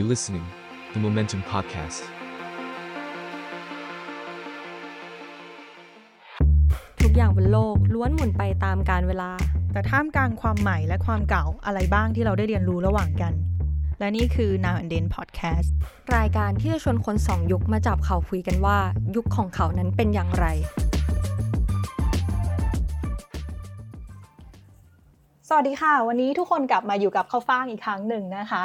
[0.00, 0.46] You listening,
[0.92, 2.00] the Momentum Podcast.
[7.02, 9.30] ทุกอย่างบนโลกล้วนหมุนไปตามกาลเวลา
[9.72, 13.32] แต่ท่ามกลางความใหม่และความเก่าอะไรบ้างที่เราได้เรียนรู้ระหว่างกัน
[13.98, 15.68] และนี่คือ Now and Then Podcast
[16.16, 18.78] รายการที่จะชวนคนสองยุคมาจับเขาคุยกันว่า
[19.16, 20.46] ยุคของเขานั้นเป็นอย่างไร
[25.48, 28.64] สวัสดีค่ะ วันนี้ทุกคนกลับมาอยู่กับข้าวฟ่างอีกครั้งหนึ่งนะคะ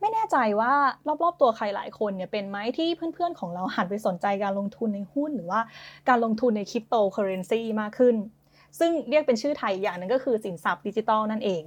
[0.00, 0.72] ไม่แน่ใจว่า
[1.22, 5.60] รอบๆตัวใครหลายคนเนี่ยเป็นไหมที่เพื่อนๆของเราหันไปสนใจการลงทุนในหุ้นหรือว่า
[6.08, 8.14] การลงทุนในคริปโตเคอเรนซีมากขึ้น
[8.78, 11.62] ซึ่งเรียกเป็นชื่อไทยอย่างหนึ่งก็คือสินทรัพย์ดิจิตอลนั่นเอง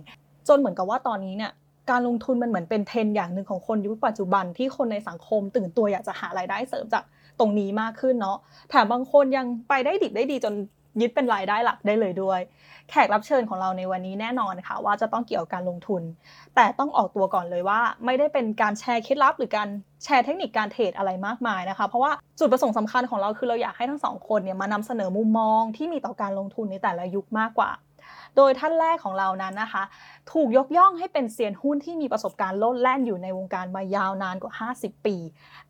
[0.48, 1.52] จนเหมือนกับว่าตอนนี้เนี่ย
[1.92, 7.04] การลงทุนมันเหมือนเป็นเทรนด์อย่างหนึ่งของคนยุคปัจจุบันที่คนในสังคมตื่นตัวอยากจะหารายได้เสริมจาก
[7.40, 8.38] ตรงนี้มากขึ้นเนาะ
[8.70, 10.54] แถมบางคนยังไปได้ดิบได้ดีจน
[11.02, 12.40] ยึดเป็นรายได้หลักได้เลยด้วย
[12.92, 16.04] แขกรับเชิญของเราในวันนี้แน่นอนค่ะ ว่าจะต้องเกี่ยวกับการลงทุน
[16.56, 19.68] แต่ต้องออกตัวก่อนเลยว่า ไม่ได้เป็นการแชร์เคล็ดลับ หรือการ
[20.04, 27.70] แชร์เทคนิคการเทรดอะไรมากมายนะคะ เพราะว่าจุดประสงค์สำคัญของเราคือเราอยากให้ทั้งสองคนเนี่ยมานำเสนอมุมมองที่มีต่อการลงทุนในแต่ละยุคมากกว่า
[28.38, 29.84] โดยท่านแรกของเรานั้นนะคะ
[30.32, 35.16] ถูกยกย่องให้เป็นเซียนหุ้นที่มีประสบการณ์โลดแล่นอยู่ในวงการมายาวนานกว่า 50 ปี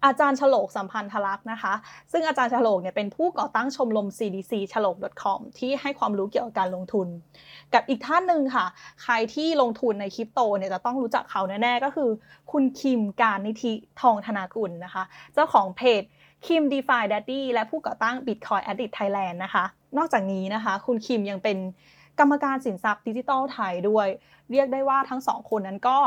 [0.05, 1.73] อาจารย์ฉลกสัมพันธลักษณ์นะคะ
[2.11, 7.07] ซึ่งอาจารย์ฉลกเนี่ยเป็นผู้ก่อตั้งชมรม CDC ฉลก .com ที่ให้ความรู้เกี่ยวกับการลงทุน
[7.73, 8.65] กับอีกท่านหนึ่งค่ะ
[9.03, 12.09] ใครที่ลงทุนในคริปโตเนี่ยจะต้องรู้จักเขาแน่ๆก็คือ
[12.51, 15.03] คุณคิมการนิธิทองธนากุลนะคะ
[15.33, 16.03] เจ้าของเพจ
[16.47, 19.65] คิม DeFi Daddy และผู้ก่อตั้ง Bitcoin Addict Thailand นะคะ
[19.97, 21.57] นอกจากนี้นะคะ คุณคิมยังเป็น
[22.21, 24.07] กรรมการสินทรัพย์ดิจิทัลไทยด้วย
[24.51, 25.97] เรียกได้ว่าทั้งสองคนนั้นก็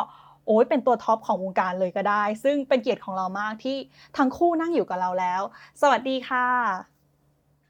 [0.47, 3.77] โอ้ยเป็นตัวท็อปของวงการเลยก็ได้ ซึ่งเป็นเกียรติของเรามากที่
[4.17, 5.43] ทั้งคู่นั่งอยู่กับเราแล้ว
[5.83, 6.49] สวัสดีค่ะ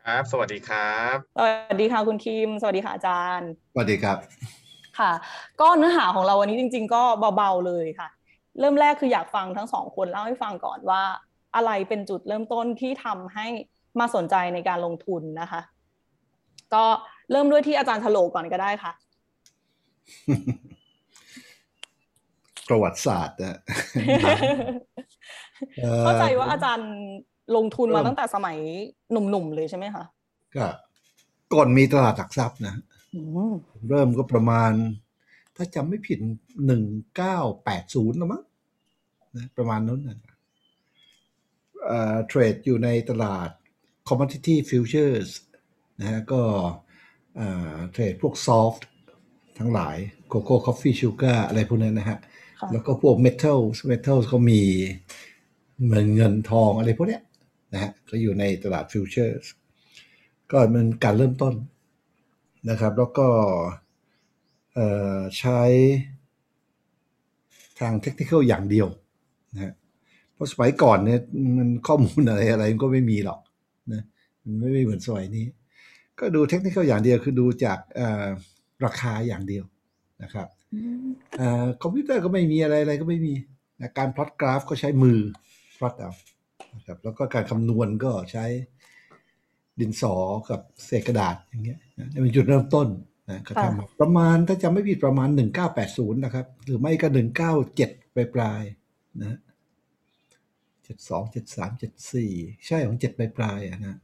[0.04, 4.18] ครับ สวัสดีครับ สวัสดีค่ะคุณคิม สวัสดีค่ะอาจารย์ สวัสดีครับ
[4.98, 5.12] ค่ะ
[5.60, 7.02] ก็เนื้อหาของเราวันนี้จริง ๆ ก็
[7.36, 8.08] เบาๆเลยค่ะ
[8.60, 11.02] เริ่มแรกคืออยากฟังทั้งสองคนเล่าให้ฟังก่อนว่า
[11.56, 13.46] อะไรเป็นจุดเริ่มต้นที่ทำให้
[14.00, 15.60] มาสนใจในการลงทุนนะคะ
[16.74, 16.84] ก็
[17.30, 18.92] เริ่มด้วยที่อาจารย์ฉลกก่อนก็ได้ค่ะ
[22.68, 23.58] ประวัติศาสตร์นะ
[25.84, 26.90] อ่อเข้าใจว่าอาจารย์
[27.56, 28.56] ลงทุนมาเริ่มตั้งแต่สมัย
[29.10, 30.04] หนุ่มๆเลยใช่ไหมคะ
[30.56, 30.66] ก็
[31.52, 32.74] ก่อนมีตลาดหลักทรัพย์นะ
[33.14, 33.20] อื
[33.50, 33.54] ม
[33.88, 34.72] เริ่มก็ประมาณ
[35.56, 36.18] ถ้าจำไม่ผิด
[36.66, 36.82] หนึ่ง
[37.16, 38.42] เก้าแปดศูนย์นะมั้ง
[39.36, 40.18] นะประมาณนั้นนะ
[41.86, 43.48] เอ่อเทรดอยู่ในตลาด
[44.08, 45.28] commodity futures
[46.00, 46.42] นะฮะก็
[47.36, 48.82] เอ่อเทรดพวก soft
[49.58, 49.96] ทั้งหลาย
[50.32, 52.18] cocoa coffee sugar อะไรพวกนั้นนะฮะ
[52.60, 54.62] ค่ะแล้วก็พวก metals metals ก็มี
[55.82, 57.22] เหมือนเงินทองอะไรพวกเนี้ย
[57.72, 59.46] นะฮะก็อยู่ในตลาด futures
[60.50, 61.54] ก็มันการเริ่มต้น
[62.70, 63.28] นะครับ แล้วก็
[64.74, 65.60] เอ่อใช้
[67.80, 68.88] ทางเทคนิคอย่างเดียว
[69.54, 69.72] นะฮะ
[70.34, 71.20] เพราะสมัยก่อนเนี่ย
[71.58, 73.40] มันข้อมูลอะไรอะไรมันก็ไม่มีหรอก
[73.92, 74.02] นะ
[74.42, 75.46] มันไม่เหมือนสมัยนี้
[76.18, 78.26] ก็ดูเทคนิคอย่างเดียวคือดูจากเอ่อ
[78.84, 79.64] ราคาอย่างเดียว
[80.22, 80.48] นะครับ
[81.38, 83.34] เอ่อคอมพิวเตอร์ก็ไม่มีอะไรอะไรก็ไม่มี
[83.80, 85.18] นะการพลอตกราฟก็ใช้มือ
[85.78, 86.12] พลอตเอา
[86.76, 88.44] นะครับแล้วก็การคำนวณก็ใช้
[89.80, 90.14] ดินสอ
[90.50, 92.88] กับเศษกระดาษอย่างเงี้ยนะนี่เป็นจุดเริ่มต้น
[93.30, 95.28] นะก็ค่ะทำมาประมาณถ้าจำไม่ผิดประมาณ
[95.76, 97.08] 1980นะครับ หรือไม่ก็
[97.62, 99.38] 197ปลายปลายๆนะ
[100.84, 101.82] 72 73
[102.20, 104.03] 74ใช่ของ7ปลายปลายๆอะนะนะพ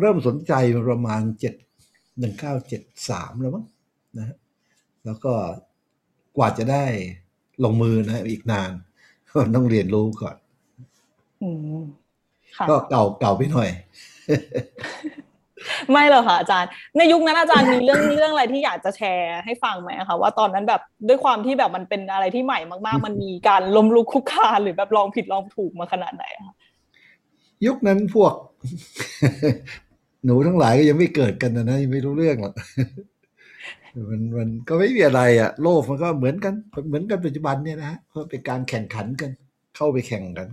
[0.00, 3.64] เริ่มสนใจมาประมาณ7 1973แล้วมั้ง
[4.18, 4.36] นะ
[5.04, 5.32] แล้วก็
[6.36, 6.84] กว่าจะได้
[7.64, 8.70] ลงมือนะอีกนาน
[9.54, 10.36] ต้องเรียนรู้ก่อน
[11.42, 11.80] อืม
[12.56, 13.68] ค่ะก็เก่าเก่าไปหน่อย
[15.90, 26.54] ไม่หรอกค่ะอาจารย์ ในยุคนั้นอาจารย์มีเรื่องเรื่องอะไรที่อยากจะแชร์ให้ฟังไหมคะว่าตอนนั้นแบบด้วยความที่แบบมันเป็นอะไรที่ใหม่มาก ๆ มันมีการล้มลุกคลุกคลานหรือแบบลองผิดลองถูกมาขนาดไหนอะคะ
[27.66, 28.34] ยุคนั้นพวก
[30.24, 32.54] หนูทั้งหลายก็ยังไม่เกิดกันนะนะยังไม่รู้เรื่องหรอก
[34.10, 36.54] มันมันก็ไม่มีอะไรอะโลกมันก็เหมือนกัน
[36.88, 39.30] เหมือนกันปัจจุบันเนี่ยนะฮะเพราะเป็นการแข่งขันกัน
[39.76, 40.48] เข้าไปแข่งกัน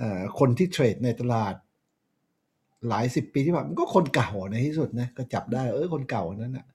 [0.00, 1.54] อ่อคนที่เทรดในตลาด
[2.88, 6.66] หลายสิบปีที่ผ่านมันก็คนเก่าในที่สุดนะก็จับได้เออคนเก่านั้นอะ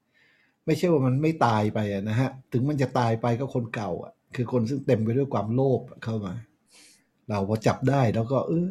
[0.65, 6.33] ไม่ใช่ว่ามันไม่ตายไปอะนะฮะ ถึงมันจะตายไปก็คนเก่าอะคือคนซึ่งเต็มไปด้วยความโลภเข้ามา
[7.27, 8.69] เราพอจับได้แล้วก็ เออ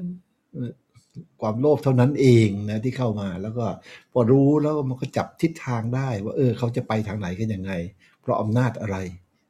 [1.41, 3.67] ความโลภเท่านั้นเองนะที่เข้ามาแล้วก็
[4.12, 7.73] พอรู้แล้วมันก็จับทิศทางได้ว่า เออ เขาจะไปทางไหนกันยังไง
[8.20, 8.97] เพราะอำนาจอะไร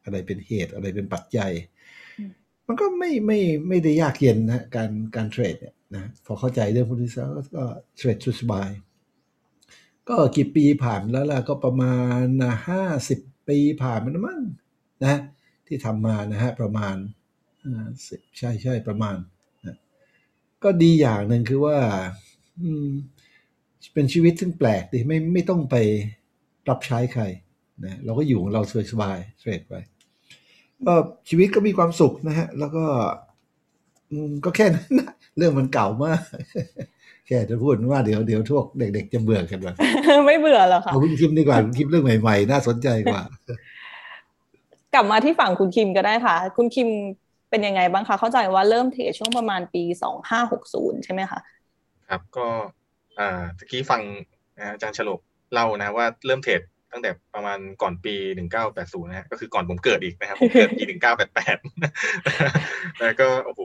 [0.04, 1.50] อะไรเป็นเหตุอะไรเป็นปัจจัย
[2.66, 7.64] มันก็ไม่ไม่ไม่ได้ยากเย็นนะการการเทรดเนี่ยนะพอเข้าใจเรื่องพุทธิศาสตร์ก็
[7.96, 8.70] เทรดสุดสบาย
[10.08, 12.24] ก็กี่ปีผ่านแล้วล่ะก็ประมาณ
[12.68, 14.42] ห้าสิบปีผ่านมาแล้วมั้ง
[15.04, 15.20] นะ
[15.66, 16.96] ที่ทำมานะฮะประมาณ
[18.08, 19.26] สิบใช่ใช่ประมาณนะ
[20.64, 21.76] ก็ดีอย่างหนึ่งคือว่า
[22.62, 22.88] อืม
[23.94, 25.76] เป็นชีวิตซึ่งแปลกดีไม่ไม่ต้องไป
[26.68, 27.22] รับใช้ใคร
[27.84, 28.62] นะเราก็อยู่ของเรา
[28.92, 29.74] สบายๆเทรดไป
[30.86, 30.94] ก็
[31.28, 32.84] ชีวิตก็มีความสุขนะฮะ แล้วก็
[34.10, 36.20] อืมก็แค่นั้นนะเรื่องมันเก่ามาก
[37.26, 39.68] แค่จะพูดว่าเดี๋ยวเดี๋ยวพวกเด็ก ๆ จะเบื่อกันไป
[40.26, 43.22] ไม่เบื่อหรอคะเอาคุณคิมดีกว่าคุณคิมเรื่องใหม่ ๆ น่าสนใจกว่า
[44.94, 46.88] กลับมาที่ฝั่งคุณคิมก็ได้ค่ะ คุณคิม
[47.50, 51.40] เป็นยังไงบ้างคะ เข้าใจว่าเริ่มเทรดช่วงประมาณปีสองห้าหกศูนย์ใช่ไหมคะ
[52.08, 52.48] ครับก็
[53.18, 54.02] อ่าตะกี้ฟัง
[54.58, 55.20] นะอาจารย์ฉลก
[55.52, 56.62] เล่านะว่าเริ่มเทรด
[56.92, 58.14] ตั้งแต่ประมาณก่อนปี
[58.60, 60.82] 1980 นะฮะก็คือก่อนผมเกิดอีกนะครับ ผมเกิดปี
[61.72, 63.60] 1988 แล้วก็โอ้โห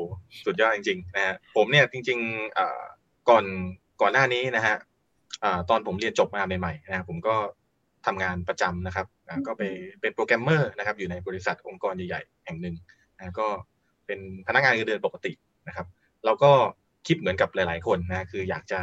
[0.46, 2.82] สุดยอดจริงๆนะฮะผมเนี่ยจริงๆอ่า
[3.30, 3.46] ก่อน
[4.02, 4.76] ก่อนหน้านี้นะฮะ
[5.44, 7.36] อ่าตอนผมเรียนจบมาใหม่ๆนะครับผมก็
[8.06, 9.62] ทำงานประจำนะครับอ่าก็ไป
[10.02, 12.76] เป็นโปรแกรมเมอร์นะครับอยู่ในบริษัทองค์กรใหญ่ๆ แห่งหนึ่ง
[13.18, 13.48] นะก็
[14.12, 15.32] เป็นพนักงานเงินเดือนปกติ
[15.68, 15.88] นะครับ
[16.26, 16.52] เราก็
[17.08, 18.80] คิดเหมือนกับหลาย ๆ คนนะคืออยากจะ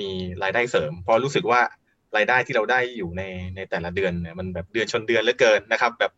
[0.00, 0.08] มี
[0.42, 1.60] รายได้เสริม เพราะรู้สึกว่า
[2.16, 3.22] รายได้ที่เราได้อยู่ใน
[3.56, 6.12] ในแต่ละเดือนเนี่ยมันแบบเดือนชนเดือนเหลือเกินนะครับ แบบ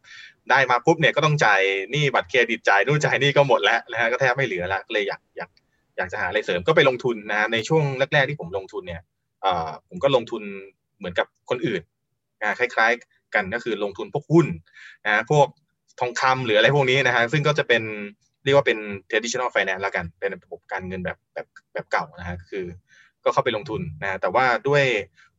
[0.50, 1.60] ได้มาปุ๊บเนี่ยก็ต้องจ่าย
[1.90, 5.50] หนี้บัตรเครดิตจ่ายนู่นจ่ายนี่ก็หมดแล้วนะฮะก็แทบไม่เหลือล้วก็เลยอยากอยาก
[5.96, 7.84] อยากจะหาอะไรเสริมก็ไปลงทุนนะฮะในช่วง
[8.14, 9.02] แรก ๆ ที่ผมลงทุนเนี่ย
[9.88, 10.42] ผมก็ลงทุน
[10.98, 11.82] เหมือนกับคนอื่น
[12.40, 14.46] นะคล้าย ๆ กันก็คือลงทุนพวกหุ้น
[15.06, 15.46] นะพวก
[16.00, 17.82] ทองคำหรืออะไรพวกนี้นะฮะซึ่งก็จะเป็น
[18.44, 18.78] เรียกว่าเป็น
[19.10, 22.64] traditional finance แล้วกัน เป็นระบบการเงินแบบแบบแบบเก่านะฮะคือ
[23.24, 24.84] ก็เข้าไปลงทุนนะฮะแต่ว่าด้วย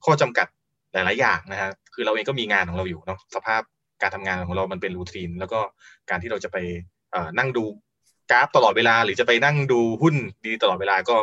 [0.06, 0.48] ข้อจำกัด
[0.94, 3.62] หลาย ๆ อย่างนะฮะคือเราเองก็มีงานของเราอยู่เนาะสภาพ
[4.02, 5.60] การทำงานของเรามันเป็นรูทีน แล้วก็
[6.10, 6.58] การที่เราจะไป
[7.38, 7.66] นั่งดู
[8.32, 10.16] กราฟตลอดเวลา หรือจะไปนั่งดูหุ้น
[10.46, 11.18] ดีตลอดเวลาก็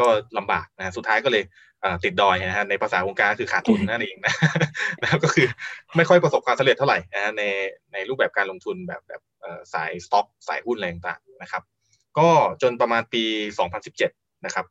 [0.00, 0.06] ก็
[0.38, 1.44] ลำบากนะสุดท้ายก็เลย
[2.04, 4.34] ติดดอยนะฮะในภาษาวงการคือขาดทุนนั่นเองนะ
[5.02, 5.46] นะครับก็คือ
[5.96, 7.42] ไม่ค่อยประสบความสำเร็จเท่าไหร่นะฮะใน
[7.92, 9.22] ในรูปแบบการลงทุนแบบแบบ
[9.74, 11.62] สายสต็อกสายหุ้นอะไรต่างๆนะครับ
[12.18, 12.28] ก็
[12.62, 13.22] จนประมาณปี
[13.84, 14.64] 2017 นะครับ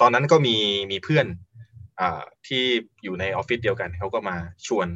[0.00, 0.56] ตอนนั้นก็มี
[0.90, 1.26] มีเพื่อน
[2.00, 2.02] อ
[2.46, 2.64] ที่
[3.02, 4.36] อยู่ในออฟฟิศเดียวกันเขาก็มา
[4.66, 4.88] ชวน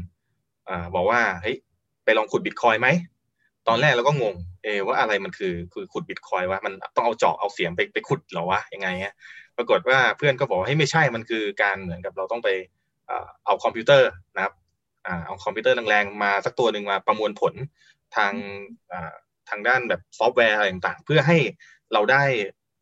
[0.68, 1.56] อบอกว่าเฮ้ย
[2.04, 2.88] ไปลองขุดบิตคอยน์ไหม
[3.68, 9.14] ตอนแรกเราก็งงเอว่าอะไรมันคือคือขุดบิตคอยน์วะมันต้องเอาเจาะเอาเสียมไปไปขุดหรอวะยังไงเงี้ย
[9.60, 12.48] ปรากฏว่าเพื่อนก็บอกให้ไม่ใช่มันคือการเหมือนกับเราต้องไป
[13.10, 13.12] อ
[13.46, 14.52] เอาคอมพิวเตอร์นะครับ
[15.06, 17.54] อเอาคอมพิวเตอร์แรงๆมาสักตัวหนึ่งมาประมวลผล
[18.16, 18.32] ทาง
[19.50, 21.38] ทางด้านแบบซอฟต์แวร์อะไรต่างๆ เพื่อให้
[21.92, 22.22] เราได้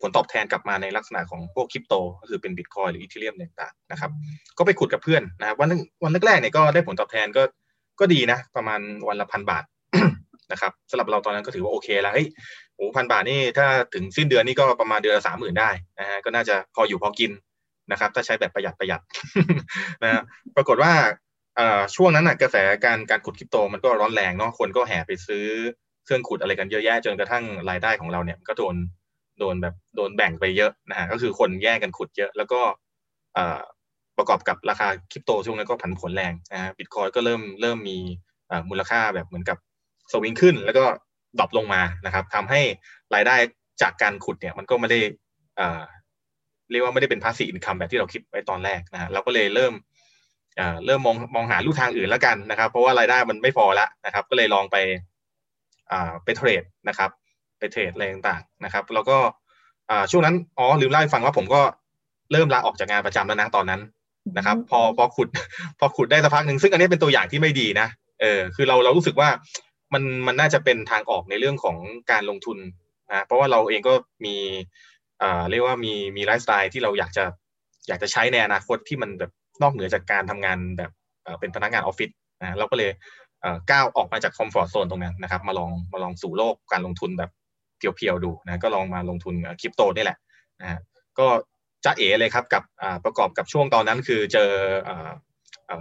[0.00, 4.10] ผลตอบแทนกลับมาในลักษณะของพวกคริปโต ก็คือเป็นบิตคอยหรืออีเทเรียมต่างๆนะครับ
[4.58, 5.68] ก็ไปขุดกับเพื่อนนะครับวัน
[6.04, 7.42] วันแรกๆเนี่ยก็ได้ผลตอบแทนก็
[8.00, 9.64] ก็ดีนะ ประมาณวันละพันบาท
[10.52, 12.28] นะครับสำหรับเราตอนนั้นก็ถือว่าโอเคแล้วเฮ้ย
[12.76, 17.30] โอ้พันบาทนี่ถ้าถึงสิ้นเดือนนี่ก็ประมาณเดือนละสามหมื่นได้นะฮะก็น่าจะพออยู่พอกิน
[17.92, 19.02] นะครับถ้าใช้แบบประหยัดประหยัด
[20.02, 20.22] นะฮะ
[20.56, 20.92] ปรากฏว่า
[21.96, 25.44] ช่วงนั้นนะกระแสการการขุดคริปโตมันก็ร้อนแรงเนาะคนก็แห่ไปซื้อ
[26.04, 28.74] เครื่องขุดอะไรกันเยอะแยะจนกระทั่งรายได้ของเราเนี่ยก็โดน
[29.38, 32.60] โดนแบบโดนแบ่งไปเยอะนะฮะก็คือคนแย่งกันขุดเยอะแล้วก็
[34.18, 37.98] ประกอบกับราคาคริปโตช่วงนั้นก็ผันผวนแรงนะฮะบิตคอยน์ก็เริ่มเริ่มมี
[38.68, 39.58] มูลค่าแบบเหมือนกับ
[40.12, 40.84] สวิงขึ้นแล้วก็
[41.38, 42.60] drop ลงมานะครับทำให้
[43.14, 43.36] รายได้
[43.82, 45.00] จากการขุดเนี่ยมันก็ไม่ได้
[46.70, 49.72] เรียกว่าไม่ได้เป็น passive income แบบที่เราคิดไว้ตอนแรกนะฮะเราก็เลยเริ่ม
[50.86, 54.76] เริ่มมองมองหาลู่ทางอื่นแล้วกันนะครับ เพราะว่ารายได้มันไม่พอละนะครับ ก็เลยลองไป
[55.90, 57.10] อ่าไปเทรดนะครับ
[57.58, 59.16] ไปเทรดอะไรต่างๆนะครับ แล้วก็
[59.90, 61.60] อ่าช่วงนั้นอ๋อลืมเล่าให้ฟังว่าผมก็
[62.32, 63.80] เริ่มลาออกจากงานประจำแล้วนะตอนนั้น
[64.36, 65.28] นะครับ พอพอขุด
[65.78, 67.88] พอขุดได้สักพักหนึ่งซึ่งอันนี้เป็นตัวอย่างที่ไม่ดีนะ
[68.20, 69.28] เออคือเราเรารู้สึกว่า
[69.94, 71.76] มันมันน่าจะเป็นทางออกในเรื่องของ
[72.10, 72.58] การลงทุน
[73.10, 74.36] นะเพราะว่าเราเองก็มี
[75.22, 77.24] อ่าเรียกว่ามีมีไลฟ์สไตล์ที่เราอยากจะ
[77.88, 80.90] อยากจะใช้ในอนาคตที่มันแบบนอกเหนือจากการทำงานแบบ
[81.40, 82.90] เป็นพนักงานออฟฟิศนะเราก็เลย
[83.40, 87.30] เอ่อก้าวออกมาจาก comfort zone ตรงนั้นนะครับ มาลองมาลองสู่โลกการลงทุนแบบ
[87.78, 90.18] pure ๆดูนะก็ลองมาลงทุนคริปโตนี่แหละ
[90.60, 90.78] นะฮะ
[91.18, 91.26] ก็
[91.84, 94.50] จ้าเอ๋เลยครับกับอ่าประกอบกับช่วงตอนนั้นคือเจอ
[94.88, 95.10] อ่า
[95.68, 95.74] อ่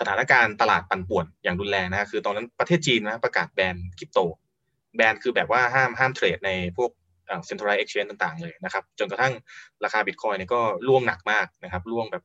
[0.00, 4.18] สถานการณ์ตลาดปั่นป่วนอย่างรุนแรงนะคือตอนนั้นประเทศจีนนะประกาศแบนคริปโต
[4.96, 6.90] แบนคือแบบว่าห้ามห้ามเทรดในพวก
[7.46, 9.32] centralized exchange ต่างๆเลยนะครับ จนกระทั่ง
[9.84, 12.24] ราคาบิตคอยน์เนี่ยก็ร่วงหนักมากนะครับร่วงแบบ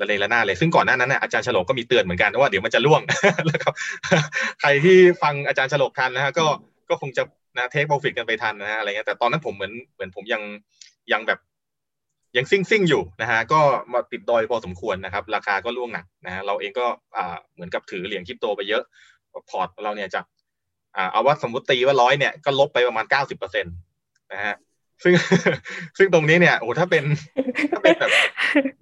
[0.00, 3.00] ระเนระนาดเลย ซึ่งก่อนหน้านั้นนะอาจารย์โฉลกก็มีเตือนเหมือนกันว่าเดี๋ยวมันจะร่วง
[3.50, 3.74] นะครับ
[4.60, 6.46] ใครที่ฟังอาจารย์โฉลกทันนะฮะก็
[6.88, 7.22] ก็คงจะ
[7.56, 10.42] นะ take profit กันไปทันนะฮะอะไรเงี้ยแต่ตอนนั้นผมเหมือนเหมือนผมยัง
[11.12, 11.38] ยังแบบ
[12.36, 13.60] ยังซิ่งซิ่งอยู่นะฮะก็
[13.92, 16.86] มาติดดอยพอสมควรนะครับ ราคาก็ร่วงหนักนะฮะเราเองก็
[17.54, 18.82] เหมือนกับถือเหรียญคริปโตไปเยอะ
[19.50, 20.24] พอร์ตเราเนี่ยจาก
[21.12, 23.74] เอาว่าสมมติตีว่าร้อยเนี่ยก็ลบไปประมาณเก้าสิบเปอร์เซ็นต์
[24.32, 24.54] นะฮะ
[25.04, 25.14] ซึ่ง
[25.98, 27.04] ซึ่งตรงนี้เนี่ยโอ้ถ้าเป็น
[27.72, 28.12] ถ้าเป็นแบบ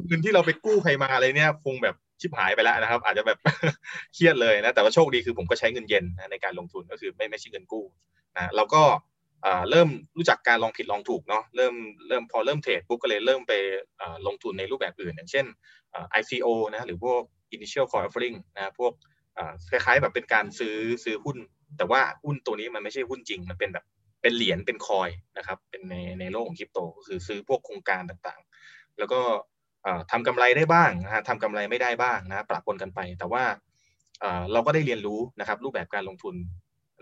[0.07, 3.39] เงินที่เราไปกู้ใครมาอะไรเนี่ยคงแบบชิบหายไปแล้วนะครับ อาจจะแบบ
[4.15, 7.85] เครียดเลยนะแต่ว่าโชคดีคือผมก็ใช้เงินเย็นนะในการลงทุนก็คือไม่ไม่ใช่เงินกู้
[8.37, 8.83] นะเราก็
[9.71, 11.75] เริ่มรู้จักการลองผิดลองถูกเนาะเริ่ม
[12.09, 13.53] เริ่มพอเริ่มเทรดปุ๊บก็เลยเริ่มไป
[14.27, 15.47] ลงทุนในรูปแบบอื่น อย่างเช่น
[16.21, 17.21] ICO นะหรือพวก
[17.57, 18.93] initial coin offering นะพวก
[19.71, 21.37] คล้ายๆแบบเป็นการซื้อซื้อหุ้น
[21.79, 23.85] แต่ว่าหุ้นตัวนี้มันไม่ใช่หุ้นจริง มันเป็นแบบ
[24.23, 29.21] เป็นเหรียญเป็นคอยนะครับเป็นในในโลกของคริปโตก็คือซื้อพวกโครงการต่างๆ แล้วก็
[29.87, 33.45] อ่าทำกำไรได้บ้างนะทำกำไรไม่ได้บ้างนะปรับปนกันไป แต่ว่า
[34.53, 36.35] เราก็ได้เรียนรู้นะครับรูปแบบการลงทุน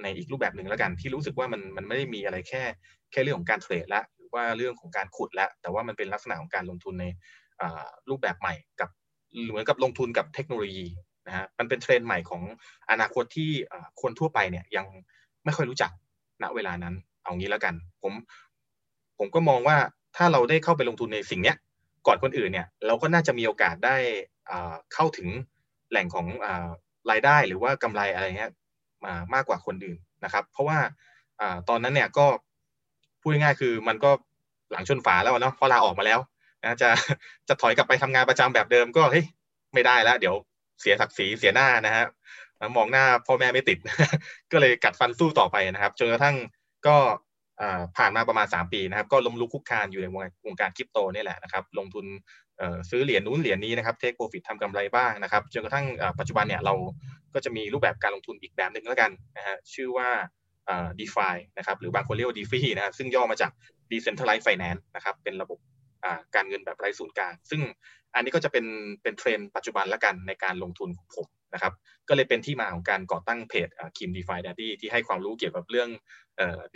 [0.02, 2.62] ในอีกรูปแบบหนึ่งแล้วกันที่รู้สึกว่ามันมันไม่ได้มีอะไรแค่
[3.10, 7.06] แค่เรื่องของการเทรดละหรือว่าเรื่องของการขุดละแต่ว่ามันเป็นลักษณะของการลงทุนใน
[8.08, 8.88] รูปแบบใหม่กับ
[9.50, 10.86] เหมือนกับลงทุนกับเทคโนโลยี
[11.26, 12.42] นะฮะมันเป็นเทรนด์ใหม่ของ
[12.90, 13.50] อนาคตที่
[14.02, 14.86] คนทั่วไปเนี่ยยัง
[15.44, 15.90] ไม่ค่อยรู้จัก
[16.42, 18.12] ณเวลานั้นเอางี้แล้วกัน ผม
[19.18, 19.76] ผมก็มองว่า
[20.16, 21.56] ถ้าเราได้เข้าไปลงทุนในสิ่งเนี้ย
[22.06, 23.96] ก่อนคนอื่นเนี่ยเราก็น่าจะมีโอกาสได้
[24.94, 25.28] เข้าถึง
[25.90, 26.46] แหล่งของอ
[27.10, 28.52] รายได้หรือว่ากำไรอะไรเงี้ย
[29.04, 30.78] มามากกว่าคนอื่นนะครับ เพราะว่า
[31.40, 32.26] อตอนนั้นเนี่ยก็
[33.20, 34.10] พูดง่ายๆคือมันก็
[34.72, 36.18] หลังชนฝาแล้วเนาะพอลาออกมาแล้ว
[36.62, 36.90] นะจะ
[37.48, 39.24] จะถอยกลับไปทำงานประจำแบบเดิมก็เฮ้ย
[39.74, 40.34] ไม่ได้แล้ว เดี๋ยว
[40.80, 42.04] เสียศักดิ์ศรีเสียหน้านะฮะ
[42.76, 43.78] มองหน้าพ่อแม่ไม่ติด
[44.52, 46.36] ก็เลยกัดฟันสู้ต่อไปนะครับจนกระทั่ง
[46.86, 46.96] ก็
[47.96, 50.06] ผ่านมาประมาณ 3 ปีนะครับ ก็ล้มลุกคุกคานอยู่ใน
[50.46, 52.04] วงการคริปโตนี่แหละนะครับ ลงทุน
[52.90, 55.86] ซื้อเหรียญนู้นเหรียญนี้นะครับเทคโปรฟิตทำกำไรบ้างนะครับจนกระทั่ง
[56.18, 56.74] ปัจจุบันเนี่ยเรา
[57.34, 60.08] ก็จะมีรูปแบบการลงทุนอีกแบบหนึ่งแล้วกันนะฮะชื่อว่า
[60.68, 63.50] อ่า DeFi นะครับหรือบางคนเรียกว่า DeFi นะครับซึ่งย่อมาจาก
[63.90, 65.58] Decentralized Finance นะครับเป็นระบบ
[66.34, 67.60] การเงินแบบไร้ศูนย์กลางซึ่ง
[68.14, 68.66] อันนี้ก็จะเป็น
[69.02, 71.72] เป็นเทรนด์ปัจจุบันแล้วกันในการลงทุนของผม นะครับ
[72.08, 75.88] ก็เลยเป็นที่มาของการก่อตั้งเพจ Kim DeFi Daddy ที่ให้ความรู้เกี่ยวกับเรื่อง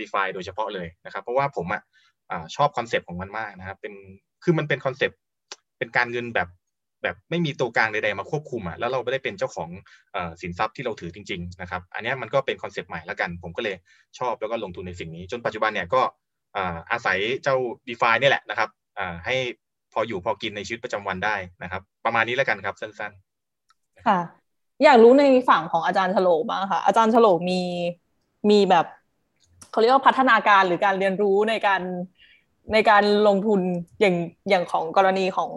[0.01, 1.83] DeFi โดยเฉพาะเลยนะครับเพราะว่าผมอะ
[2.57, 3.95] ชอบคอนเซปต์ของมันมากนะครับเป็น
[4.45, 5.19] คือมันเป็นคอนเซปต์
[5.79, 6.49] เป็นการเงินแบบ
[7.03, 9.69] แบบไม่มีตัวกลางใดๆมาควบคุมอะแล้วเราไม่ได้เป็นเจ้าของ
[10.15, 13.77] อสินทรัพย์ที่เราถือจริงๆนะครับอันนี้มันก็เป็นคอนเซปต์ใหม่แล้วกัน ผมก็เลย
[14.19, 16.03] ชอบแล้วก็ลงทุนในสิ่งนี้ จนปัจจุบันเนี่ยก็
[16.91, 17.57] อาศัยเจ้า
[17.89, 18.69] d e f านี่แหละนะครับ
[19.27, 19.37] ให้
[19.93, 24.21] พออยู่พอกินในชีวิตประจำวันได้นะครับ ประมาณนี้แล้วกันครับสั้นๆค่ะ
[24.85, 27.61] อยากรู้ในฝั่งของอาจารย์ฉลกบ้างค่ะ อาจารย์ฉลกมี
[28.51, 28.87] มีแบบ
[29.71, 31.83] เขาเรียกว่าพัฒนาการหรือการเรียนรู้ในการ
[32.73, 33.61] ในการลงทุน
[34.01, 34.15] อย่าง
[34.49, 35.51] อย่างของกรณีของ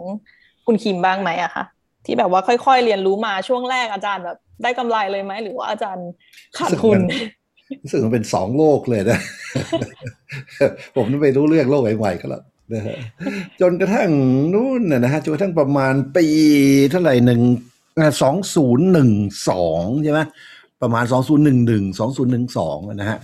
[0.66, 1.64] คุณคิมบ้างไหมอะคะ
[2.04, 6.08] ที่แบบว่าค่อย ๆ เรียนรู้มาช่วงแรกอาจารย์แบบได้กำไรเลยไหมหรือว่าอาจารย์
[6.58, 7.00] ขาดทุน
[7.82, 9.18] รู้สึกมันเป็นสองโลกเลยนะ
[10.96, 12.42] ผมไม่รู้เรื่องโลกใหม่ๆก็แล้ว
[12.74, 12.96] นะฮะ
[13.60, 14.08] จนกระทั่ง
[14.54, 16.26] นู่นนะฮะจนกระทั่งประมาณปี
[16.90, 17.40] เท่าไหร่หนึ่ง
[18.22, 19.10] สองศูนย์หนึ่ง
[19.48, 20.20] สองใช่ไหม
[20.82, 23.18] ประมาณสองศูนย์หนึ่งหนึ่งสองศูนย์หนึ่งสองนะฮะ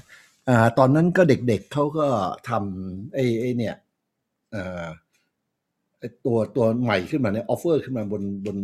[0.78, 2.06] ตอนนั้นก็เด็กๆเขาก็
[2.48, 3.74] ทำไอ้ไอ้เนี่ย
[6.26, 8.56] ตัวตัวใหม่ขึ้นมาเนี่ย offer ขึ้นมาบนบน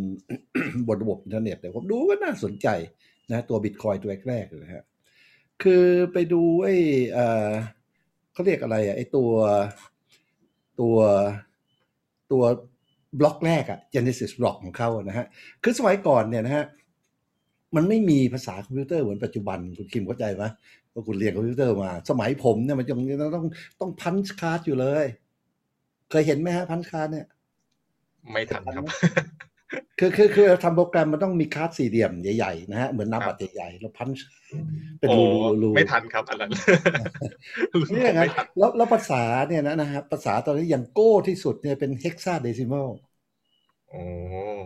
[0.87, 2.67] บนระบบอินเทอร์เน็ตแต่ผมดูก็น่าสนใจ
[3.31, 4.83] นะตัวบิตคอยน์ตัวแรกๆเลยนะฮะ
[5.63, 6.75] คือไปดูไอ้
[7.13, 7.49] เอ่อ
[8.33, 9.31] เขาเรียกอะไรอะไอ้ตัว
[10.79, 10.97] ตัว
[12.31, 12.43] ตัว
[13.19, 15.25] บล็อกแรกอะ Genesis บล็อกของเขาอะนะฮะ
[15.63, 16.65] คือสมัยก่อนเนี่ยนะฮะ
[17.75, 20.43] มันไม่มีภาษาคอมพิวเตอร์เหมือนปัจจุบันคุณคิมเข้าใจไหม
[20.93, 23.45] ว่าคุณเรียนคอมพิวเตอร์มา สมัยผมเนี่ยมันยังต้องต้อง
[23.79, 25.05] ต้อง punch card อยู่เลย
[26.09, 27.25] เคยเห็นไหมฮะ punch card เนี่ย
[28.31, 28.85] ไม่ทันครับ
[29.99, 34.25] คือคือคือทำโปรแกรมมันต้องมี card สี่เหลี่ยมใหญ่ๆนะฮะเหมือนนับบัตรใหญ่ๆแล้ว punch
[34.99, 36.49] เป็นโอ้รูรูรูไม่ทันครับอันนั้น
[37.91, 42.89] นี่อย่างนั้ไม่นทันแล้วแล้วภาษาเนี่ยนะนะฮะภาษาตอนนี้อย่างโก้ที่สุดเนี่ยเป็นเฮกซาเดซิม a ล
[43.89, 44.01] โอ้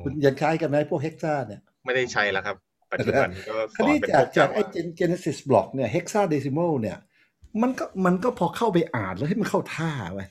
[0.03, 2.55] คุณยังใช้กันไหมพวก hexa เนี่ย ไม่ได้ใช้แล้วครับ
[2.91, 4.61] ปัจจุบันก็สคราอนนี้เป็นจากพวกจาก Java ไอ้
[4.99, 6.97] Genesis block เนี่ยเฮกซาเดซิม a ลเนี่ย
[7.61, 10.25] มันก็มันก็พอเข้าไปอ่านแล้วให้มันเข้าท่าไว้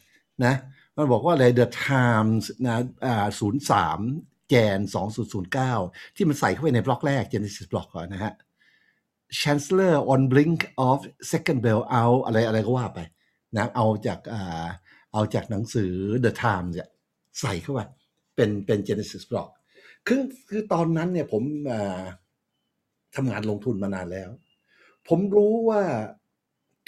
[0.44, 0.54] นะ
[0.96, 2.76] มันบอกว่าอะไร the times นะ
[3.06, 4.00] อ่าศูนย์สาม
[4.52, 5.72] แกนสองศูนย์ศูนย์เก้า
[6.16, 8.32] ที่มันใส่เข้าไปในบล็อกแรก Genesis block ก่อนนะฮะ
[9.40, 10.98] Chancellor on brink of
[11.32, 13.00] second bail out อะไรอะไรก็ว่าไป
[13.56, 14.20] นะเอาจาก
[15.12, 15.92] เอาจากหนังสือ
[16.24, 16.88] The Times เนี่ย
[17.40, 17.80] ใส่เข้าไป
[18.36, 19.48] เป็นเป็น Genesis block
[20.06, 21.42] คือคือตอนนั้นเนี่ยผม
[23.16, 24.30] ทำงานลงทุนมานานแล้ว
[25.08, 25.82] ผมรู้ว่า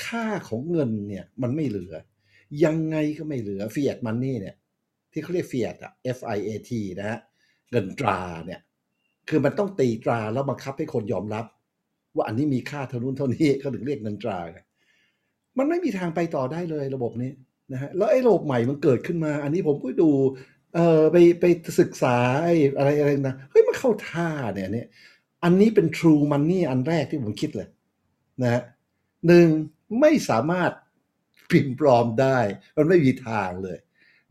[0.06, 1.94] ค่าของเงินเนี่ยมันไม่เหลือ
[2.64, 4.56] ยังไงก็ไม่เหลือ fiat money เนี่ย
[5.12, 7.20] ที่เขาเรียก fiat อะ F I A T นะฮะ
[7.74, 8.60] เงินตราเนี่ย
[9.28, 11.44] คือมันต้องตีตราแล้วบังคับให้คนยอมรับ
[12.16, 14.38] ว่าอันนี้มีค่าเท่านู้นเท่านี้เขาถึงเรียกเงินตรา
[15.58, 17.30] มันไม่มีทางไปต่อได้เลยระบบนี้
[17.72, 20.10] นะฮะแล้วไอ้ระบบใหม่มันเกิดขึ้นมา อันนี้ผมก็ดู
[20.74, 21.44] เออไปไป
[21.80, 24.88] ศึกษาไอ้อะไรอะไรนะเฮ้ยมันเข้าท่าเนี่ยเนี่ย
[25.44, 27.68] อันนี้เป็น true money อันแรกที่ผมคิดเลย
[28.42, 28.62] นะฮะ
[29.26, 29.48] หนึ่ง
[30.00, 30.72] ไม่สามารถ
[31.50, 32.38] พิมพ์ปลอมได้
[32.76, 33.78] มันไม่มีทางเลย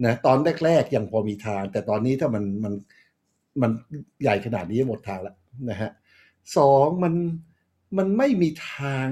[0.06, 2.74] นะตอนแรกๆยังพอมีทาง แต่ตอนนี้ถ้ามันมัน
[3.62, 3.72] มัน
[4.22, 5.36] ใหญ่ขนาดนี้หมดทางแล้ว
[5.70, 5.92] นะฮะ
[6.58, 7.14] สองมัน
[7.98, 9.06] มันไม่มีทาง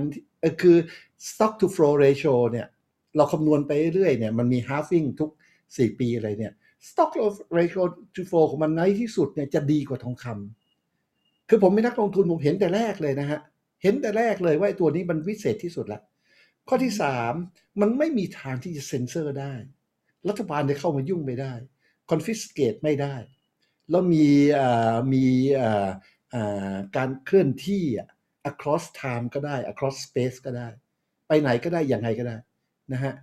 [0.62, 0.77] คือ
[1.27, 2.67] stock to flow ratio เนี่ย
[3.17, 5.29] เราคำนวณไปเรื่อยเนี่ยมันมี halving ทุก
[5.65, 6.53] 4 ปีอะไรเนี่ย
[6.89, 7.83] stock of ratio
[8.15, 13.39] to flow ของมันในที่สุดเนี่ยจะดีกว่าทองคำคือผมเป็นนักลงทุนผมเห็นแต่แรกเลยนะฮะ
[13.83, 16.01] เห็นแต่แรกเลยว่าไอ้ตัวนี้มันวิเศษที่สุดละ
[16.67, 17.33] ข้อที่สาม
[17.81, 19.53] มันไม่มีทางที่จะเซ็นเซอร์ได้
[20.29, 21.53] รัฐบาลจะเข้ามายุ่งไม่ได้
[22.12, 23.15] confiscate ไม่ได้
[23.91, 24.27] แล้วมี
[25.13, 25.25] มี
[26.95, 27.83] การเคลื่อนที่
[28.51, 30.67] across time ก็ได้ across space ก็ได้
[31.27, 32.38] ไปไหนก็ได้อย่างไรก็ได้
[32.93, 33.13] นะฮะ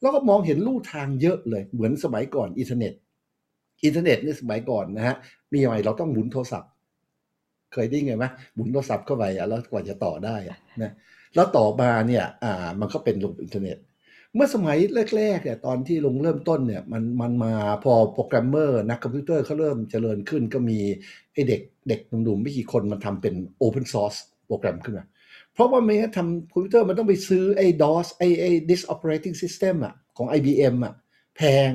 [0.00, 2.92] แล้วก็มองเห็นลู่ทางเยอะเลยเหมือนสมัยก่อนอินเทอร์เน็ต
[3.84, 5.16] อินเทอร์เน็ตในสมัยก่อนนะฮะ
[5.52, 6.70] มีอะไรเราต้องหมุนโทรศัพท์
[7.72, 10.36] เคยได้ไงไหมหมุนโทรศัพท์เข้าไปแล้วกว่าจะต่อได้
[10.82, 10.92] นะ
[11.34, 13.76] แล้วต่อมาเนี่ยอ่ามันก็เป็นลงอินเทอร์เน็ต
[14.34, 14.78] เมื่อสมัย
[15.16, 17.52] แรกๆเนี่ยตอนที่ลงเริ่มต้นเนี่ยมันมันมา
[17.84, 20.78] พอโปรแกรมเมอร์นักคอมพิวเตอร์เขาเริ่มเจริญขึ้นก็มี
[21.32, 23.34] ไอเด็กเด็กหนุ่มๆไม่กี่คนมันทำเป็น
[23.64, 25.06] Open Source โปรแกรมขึ้นมา
[25.52, 30.94] เพราะว่าไม่งั้นทำคอมพิวเตอร์มันต้องไปซื้อไอ้ DOS ไอ้ไอ้ Disk Operating System อะของ IBM อะ
[31.36, 31.70] แพง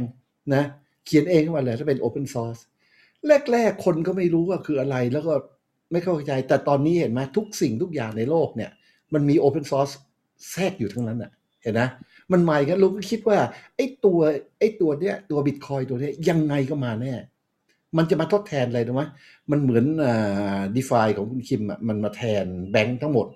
[0.53, 0.63] นะ
[1.05, 2.61] เขียนเองขึ้นมาเลยถ้าเป็น Open Source
[3.51, 5.33] แรกๆคนก็ไม่รู้ว่าคืออะไรแล้วก็
[5.91, 8.71] ไม่เข้าใจ แต่ตอนนี้เห็นไหมทุกสิ่งทุกอย่างในโลกเนี่ย
[9.13, 9.93] มันมี Open Source
[10.51, 11.31] แทรกอยู่ทั้งนั้นอะ
[11.67, 11.89] เห็นนะ
[12.31, 13.37] มันใหม่กันลุงก็คิดว่า
[13.75, 14.19] ไอ้ตัว
[14.59, 17.13] ไอ้ตัวเนี้ยตัวบิตคอยน์ตัวเนี้ยยังไงก็มาแน่
[17.97, 19.03] มันจะมาทดแทนอะไรรู้ไหม
[19.51, 23.27] มันเหมือนอ่า DeFi ของคุณคิมอะมันมาแทนแบงค์ทั้งหมด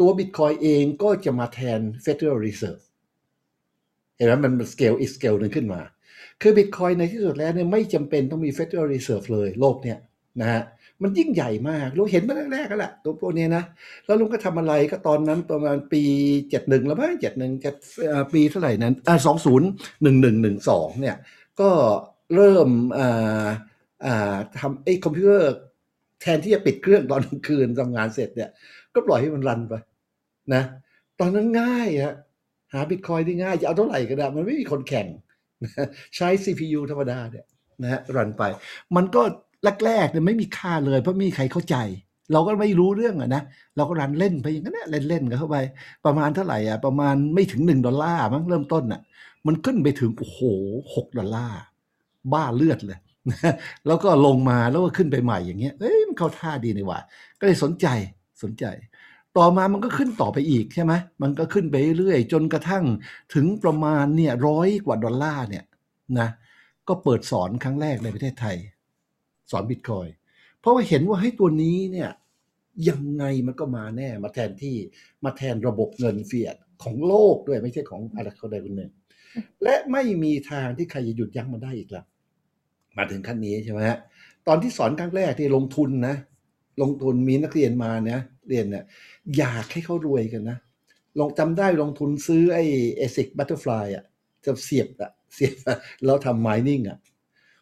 [0.00, 2.82] ตัวบิตคอยน์เองก็จะมาแทน Federal Reserve
[4.16, 5.80] เห็นไหมมันสเกลอีกสเกลหนึ่งขึ้นมา
[6.40, 9.98] คือบิตคอยน์ในที่สุดแล้วเนี่ยไม่จำเป็นต้องมี Federal Reserve เลยโลกเนี่ย
[10.40, 10.62] นะฮะ
[11.02, 13.64] มันยิ่งใหญ่มากเราเห็นมาแรกๆกันแหละตัวพวกนี้นะ
[14.06, 16.02] แล้วลุงก็ทำอะไรก็ตอนนั้นประมาณปี
[16.50, 17.74] เจ็ดหนึ่งแล้วมั้งเจ็ดหนึ่งเจ็ด
[18.32, 18.94] ปีเท่าไหร่นั้น
[19.26, 19.68] สองศูนย์
[20.02, 21.16] หนึ่งหนึ่งหนึ่งสองเนี่ย
[21.60, 21.70] ก็
[22.34, 22.68] เริ่ม
[24.58, 25.54] ทำไอ้คอมพิวเตอร์
[26.20, 28.50] แทนที่จะปิดเครื่องตอนกลางคืนทำงานเสร็จเนี่ย
[28.94, 29.74] ก็ปล่อยให้มันรันไป
[30.54, 30.62] นะ
[31.20, 32.14] ตอนนั้นง่ายฮะ
[32.72, 35.06] หาบิตคอยได้ง่ายจะเอาเท่าไหร่ก็ได้มันไม่มีคนแข่ง
[36.16, 37.46] ใช้ CPU ธรรมดาเนี่ย
[37.82, 38.42] นะฮะรันไป
[38.96, 39.22] มันก็
[39.86, 41.76] แรกๆเนี่ยไม่มีค่าเลย เพราะไม่มีใครเข้าใจ
[42.32, 43.42] เราก็ไม่รู้เรื่องอะนะ
[43.76, 45.56] เราก็รันเล่นไปอย่างนั้นนเล่นๆกันเข้าไป
[46.04, 49.00] ประมาณเท่าไหร่อะประมาณไม่ถึงหนึ่งดอลลาร์มั้งเริ่มต้นอะ
[49.46, 50.40] มันขึ้นไปถึงโอ้โห
[50.94, 51.58] หกดอลลาร์
[52.32, 52.98] บ้าเลือดเลย
[53.86, 57.00] แล้วก็ลงมาแล้วก็ขึ้นไปใหม่อย่างเงี้ยเอ้ยมันเข้าท่าดีนี่หว่า
[57.38, 57.86] ก็เลยสนใจ
[58.42, 58.64] สนใจ
[59.36, 60.92] ต่อมามันก็ขึ้นต่อไปอีกใช่ไหม
[61.22, 62.84] มันก็ขึ้นไปเรื่อยๆจนกระทั่ง
[63.34, 65.64] ถึงประมาณเนี่ยร้อยกว่าดอลลาร์เนี่ย
[66.18, 66.28] นะ
[66.88, 68.56] ก็เปิดสอนครั้งแรกในประเทศไทย
[69.50, 70.06] สอนบิตคอย
[70.60, 72.10] เพราะว่าเห็นว่าให้ยตัวนี้เนี่ย
[72.88, 74.76] ยังไงมันก็มาแน่มาแทนที่
[75.24, 78.90] มาแทนระบบเงินเฟียดของโลกด้วยไม่ใช่ของอะไรคนใดคนหนึ่ง
[79.62, 82.04] และไม่มีทางที่ใครจะหยุดยั้งมันได้อีกแล้ว
[82.96, 83.98] มาถึงขั้นนี้ใช่ไหมฮะ
[84.46, 86.16] ตอนที่สอนครั้งแรกที่ลงทุนนะ
[86.82, 88.84] ลงทุนมีนักเรียนมาเนี่ยเรียนเนี่ย
[89.38, 90.58] อยากให้เขารวยกันนะ
[91.18, 92.64] ลองจำได้ลงทุนซื้อไอ้
[92.96, 94.04] ASIC Butterfly อะ
[94.44, 96.98] จะเสียบอะเสียบอะแล้วทำไมนิ่งอะ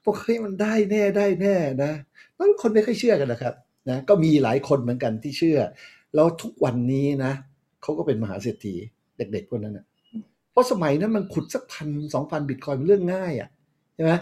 [0.09, 1.93] พวกเฮ้ยมันได้แน่ได้แน่นะ
[2.39, 3.55] บางคนไม่ค่อยเชื่อกันนะครับ
[3.89, 5.59] นะก็มีหลายคนเหมือนกันที่เชื่อ
[6.15, 7.33] แล้วทุกวันนี้นะ
[7.83, 8.75] เขาก็เป็นมหาเศรษฐี
[9.19, 9.85] เด็กๆพวกนั้นนะ
[10.53, 13.49] เพราะสมัยนั้นมันขุดสักพันสองพันบิตคอยน์เป็นเรื่องง่ายอะ
[13.95, 14.13] ใช่ไหม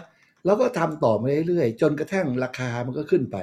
[0.45, 3.37] แล้วก็ทำต่อมาเรื่อยๆจนกระทั่งราคามันก็ขึ้นไป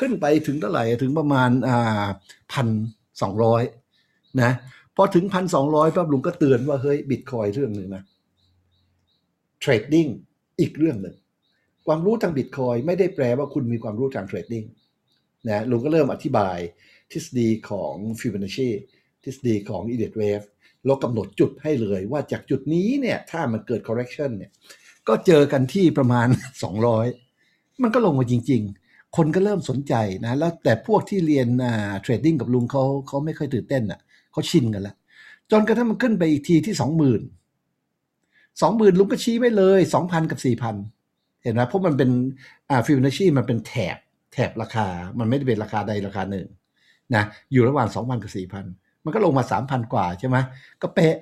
[0.00, 2.06] ขึ้นไปถึงเท่าไหร่ถึงประมาณอ่า
[2.52, 2.68] พัน
[3.22, 3.62] สองร้อย
[4.42, 4.52] นะ
[4.96, 8.02] พอถึงพันสองร้อยปั๊บลุงก็เตือนว่าเฮ้ยบิตคอยเรื่องหนึ่งนะ
[9.60, 10.06] trading
[10.60, 11.16] อีกเรื่องหนึ่ง
[11.90, 14.64] ความรู้ทางบิตคอยไม่ได้แปลว่าคุณมีความรู้ทาง trading
[15.48, 16.58] นะลุงก็เริ่มอธิบาย
[17.12, 18.68] ทฤษฎีของฟิบ o นัชชี
[19.24, 20.46] ทฤษฎีของ Elliott Wave
[20.84, 24.50] แล้วกำหนดจุดให้เลยว่าจากจุดนี้เนี่ยถ้ามันเกิด correction เนี่ย
[25.08, 26.28] ก็เจอกันที่ประมาณ
[27.04, 31.48] 200 มันก็ลงมาจริง ๆ คนก็เริ่มสนใจนะแล้วแต่พวกที่เรียน
[32.02, 34.00] เทรดดิ้งกับลุงเขาเขาไม่ค่อยตื่นเต้นอะ
[34.32, 34.96] เขาชินกันล้ว
[35.50, 37.22] จนกระทั่งมันขึ้นไปอีกทีที่สองหมื่น
[38.62, 40.76] สองหมื่นลุงก็ชี้ไว้เลยสองพันกับสี่พัน
[41.42, 42.10] เห็นไหมเพราะมันเป็น
[42.70, 43.96] อ่าฟิบ o นัชชีมันเป็นแถบ
[44.32, 44.86] แถบราคา
[45.18, 46.46] มันไม่ได้เป็นราคาใดราคาหนึ่ง
[47.14, 48.64] นะอยู่ระหว่างสองพันกับสี่พัน
[49.04, 50.36] มันก็ลงมาสามพันกว่าใช่ไหม
[50.82, 51.16] ก็เป๊ะ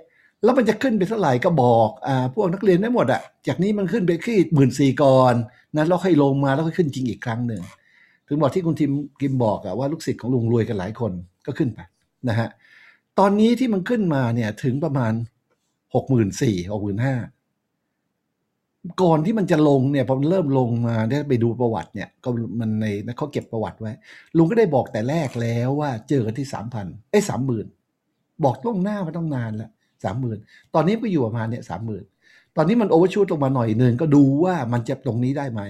[0.44, 5.34] แล้วมันจะขึ้นไปเท่าไหร่ก็บอกอ่าพวกนักเรียนได้หมดอะจากนี้มันขึ้นไปที่หมื่นสี่ก่อน
[5.76, 7.62] นะแล้วค่อยลงมาแล้วก็ขึ้นจริงอีกครั้งหนึ่ง
[8.28, 11.12] ถึงบอกที่คุณทิมกิมบอกอะว่าลูกศิษย์ของลุงรวยกันหลายคน
[11.46, 11.80] ก็ขึ้นไป
[12.28, 12.48] นะฮะ
[13.18, 15.12] ตอนนี้ที่มันขึ้นมาเนี่ยถึงประมาณ
[15.94, 17.14] หกหมื่นสี่หกหมื่นห้า
[19.02, 22.28] ก่อนที่มันจะลงเนี่ยพอมันเริ่มลงมาได้ไปดูประวัติเนี่ยก็
[22.60, 22.86] มันใน
[23.18, 23.92] เขาเก็บประวัติไว้
[24.36, 27.66] ลุงก็ได้บอกแต่แรกแล้วว่าเจอกันที่สามพันเอ้สามหมื่น
[28.44, 29.70] บอกล่วงหน้ามาตั้งนานแล้ว
[30.04, 30.38] สามหมื่น
[30.74, 32.04] ตอนนี้ก็อยู่ประมาณเนี่ยสามหมื่น
[32.56, 35.62] ตอนนี้มัน overshoot ลงมาหน่อยหนึ่งก็ดูว่ามันจะตรงนี้ได้ไหม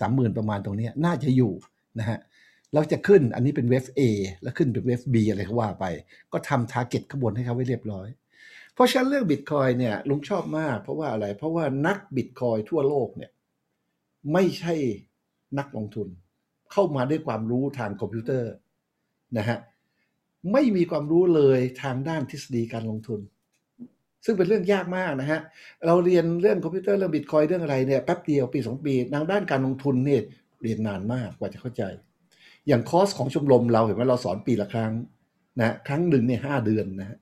[0.00, 1.52] สามหมื่นประมาณตรงนี้น่าจะอยู่
[1.98, 2.18] นะฮะ
[2.74, 4.00] เราจะขึ้นอันนี้เป็นเวฟ A
[4.42, 5.84] แล้วขึ้นเป็นเวฟ B อะไรก็ว่าไป
[6.32, 8.06] ก็ทำ target ขบวนให้เขาไว้เรียบร้อย
[8.78, 13.30] เพราะฉะนั้นเรื่องบิตคอยเนี่ยลุงชอบมาก เพราะว่าอะไร เพราะว่านักบิตคอยทั่วโลกเนี่ย
[14.32, 14.74] ไม่ใช่
[15.58, 16.08] นักลงทุน
[16.72, 18.52] เข้ามาด้วยความรู้ทางคอมพิวเตอร์
[19.38, 19.58] นะฮะ
[20.52, 23.20] ไม่มีความรู้เลยทางด้านทฤษฎีการลงทุน
[24.24, 25.40] ซึ่งเป็นเรื่องยากมากนะฮะ
[25.86, 30.22] เราเรียนเรื่องคอมพิวเตอร์เรื่องบิตคอยเรื่องอะไรเนี่ยแป๊บเดียวปีสองปีทางด้านการลงทุนเนี่ย
[30.62, 31.82] เรียนนานมากกว่าจะเข้าใจ
[32.68, 34.92] อย่างคอร์สของชมรมเราเห็นไหมเราสอนปีละครั้ง
[35.60, 37.18] นะครั้งหนึ่งเนี่ยห้าเดือนนะฮะ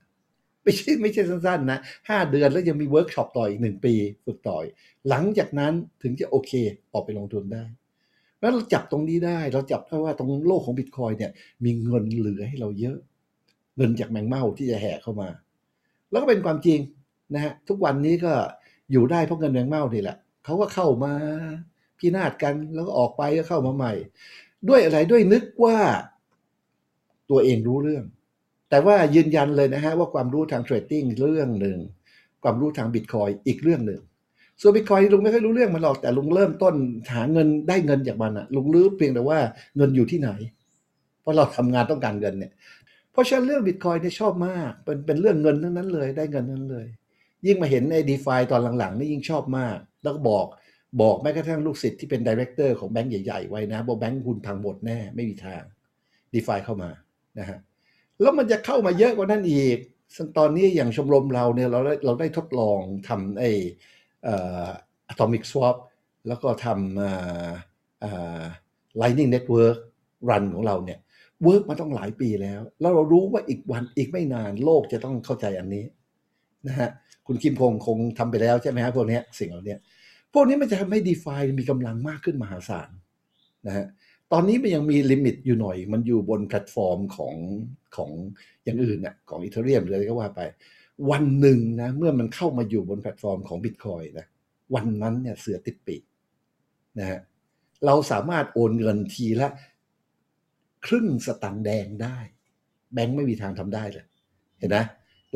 [0.67, 3.93] ไม่ใช่ไม่ใช่สั้นๆนะห้าเดือนแล้วยังมีเวิร์กช็อปต่ออีกหนึ่งปี
[4.25, 4.65] ฝึกต่อย
[5.09, 6.51] หลังจากนั้นถึงจะโอเค
[6.93, 7.63] ออกไปลงทุนได้
[8.39, 11.31] แล้วเราจับตรงนี้ได้เราจับเพราะว่าตรงโลกของบิตคอยเนี่ย
[11.63, 12.97] มีเงินเหลือให้เราเยอะ
[13.77, 15.29] เงินจากแมงเม่าที่จะแห่เข้ามา
[16.11, 16.79] แล้วก็เป็นความจริง
[17.33, 18.33] นะฮะทุกวันนี้ก็
[18.91, 21.13] อยู่ได้เพราะเงินแมงเม่านี่แหละเขาก็เข้ามา
[21.99, 23.93] พินาศกันแล้วก็ออกไปก็เข้ามาใหม่
[24.67, 25.77] ด้วยอะไรด้วยนึกว่า
[27.29, 28.03] ตัวเองรู้เรื่อง
[28.69, 31.77] แต่ว่ายืนยันเลยนะฮะว่าความรู้ทางเทรดดิ้งเรื่องหนึ่ง
[32.43, 34.01] ความรู้ทางบิตคอยอีกเรื่องหนึ่ง
[34.61, 36.75] ส่วนบิตคอยลุงไม่ค่อยรู้เรื่องมันหรอกแต่ลุงเริ่มต้น
[37.13, 39.39] หาเงินได้เงินจากมันอะลุงรู้เพียงแต่ว่า
[39.77, 40.29] เงินอยู่ที่ไหน
[41.21, 42.51] เพราะเราทำงานต้องการเงินเนี่ย
[43.11, 46.87] เพราะฉะนั้นเรื่องบิตคอยเนี่ยชอบมากเป็นเป็นเรื่องเงินทั้งนั้นเลยได้เงินทั้งนั้นเลย
[47.45, 50.45] ยิ่งมาเห็นใน DeFi ตอนหลังๆนี่ยิ่งชอบมาก แล้วก็บอก
[51.01, 55.63] บอกแม้กระทั่งลูกศิษย์ที่เป็น director ของแบงก์ใหญ่ๆไว้นะบอกแบงก์คุณพังหมดแน่ไม่มีทาง
[56.33, 56.89] DeFi เข้ามา
[57.39, 57.57] นะฮะ
[58.21, 59.77] แล้วมันจะเข้ามาเยอะกว่านั้นอีก
[60.15, 63.51] ซึ่งตอนนี้อย่างชมรมเราเนี่ยเราได้เราได้ทดลองทำไอ้
[64.23, 64.65] เอ่อ
[65.11, 65.75] atomic swap
[66.27, 66.77] แล้วก็ทำ
[69.01, 69.77] lightning network
[70.29, 70.99] run ของเราเนี่ย
[71.43, 75.85] work มาตั้งหลายปีแล้ว แล้วเรารู้ว่าอีกวันอีกไม่นานโลกจะต้องเข้าใจอันนี้
[76.67, 76.89] นะฮะ
[77.27, 79.75] คุณคิมคงคงทำไปแล้วใช่ไหมฮะพวกนี้สิ่งเหล่านี้
[80.33, 82.89] พวกนี้มันจะทำให้ DeFi มีกำลังมากขึ้นมหาศาล
[83.67, 83.85] นะฮะ
[84.31, 87.35] ตอนนี้มันยังมี limit อยู่หน่อย มันอยู่บนแพลตฟอร์มของ
[87.97, 88.11] ของ
[88.63, 90.41] อย่างอื่นน่ะของ Ethereum หรืออะไรก็ว่าไป
[91.11, 94.25] วันหนึ่งนะเมื่อมันเข้ามาอยู่บนแพลตฟอร์มของบิตคอยนะ
[94.75, 96.03] วันนั้นเนี่ยเสือติดปีก
[96.99, 97.19] นะฮะ
[97.85, 99.49] เราสามารถโอนเงินทีละ
[100.85, 102.17] ครึ่งสตังค์แดงได้
[102.93, 104.05] แบงค์ไม่มีทางทำได้เลย
[104.59, 104.77] เห็นไหม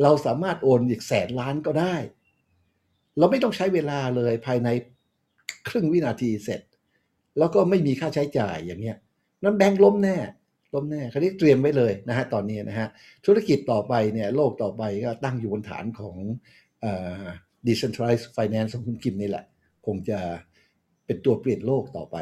[0.02, 1.96] เราสามารถโอนอีกแสนล้านก็ได้
[3.18, 4.68] เราไม่ต้องใช้เวลาเลยภายใน
[5.68, 6.60] ครึ่งวินาทีเสร็จ
[7.38, 8.96] แล้วก็ไม่มีค่าใช้จ่ายอย่างเงี้ย
[9.42, 10.16] นั้นแบงค์ล้มแน่
[10.74, 12.88] ล้มแน่เขาเรียกเตรียมไว้เลยนะฮะตอนนี้นะฮะ
[13.26, 16.16] ธุรกิจต่อไปเนี่ยโลกต่อไปก็ตั้งอยู่บนฐานของ
[16.80, 17.24] เอ่อ
[17.66, 19.44] decentralized finance ของคุณกิมนี่แหละ
[19.86, 20.18] คงจะ
[21.06, 22.16] เป็นตัวเปลี่ยนโลกต่อไป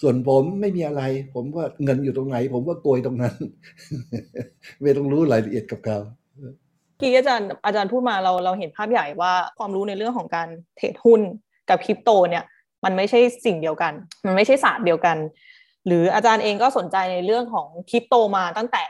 [0.00, 1.02] ส่วนผมไม่มีอะไร
[1.34, 3.34] ผมว่าเงินอยู่ตรงไหน ผมว่าโกยตรงนั้น
[4.80, 5.98] ไม่ต้องรู้รายละเอียดกับเขา
[7.00, 11.20] กี้อาจารย์อาจารย์พูดมาเราเราเห็นภาพใหญ่ว่าความรู้ในเรื่องของการเทรดหุ้น
[11.68, 12.44] กับคริปโตเนี่ย
[12.84, 13.92] มันไม่ใช่สิ่งเดียวกัน
[14.26, 15.16] มันไม่ใช่ศาสตร์เดียวกัน
[15.86, 18.82] หรืออาจารย์เองก็สนใจในเรื่องของคริปโตมาตั้งแต่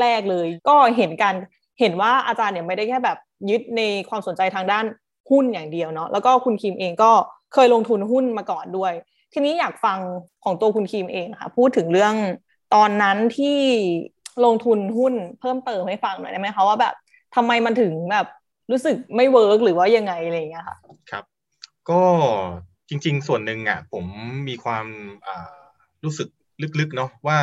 [0.00, 1.34] แรก ๆ เลย ก็เห็นการ
[1.80, 3.18] เห็นว่าอาจารย์เนี่ยไม่ได้แค่แบบ
[3.50, 4.84] ยึดในความสนใจทางด้าน
[5.30, 7.10] หุ้นอย่างเดียวเนาะแล้วก็คุณคิมเองก็
[7.54, 8.92] เคยลงทุนหุ้นมาก่อนด้วย
[9.32, 9.98] ทีนี้อยากฟัง
[10.44, 12.14] ของตัวคุณคิมเองค่ะ พูดถึงเรื่อง
[12.74, 13.58] ตอนนั้นที่
[14.44, 16.94] ลงทุนหุ้นเพิ่มเติมให้ฟังหน่อยได้ไหมคะว่าแบบ
[17.34, 18.26] ทำไมมันถึงแบบ
[18.70, 20.76] รู้สึกไม่เวิร์กหรือว่ายังไงอะไรอย่างเงี้ยค่ะ
[21.10, 21.24] ครับ
[21.90, 22.02] ก็
[22.88, 24.04] จริง ๆ ส่วนหนึ่งอะผม
[24.48, 24.86] มีความ
[25.26, 25.56] อ่า
[26.04, 26.28] รู้สึก
[26.80, 27.38] ลึกๆเนาะว่า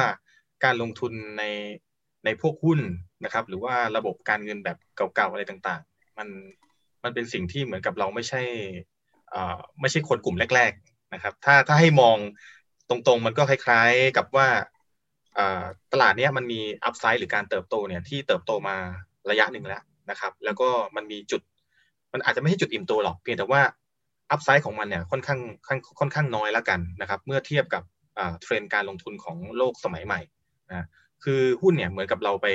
[0.63, 1.44] การลงทุนใน
[2.26, 2.80] ในพวกหุ้น
[3.24, 6.28] นะครับ หรือว่าระบบการเงินแบบเก่าๆอะไรต่างๆ มัน
[7.04, 8.41] มันเป็นสิ่งที่เหมือนกับเราไม่ใช่
[9.34, 9.41] อ่
[9.82, 12.18] ไม่ใช่คนกลุ่มแรก ๆนะครับ ถ้าถ้าให้มอง
[12.89, 14.48] ตรงๆ มันก็คล้ายๆกับว่า
[15.94, 18.76] ตลาดเนี้ยมันมี upside หรือการเติบโตเนี่ยที่เติบโตมา
[19.32, 21.41] ระยะหนึ่งแล้วนะครับ แล้วก็มันมีจุด
[22.13, 23.62] มันอาจจะไม่ใช่จุดอิ่มตัวหรอก เพียงแต่ว่า
[24.32, 25.39] upside ของมันเนี่ยค่อนข้าง
[26.00, 27.84] ค่อนข้างน้อยแล้วกันนะครับ เมื่อเทียบกับ
[28.41, 30.21] เทรนด์การลงทุนของโลกสมัยใหม่
[30.69, 30.88] นะ
[31.23, 32.47] คือหุ้นเนี่ยเหมือนกับเราไป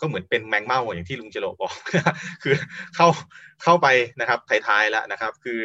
[0.00, 1.74] ก็เหมือนเป็นแมงเม่าอย่างที่ลุงเจโรบอก
[2.42, 2.54] คือ
[2.94, 3.06] เข้า
[3.62, 3.86] เข้าไป
[4.20, 5.60] นะครับท้ายๆแล้วนะครับ คือ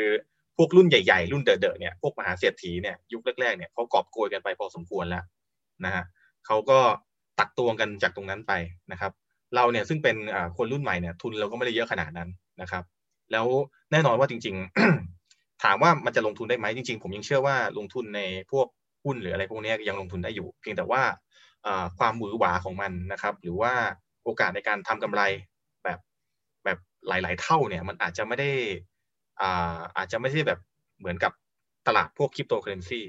[0.58, 5.24] พวกรุ่นใหญ่ๆ รุ่นเดอะๆเนี่ยพวกมหาเศรษฐีเนี่ยยุคแรกๆเนี่ยเขากอบโกยกันไปพอสมควรแล้ว
[5.86, 6.04] นะฮะ
[6.46, 6.80] เขาก็
[7.40, 8.54] ตักตวงกันจากตรงนั้นไป
[8.92, 9.12] นะครับ
[9.56, 10.16] เราเนี่ยซึ่งเป็น
[10.58, 12.30] คนรุ่นใหม่เนี่ยทุนเราก็ไม่ได้เยอะขนาดนั้น
[12.62, 12.84] นะครับ
[13.32, 13.46] แล้ว
[13.92, 14.56] แน่นอนว่าจริง
[14.88, 15.17] ๆ
[15.64, 18.68] ถามว่ามันจะลงทุนได้ไหมจริง ๆ ผมยังเชื่อว่าลงทุนในพวก
[19.04, 21.02] หุ้นหรืออะไรพวกนี้ยังลงทุนได้อยู่ เพียงแต่ว่า
[22.00, 23.74] ความหวือหวาของมันนะครับ หรือว่า
[24.24, 25.22] โอกาสในการทำกำไร
[25.84, 26.00] แบบ
[26.66, 28.52] แบบหลาย ๆ เท่าเนี่ยมันอาจจะไม่ได้
[29.42, 30.60] อาอาจจะไม่ใช่แบบ
[31.00, 31.32] เหมือนกับ
[31.88, 33.02] ตลาดพวกคริปโตเคอเรนซี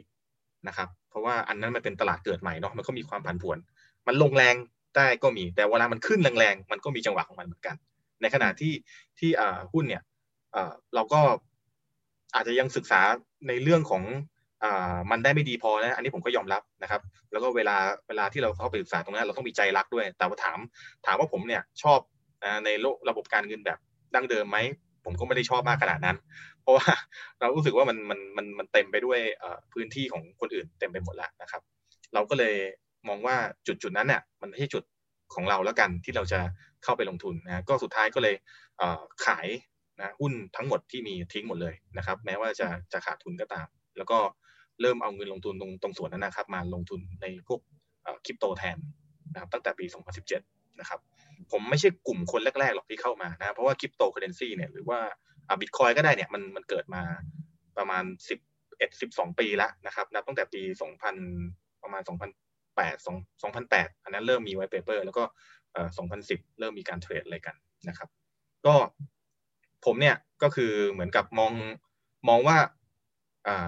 [0.69, 3.59] นะครับเพราะว่าอันนั้นมันเป็นตลาดเกิดใหม่เนาะมันก็มีความผันผวน
[4.07, 4.55] มันลงแรง
[4.97, 7.77] ได้ก็มีแต่เวลามันขึ้นแรงๆมันก็มีจังหวะของมันเหมือนกัน
[8.23, 8.75] ในขณะที่
[9.19, 9.31] ที่
[9.73, 10.03] หุ้นเนี่ย
[10.95, 11.21] เราก็
[12.35, 13.01] อาจจะยังศึกษา
[13.49, 14.03] ในเรื่องของ
[14.65, 14.67] อ
[15.11, 17.01] มันได้ไม่ดีพอนะอันนี้ผมก็ยอมรับนะครับ
[17.33, 17.77] แล้วก็เวลา
[18.09, 20.59] เวลาที่เราเข้าไปศึกษาตรงนั้นเราต้องมีใจรักด้วย แต่ว่าถาม
[21.07, 21.99] ถามว่าผมเนี่ยชอบ
[22.65, 23.79] ในโลกระบบการเงินแบบ
[24.15, 24.59] ดั้งเดิมไหม
[25.05, 26.17] ผมก็ไม่ได้ชอบมากขนาดนั้น
[26.63, 26.87] เพราะว่า
[27.41, 29.21] เรารู้สึกว่ามันมันมันมันเต็มไปด้วย
[29.73, 31.63] พื้นที่ของคนอื่นเต็มไปหมดแล้วนะครับ
[32.15, 32.55] เราก็เลย
[33.09, 33.37] มองว่า
[33.67, 34.83] จุดจุดนั้นเนี่ยมันไม่ใช่จุด
[35.35, 36.41] ของเราแล้วกันที่เราจะ
[36.85, 38.35] เข้าไปลงทุนนะก็สุดท้ายก็เลย
[39.27, 39.47] ขาย
[40.01, 44.19] นะหุ้นทั้งหมดที่มีทิ้งหมดเลยนะครับ แม้ว่าจะจะขาดทุนก็ตาม แล้วก็
[44.81, 47.61] เริ่มเอาเงินลงทุนตรงตรงส่วนนั้นนะครับ มาลงทุนในพวก
[48.25, 48.77] คริปโตแทน
[49.33, 49.87] นะครับตั้งแต่ปี
[50.33, 51.01] 2017 นะครับ
[51.53, 54.99] ผมไม่ใช่กลุ่มคนแรกๆหรอกที่เข้ามานะเพราะว่าคริปโตเคอเรนซีเนี่ยหรือว่า
[55.61, 57.03] บิตคอยก็ได้เนี่ยมันมันเกิดมา
[57.79, 58.05] ประมาณ
[58.59, 60.61] 11 12 ปีแล้วนะครับนับตั้งแต่ปี
[61.23, 63.07] 2000 ประมาณ 2008
[63.57, 65.25] 2008 อันนั้นเริ่มมี white paper แล้วก็
[65.73, 65.89] เอ่อ
[66.25, 67.57] 2010 เริ่มมีการเทรดอะไรกัน
[67.89, 68.09] นะครับ
[68.67, 68.75] ก็
[69.85, 71.53] ผมเนี่ยก็คือเหมือนกับมอง
[72.29, 72.57] มองว่า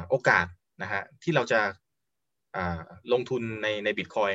[0.09, 0.47] โอกาส
[0.83, 1.61] นะฮะที่เราจะ
[3.13, 4.31] ลงทุนในในบิตคอย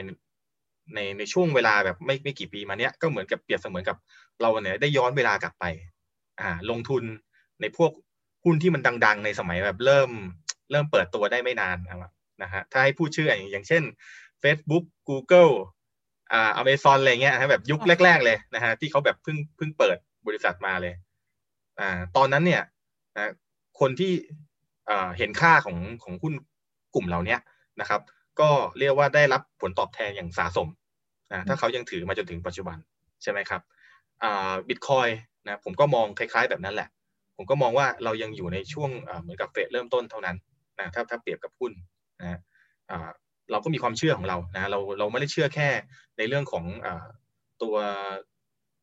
[0.95, 3.97] ในในช่วงเวลาแบบไม่ไม่กี่ปีมาเนี้ยก็เหมือนกับเปรียบเสมือนกับ
[4.41, 5.65] เราเนี่ยได้ย้อนเวลากลับไป
[6.41, 7.03] อ่าลงทุน
[7.61, 7.91] ในพวก
[8.43, 10.09] หุ้นที่มันดัง ๆ ในสมัยแบบเริ่ม
[10.71, 11.77] เริ่มเปิดตัวได้ไม่นาน
[12.41, 13.83] นะฮะถ้าให้พูดชื่ออย่างอย่างเช่น
[14.43, 15.53] Facebook Google
[16.33, 20.93] อ่า Amazon อะไรเงี้ยนะแบบยุคแรก ๆ เลยนะฮะที่เขาแบบเพิ่งเพิ่งเปิดบริษัทมาเลย
[21.79, 22.63] อ่าตอนนั้นเนี่ย
[23.17, 23.31] นะ
[23.79, 24.13] คนที่
[25.17, 26.33] เห็นค่าของของหุ้น
[26.95, 27.37] กลุ่มเหล่านี้
[27.81, 28.01] นะครับ
[28.39, 30.67] ก็เรียกว่าได้รับผลตอบแทนอย่างสะสม
[31.31, 32.77] นะถ้าเขายังถือมาจนถึงปัจจุบัน
[33.23, 33.61] ใช่ไหมครับ
[34.67, 35.07] บิตคอย
[35.45, 36.89] นะผมก็มองคล้ายๆแบบนั้นแหละ
[37.37, 38.89] ผมก็มองว่าเรายังอยู่ในช่วง
[39.21, 40.37] เหมือนกับเฟสเริ่มต้นเท่านั้น
[40.79, 41.71] นะถ้าถ้าเปรียบกับหุ้น
[42.21, 42.39] นะ
[43.51, 45.69] เราก็มีความเชื่อของเรานะเราเราไม่ได้เชื่อแค่
[46.17, 46.87] ในเรื่องของอ
[47.61, 47.75] ตัว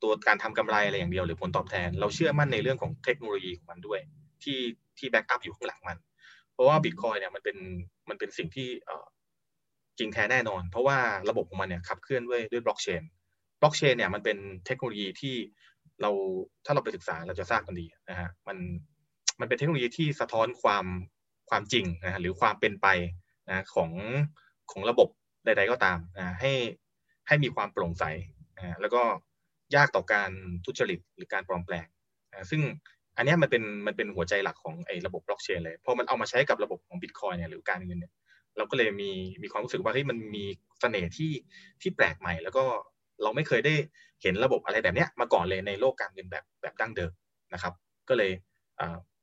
[0.03, 4.01] ตัวการทำกำไรอะไรอย่างเดียวหรือผลตอบแทน เราเชื่อมั่นในเรื่องของเทคโนโลยีของมันด้วย
[4.43, 4.59] ที่
[4.99, 5.99] ที่แบ็กอัพอยู่ข้างหลังมัน
[6.53, 7.57] เพราะว่าบิตคอยเนี่ยมันเป็น
[8.09, 8.69] มันเป็นสิ่งที่
[9.99, 10.99] จริงแท้แน่นอน เพราะว่า
[11.31, 13.03] ระบบของมันเนี่ยขับเคลื่อนด้วยด้วยบล็อกเชน
[13.61, 15.35] บล็อกเชนเนี่ยมันเป็นเทคโนโลยีที่
[16.03, 16.11] เรา
[16.65, 18.59] ถ้าเราไปศึกษาเราจะทราบกันดีนะฮะมัน
[19.41, 20.87] มันเป็นเทคโนโลยีที่สะท้อนความ
[21.51, 22.87] ความจริงนะหรือความเป็นไป
[23.49, 23.91] นะของ
[24.71, 25.09] ของระบบ
[25.45, 26.53] ใด ๆก็ตามนะให้
[27.29, 28.05] ให้มีความโปร่งใส
[28.57, 29.03] นะแล้วก็
[29.77, 30.31] ยากต่อการ
[30.65, 31.87] ทุจริตหรือการปลอมแปลง
[32.51, 32.61] ซึ่ง
[33.17, 38.13] อันนี้มันเป็นมันเป็นหัวใจหลักของไอ้ระบบบล็อกเชนเลยพอมันเอามาใช้กับระบบของบิตคอยเนี่ยหรือการเงินเนี่ย
[38.57, 39.11] เราก็เลยมี
[39.43, 40.45] มีความรู้สึกว่าเฮ้ยมันมี
[40.81, 41.33] เสน่ห์ที่
[41.81, 42.65] ที่แปลกใหม่ แล้วก็
[43.23, 43.75] เราไม่เคยได้
[44.23, 47.13] เห็นระบบอะไรแบบเนี้ยมาก่อนเลยในโลกการเงินแบบแบบดั้งเดิม
[47.53, 47.73] นะครับ
[48.09, 48.33] ก็เลย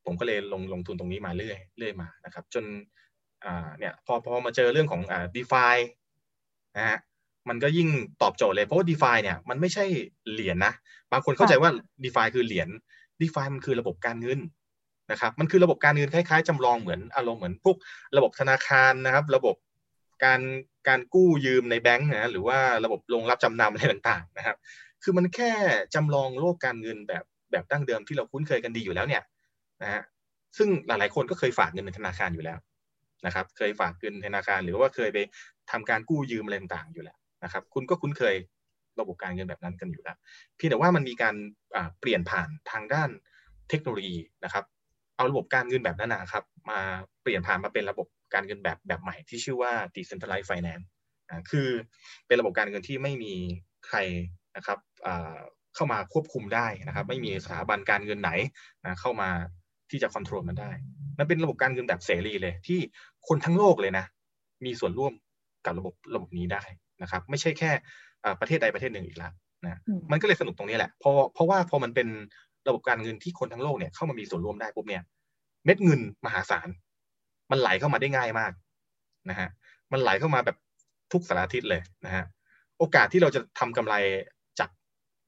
[0.05, 2.65] ผมก็เลยลงลงทุนตรงนี้มาเรื่อยเรื่อยมานะครับ จน
[3.79, 5.25] เนี่ยพอพอมาเจอเรื่องของอ่า
[6.75, 6.99] นะฮะ
[7.49, 7.89] มันก็ยิ่ง
[8.21, 9.85] ตอบโจทย์เลย เพราะว่า DeFi เนี่ยมันไม่ใช่
[10.31, 10.73] เหรียญนนะ
[11.11, 11.69] บางคนเข้าใจว่า
[12.03, 12.69] DeFi คือเหรียญ
[13.21, 14.39] DeFi มันคือระบบการเงิน
[15.11, 17.77] นะครับมันคือระบบการเงินคล้ายๆจำลองเหมือนอารมณ์เหมือนพวก
[18.17, 19.55] ระบบธนาคารนะครับ ระบบ
[20.23, 20.41] การ
[20.87, 24.57] การกู้ยืมในแบงก์นะหรือว่าระบบลงรับจำนำอะไรต่างๆนะครับ
[25.03, 25.51] คือมันแค่
[25.95, 29.23] จำลองโลกการเงินแบบแบบดั้งเดิมที่เราคุ้นเคยกันดีอยู่แล้วเนี่ย
[29.81, 30.03] นะฮะ
[30.57, 32.57] ซึ่งหลายๆคนก็เคยฝากเงินในธนาคารอยู่แล้ว
[33.25, 35.17] นะครับ เคยฝากเงินธนาคารหรือว่าเคยไป
[35.71, 38.35] ทำการกู้ยืมอะไรต่างๆอยู่แล้ว นะครับคุณก็คุ้นเคย
[38.99, 40.17] ระบบการเงินแบบนั้นกันอยู่แล้ว
[40.55, 41.35] เพียงแต่ว่ามันมีการ
[41.99, 43.09] เปลี่ยนผ่านทางด้าน
[43.69, 44.65] เทคโนโลยีนะครับ
[45.15, 46.79] เอาระบบการเงินแบบนั้นนะครับ มา
[47.21, 50.85] เปลี่ยนผ่านมาเป็นระบบการเงินแบบแบบใหม่ที่ชื่อว่า decentralized finance
[51.51, 51.69] คือ
[52.27, 53.33] เป็นระบบการเงินที่ไม่มี
[53.87, 53.97] ใคร
[54.55, 54.79] นะครับ
[55.75, 58.31] เข้ามาควบคุมได้นะครับ ไม่มีสถาบันการเงินไหน
[58.99, 59.29] เข้ามา
[59.89, 60.71] ที่จะควบคุมมันได้
[61.17, 62.79] มันเป็นระบบการเงินแบบเสรีเลย ที่
[63.27, 64.05] คนทั้งโลกเลยนะ
[64.65, 65.13] มีส่วนร่วม
[65.65, 66.63] กับระบบระบบนี้ได้
[67.01, 67.71] นะครับ ไม่ใช่แค่
[68.39, 69.31] ประเทศใดประเทศหนึ่งอีกแล้ว
[69.63, 69.79] นะ
[70.11, 72.07] มันก็เลยสนุกตรงนี้แหละเพราะเพราะว่าพอมันเป็น
[72.67, 75.03] ระบบการเงินที่คนทั้งโลกเนี่ยเข้ามามีส่วนร่วมได้ปุ๊บเนี่ย
[75.65, 76.67] เม็ดเงินมหาศาล
[77.51, 78.51] มันไหลเข้ามาได้ง่ายมาก
[79.29, 79.49] นะฮะ
[79.91, 80.57] มันไหลเข้ามาแบบ
[81.11, 82.25] ทุกสารทิศเลยนะฮะ
[82.77, 83.95] โอกาสที่เราจะทำกำไร
[84.59, 84.69] จาก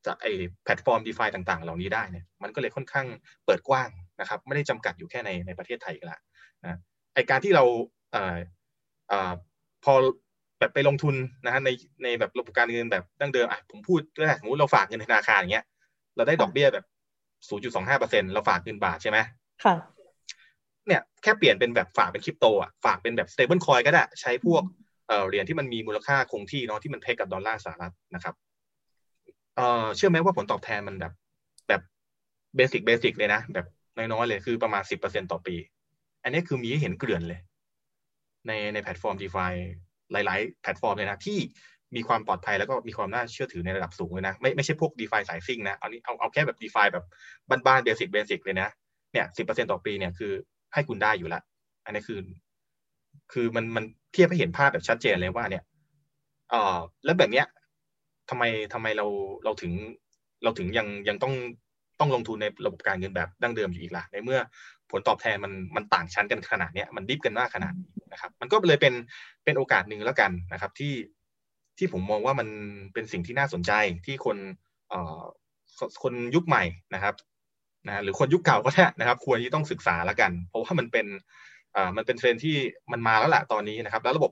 [0.06, 0.32] จากไอ้
[0.64, 3.08] แพลตฟอร์ม d e f าต่างๆ เหล่านี้ได้เนี่ยมันก็เลยค่อนข้าง
[3.46, 6.20] เปิดกว้างนะครับ ไม่ได้จำกัดอยู่แค่ในในประเทศไทยกันละ
[6.64, 6.80] นะ
[7.14, 7.64] ไอการที่เรา
[8.12, 8.38] เอ่อ
[9.10, 9.34] เอ่อ
[9.84, 9.94] พอ
[10.62, 11.70] แบบไปลงทุนนะฮะใน
[12.04, 15.66] ในแบบระบบการเงินแบบดั้งเดิมอะผมพูดก็ได้สมมติเราฝากเงินธนาคารอย่างเงี้ย
[16.16, 16.86] เราได้ดอกเบี้ยแบบ
[17.50, 19.18] 0.25%เราฝากเงินบาทใช่ไหม
[19.64, 19.76] ค่ะ
[20.88, 24.64] เนี่ยแค่เปลี่ยนเป็นแบบฝากเป็นคริปโตอะฝากเป็นแบบ stable coin ก็ได้ ใช้พวก
[25.08, 28.36] เอ่อเหรียญที่มันมีมูลค่าคงที่เนาะที่มัน peg กับดอลลาร์สหรัฐนะครับ
[29.56, 31.14] เอ่อเชื่อไหมว่าผลตอบแทนมันแบบ
[31.68, 31.82] แบบ
[32.56, 35.56] basic basic เลยนะแบบน้อยๆเลยคือประมาณสิบเปอร์เซ็นต่อปี
[36.24, 37.40] อันนี้คือมีให้เห็นเกลื่อนเลย
[38.48, 39.46] ในในแพลตฟอร์ม DeFi
[40.14, 41.40] หลาย ๆ แพลตฟอร์มเลยนะที่
[41.96, 47.06] มีความปลอดภัยแล้วก็มีความน่าเชื่อถือในระดับสูงเลยนะ ไม่ไม่ใช่พวก d e f าสายซิ่งนะเอานี้เอาเอาแค่แบบ d e f าแบบ
[47.66, 48.70] บ้านๆ basic basic เลยนะ
[49.14, 50.32] เนี่ยสิบเปอร์เซ็นต่อปีเนี่ยคือ
[50.74, 51.44] ให้คุณได้อยู่แล้ว
[51.86, 52.20] อันนี้คือ
[53.34, 55.64] คือมันมันเทียบให้เห็นภาพแบบชัดเจนเลยว่าเนี่ย
[56.50, 57.46] เอ่อแล้วแบบเนี้ย
[58.30, 58.44] ทำไม
[58.74, 59.06] ทำไมเรา
[59.44, 59.72] เราถึง
[60.44, 61.34] เราถึงยังยังต้อง
[62.02, 64.40] ต้องลงทุนในระบบการเงินแบบดั้งเดิมอยู่อีกล่ะในเมื่อ
[64.92, 68.94] ผลตอบแทนมันมันต่างชั้นกันขนาดนี้มัน diff กันมากขนาดนี้นะครับ มันก็เลยเป็น
[69.44, 70.94] เป็นโอกาสหนึ่งแล้วกันนะครับ ที่
[71.78, 72.48] ที่ผมมองว่ามัน
[72.94, 73.72] เป็นสิ่งที่น่าสนใจ
[74.06, 74.38] ที่คน
[74.90, 75.22] เอ่อ
[76.04, 76.64] คนยุคใหม่
[76.96, 77.16] นะครับ
[77.88, 81.06] นะหรือคนยุคเก่าก็ได้นะครับ ควรที่ต้องศึกษาแล้วกัน เพราะว่ามันเป็น
[81.76, 82.56] อ่ามันเป็นเทรนที่
[82.92, 84.32] มันมาแล้วแหละตอนนี้นะครับ แล้วระบบ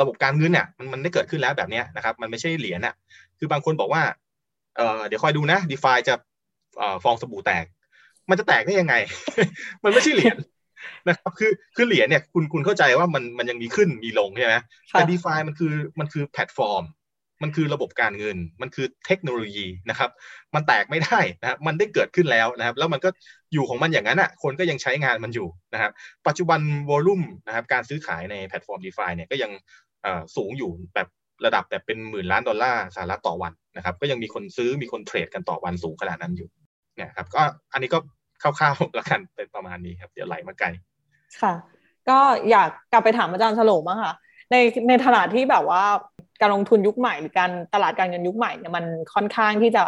[0.00, 2.94] ระบบการเงินเนี่ยมันมันได้เกิดขึ้นแล้วแบบนี้นะครับ มันไม่ใช่เหรียญอะ
[3.38, 4.02] คือบางคนบอกว่า
[4.76, 6.14] เอ่อเดี๋ยวคอยดูนะดีฟาจะ
[7.04, 7.64] ฟองสบู่แตก
[8.30, 8.94] มันจะแตกได้ยังไง
[9.84, 10.36] มันไม่ใช่เหรียญ
[11.08, 14.54] นะครับคือคือเหรียญเนี่ยคุณคุณเข้าใจว่ามันมันยังมีขึ้นมีลงใช่ไหม
[14.90, 16.84] แต่ DeFi มันคือมันคือแพลตฟอร์ม
[17.42, 20.10] มันคือระบบการเงิน มันคือเทคโนโลยีนะครับ
[20.54, 23.08] มันแตกไม่ได้นะครับมันได้เกิดขึ้นแล้วนะครับ แล้วมันก็
[23.52, 25.92] อยู่ของมันอย่างนั้นอะ คนก็ยังใช้งานมันอยู่นะครับ
[26.26, 29.50] ปัจจุบัน volume นะครับการซื้อขายในแพลตฟอร์ม d e f าเนี่ยก็ยัง
[30.36, 31.08] สูงอยู่แบบ
[31.44, 36.48] ระดับแบบเป็นหมื่นล้านดอลลาร์สหรัฐต่อวันนะครับ ก็ยังมีคนซื้อมีคนเทรดกันต่อวันสูงขนาดนั้นอยู่
[36.96, 37.98] เนี่ยครับ ก็อันนี้ก็
[38.42, 40.68] คร่าวๆแล้วกันเป็นประมาณนี้ครับ เดี๋ยวไหลมาไกล
[41.40, 41.52] ค่ะ
[42.08, 42.18] ก็
[42.50, 44.14] อยากกลับไปถามอาจารย์ฉลมบ้างค่ะ
[44.50, 44.56] ใน
[44.88, 45.82] ในขณะที่แบบว่า
[46.40, 49.82] การลงทุนยุคใหม่หรือการตลาดการเงินยุคใหม่เนี่ยมันค่อนข้างที่จะ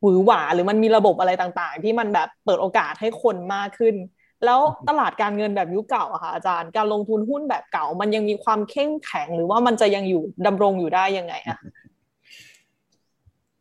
[0.00, 3.94] หวือหวาหรือมันมีระบบอะไรต่างๆ ที่มันแบบเปิดโอกาสให้คนมากขึ้น
[4.44, 11.58] แล้วตลาดการเงินแบบยุคเก่าอะค่ะอาจารย์การลงทุนหุ้นแบบเก่า มันยังมีความเข้มแข็งหรือว่ามันจะยังอยู่ดำรงอยู่ได้ยังไงอะ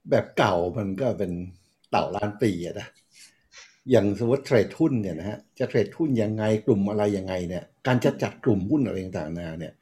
[0.09, 1.31] แบบเก่ามันก็เป็น
[1.89, 2.88] เต่าล้านปีอะนะ
[3.91, 9.73] อย่างสมมติเทรดหุ้นเนี่ยนะฮะจะเทรดหุ้นยังไงกลุ่มอะไรยังไงเนี่ย การจะจัดกลุ่มหุ้นอะไรต่างๆนาเนี่ย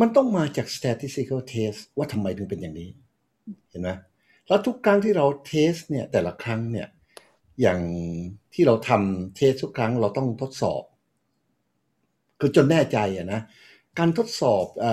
[0.00, 2.88] มันต้องมาจาก statistical test ว่าทำไมถึงเป็นอย่างนี้
[3.70, 3.90] เห็นไหม
[4.48, 6.86] แล้วทุกครั้งที่เราเทสเนี่ยแต่ละครั้งเนี่ย
[7.60, 7.80] อย่าง
[8.54, 10.82] ที่เราทำเทสทุกครั้งเราต้องทดสอบ
[12.40, 13.40] คือจนแน่ใจอะนะ
[13.98, 14.86] การทดสอบอ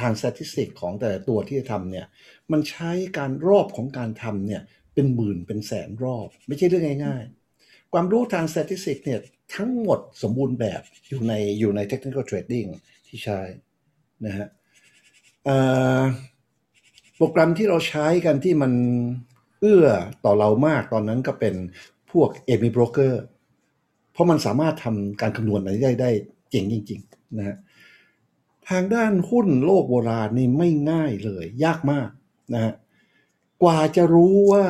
[0.00, 2.06] ทางสถิติของแต่ละตัวที่จะทำเนี่ย
[2.52, 4.62] มันใช้การรอบของการทำเนี่ย
[4.94, 7.24] เป็นหมื่นเป็นแสนรอบ ไม่ใช่เรื่องง่าย
[7.58, 9.20] ๆ ความรู้ทางสถิติเนี่ย
[9.56, 12.68] ทั้งหมดสมบูรณ์แบบอยู่ในอยู่ใน technical trading
[13.06, 13.40] ที่ใช้
[14.26, 14.48] นะฮะ
[17.16, 18.72] โปรแกรมที่เราใช้กันที่มัน
[19.60, 19.86] เอื้อ
[20.24, 21.54] ต่อเรามากตอนนั้นก็เป็น
[22.10, 23.14] พวก AMI Broker
[24.12, 26.10] เพราะมันสามารถทำการคำนวณอะไรได้ได้
[26.50, 27.56] เจ๋งจริง ๆ นะฮะ
[28.68, 32.08] ทางด้านหุ้นโลกโบราณนี่ไม่ง่ายเลย ยากมาก
[32.54, 32.72] นะฮะ
[33.62, 34.64] กว่าจะรู้ว่า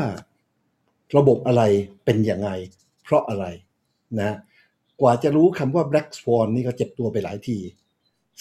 [1.16, 1.62] ระบบอะไร
[2.04, 2.50] เป็นอย่างไง
[3.04, 3.44] เพราะอะไร
[4.18, 4.36] นะ
[5.00, 7.58] กว่าจะรู้คำว่า black swan นี่ก็เจ็บตัวไปหลายที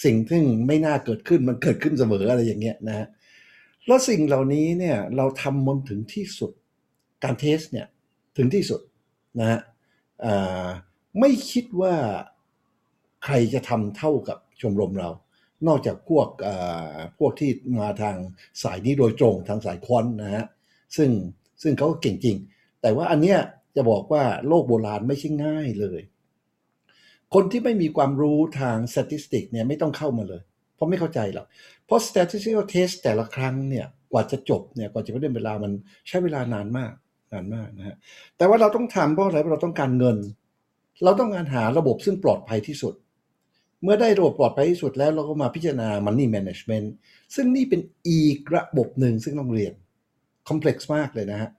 [0.04, 3.06] สิ่งที่ไม่น่าเกิดขึ้นมันเกิดขึ้นเสมออะไรอย่างเงี้ยนะฮะ
[3.88, 6.52] แล้วสิ่งเหล่านี้เนี่ยเราทำมันถึงที่สุด
[7.24, 7.86] การเทสเนี่ย
[8.36, 8.80] ถึงที่สุด
[9.38, 9.60] นะฮะ
[11.20, 11.94] ไม่คิดว่า
[13.24, 15.10] ใครจะทำเท่ากับชมรมเรา
[15.66, 16.28] นอกจากพวก
[17.18, 18.16] พวกที่มาทาง
[18.62, 20.44] สายนี้โดยตรงทางสายคอนนะฮะ
[20.96, 21.10] ซึ่ง
[21.62, 22.36] ซึ่งเขาก็เก่งจริง
[22.82, 23.38] แต่ว่าอันเนี้ย
[23.76, 26.00] จะบอกว่าโลกโบราณไม่ใช่ง่ายเลย
[27.34, 30.42] คนที่ไม่มีความรู้ทางสถิติเนี่ยไม่ต้องเข้ามาเลย
[30.74, 31.46] เพราะไม่เข้าใจหรอก
[31.88, 35.72] เพราะ statistical test แต่ละครั้งเนี่ยกว่าจะจบเนี่ยกว่าจะไม่ได้เวลามัน
[36.08, 36.92] ใช้เวลานานมาก
[37.32, 37.96] นานมากนะฮะ
[38.36, 40.16] แต่ว่าเราต้องทำเพราะอะไรเราต้องการเงิน
[41.04, 42.94] เราต้องการหาระบบซึ่งปลอดภัยที่สุด
[43.82, 46.86] เมื่อได้ระบบปลอดภัยที่สุดแล้วเราก็มาพิจารณา money management
[47.34, 49.74] ซึ่งนี่เป็นอีกระบบหนึ่งซึ่งต้องเรียน
[50.48, 51.50] complex มากเลยนะฮะ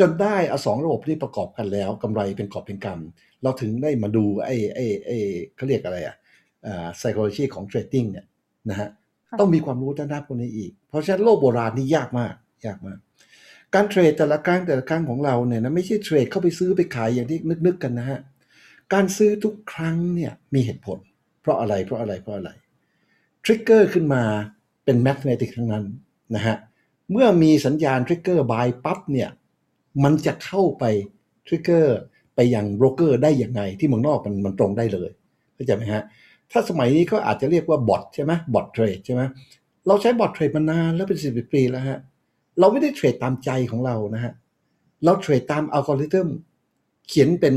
[0.00, 5.18] จนได้เอาสองระบบที่ประกอบกันแล้วกำไรเป็นกอบเป็นกำเราถึงได้มาดูไอ้ไอ้ไอ้
[5.56, 6.16] เขาเรียกอะไรอะ
[6.66, 8.26] อ่า psychology ของ trading เนี่ย
[8.70, 8.88] นะฮะ
[9.40, 12.34] ต้องมีความรู้ด้านด้านพวกนี้อีก เพราะฉะนั้นโลกโบราณนี่ยากมาก
[12.66, 12.98] ยากมาก
[13.74, 18.20] การเทรดแต่ละครั้งแต่ละครั้งของเราเนี่ยนะไม่ใช่เทรดเข้าไปซื้อไปขายอย่างที่นึกๆกันนะฮะ
[18.92, 20.98] การซื้อทุกครั้งเนี่ยมีเหตุผล
[21.40, 22.50] เพราะอะไรเพราะอะไรเพราะอะไร
[23.44, 24.22] trigger ขึ้นมา
[24.84, 25.84] เป็น automatic ทั้งนั้น
[26.34, 26.56] นะฮะ
[27.10, 29.30] เมื่อมีสัญญาณ trigger buy ปั๊บเนี่ย
[30.04, 30.84] มันจะเข้าไป
[31.46, 31.98] trigger
[32.34, 35.10] ไปยังโบรกเกอร์ได้ยังไงที่เมืองนอกมันมันตรงได้เลย
[35.54, 36.02] เข้าใจไหมฮะ
[36.52, 39.22] ถ้าสมัยนี้ก็อาจจะเรียกว่าบอทใช่ไหมบอทเทรดใช่ไหม
[39.86, 41.98] เราใช้บอทเทรดมานานแล้วเป็นสิบปีแล้วฮะ
[42.60, 44.32] เราไม่ได้เทรดตามใจของเรานะฮะ
[45.04, 46.28] เราเทรดตามอัลกอริทึม
[47.08, 47.54] เขียนเป็น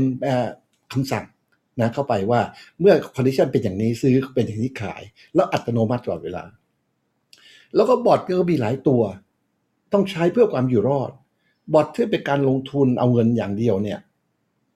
[0.92, 1.24] คำสั่ง
[1.80, 2.40] นะเข้าไปว่า
[2.80, 5.02] เมื่อ condition เป็นอย่างนี้ซื้อเป็นอย่างนี้ขาย
[5.34, 6.44] แล้วอัตโนมัติตลอดเวลา
[7.74, 9.02] แล้วก็บอทก็มีหลายตัว
[9.92, 11.10] ต้องใช้เพื่อความอยู่รอด
[11.74, 13.98] บอทที่เป็นการลงทุนเอาเงินอย่างเดียวเนี่ย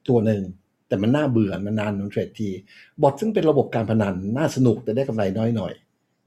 [0.08, 0.42] ตัวหนึ่ง
[0.90, 2.48] แต่มันน่าเบื่อมันนานมันเทรดที
[3.02, 5.72] บอทซึ่งเป็นระบบการพนันน่าสนุกแต่ได้กำไรน้อยหน่อย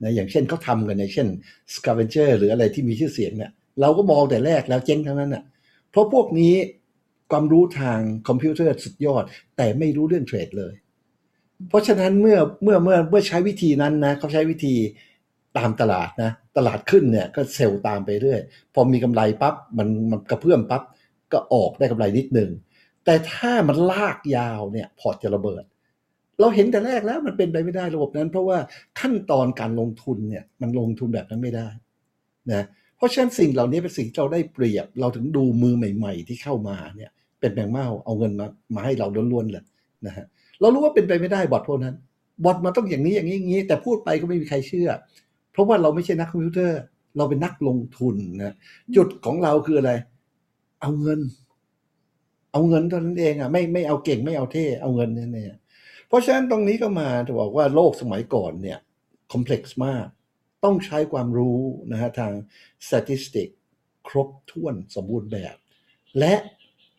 [0.03, 1.27] นะอย่างเช่นเขาทำกันในเช่น
[1.73, 3.51] scavenger หรืออะไรที่มีชื่อเสียงเนี่ย
[3.81, 5.43] เราก็มองแต่แรกแล้วเจ๊งทั้งนั้นน่ะ
[5.91, 6.53] เพราะพวกนี้
[7.31, 9.23] ความรู้ทางคอมพิวเตอร์สุดยอด
[9.57, 10.73] แต่ไม่รู้เรื่องเทรดเลย
[11.69, 14.75] เพราะฉะนั้นเมื่อเมื่อเมื่อเมื่อใช้วิธีนั้นนะเขาใช้วิธี
[15.57, 18.41] ตามตลาดนะตลาดขึ้นเนี่ยก็เซลล์ตามไปเรื่อย
[18.73, 20.83] พอมีกำไรปั๊บมันมันกระเพื่อมปั๊บ
[21.33, 22.49] ก็ออกได้กำไรนิดหนึ่ง
[23.05, 25.63] แต่ถ้ามันลากยาวเนี่ยพอร์ตจะระเบิด
[26.39, 28.57] เราเห็นแต่แรกแล้วมันเป็นไปไม่ได้ระบบนั้น เพราะว่า
[28.99, 31.67] ขั้นตอนการลงทุนเนี่ยมันลงทุนแบบนั้นไม่ได้
[32.51, 32.65] นะ
[32.97, 39.63] เพราะฉะนั้นสิ่งเหล่านี้เป็นสิ่งที่เราได้เปรียบ เราถึงดูมือใหม่ ๆ ที่เข้ามาเนี่ย เป็นแบงเมาเอาเงินมามาให้เราล้วนๆเลย
[40.05, 40.25] นะฮะ
[40.61, 41.95] เรารู้ว่าเป็นไปไม่ได้บอทพวกนั้น
[42.43, 44.89] บอทมันต้องอย่างนี้อย่างนี้อย่างนี้ แต่พูดไปก็ไม่มีใครเชื่อ
[45.51, 46.79] เพราะว่าเราไม่ใช่นักคอมพิวเตอร์
[47.17, 48.55] เราเป็นนักลงทุนนะ
[48.95, 49.91] จุดของเราคืออะไร
[50.81, 51.19] เอาเงิน
[52.53, 55.59] เอาเงินเท่านั้นเองอะไม่ไม่เอาเก่งไม่เอาเท่เอาเงินเนี่ยเนี่ย
[56.07, 58.79] เพราะฉะนั้นตรงนี้ก็มาจะบอกว่าโลกสมัยก่อนเนี่ย
[59.31, 60.05] คอมเพล็กซ์มาก
[60.63, 61.59] ต้องใช้ความรู้
[61.91, 62.33] นะฮะทาง
[62.89, 63.43] สถิติ
[64.07, 65.55] ครบถ้วนสมบูรณ์แบบ
[66.19, 66.33] และ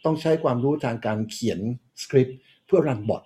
[0.05, 1.61] ต้องใช้ความรู้ทางการเขียน
[2.03, 3.23] สคริปต์เพื่อรันบอท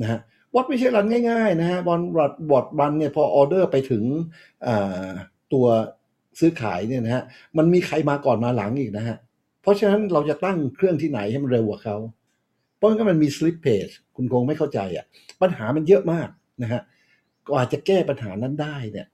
[0.00, 0.18] นะฮะ
[0.54, 4.04] บอทไม่ใช่รันง่ายๆนะฮะบอทบอทบอทรันเนี่ยพอออเดอร์ไปถึง
[5.52, 5.66] ตัว
[6.40, 7.22] ซื้อขายเนี่ยนะฮะ
[7.58, 9.16] มันมีใครมาก่อนมาหลังอีกนะฮะ
[9.62, 11.96] เพราะฉะนั้นเราจะตั้งเครื่องที่ไหนให้มันเร็วกว่าเขา
[12.76, 15.04] เพราะงั้นมันมี slip page คุณคงไม่เข้าใจอะ
[15.42, 16.28] ปัญหามันเยอะมาก
[16.62, 16.82] นะฮะ
[17.48, 19.06] กว่าจะแก้ปัญหานั้นได้เนี่ย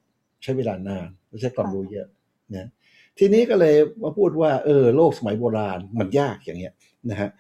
[0.43, 1.09] ใช้เวลานาน
[1.41, 2.07] ใช้ความรู้เยอะ
[2.55, 2.71] นะ
[3.19, 6.75] ทีนี้ก็เลยมาพูดว่าเออโลกสมัยโบราณมันยากอย่างเงี้ย
[7.11, 7.31] นะฮะ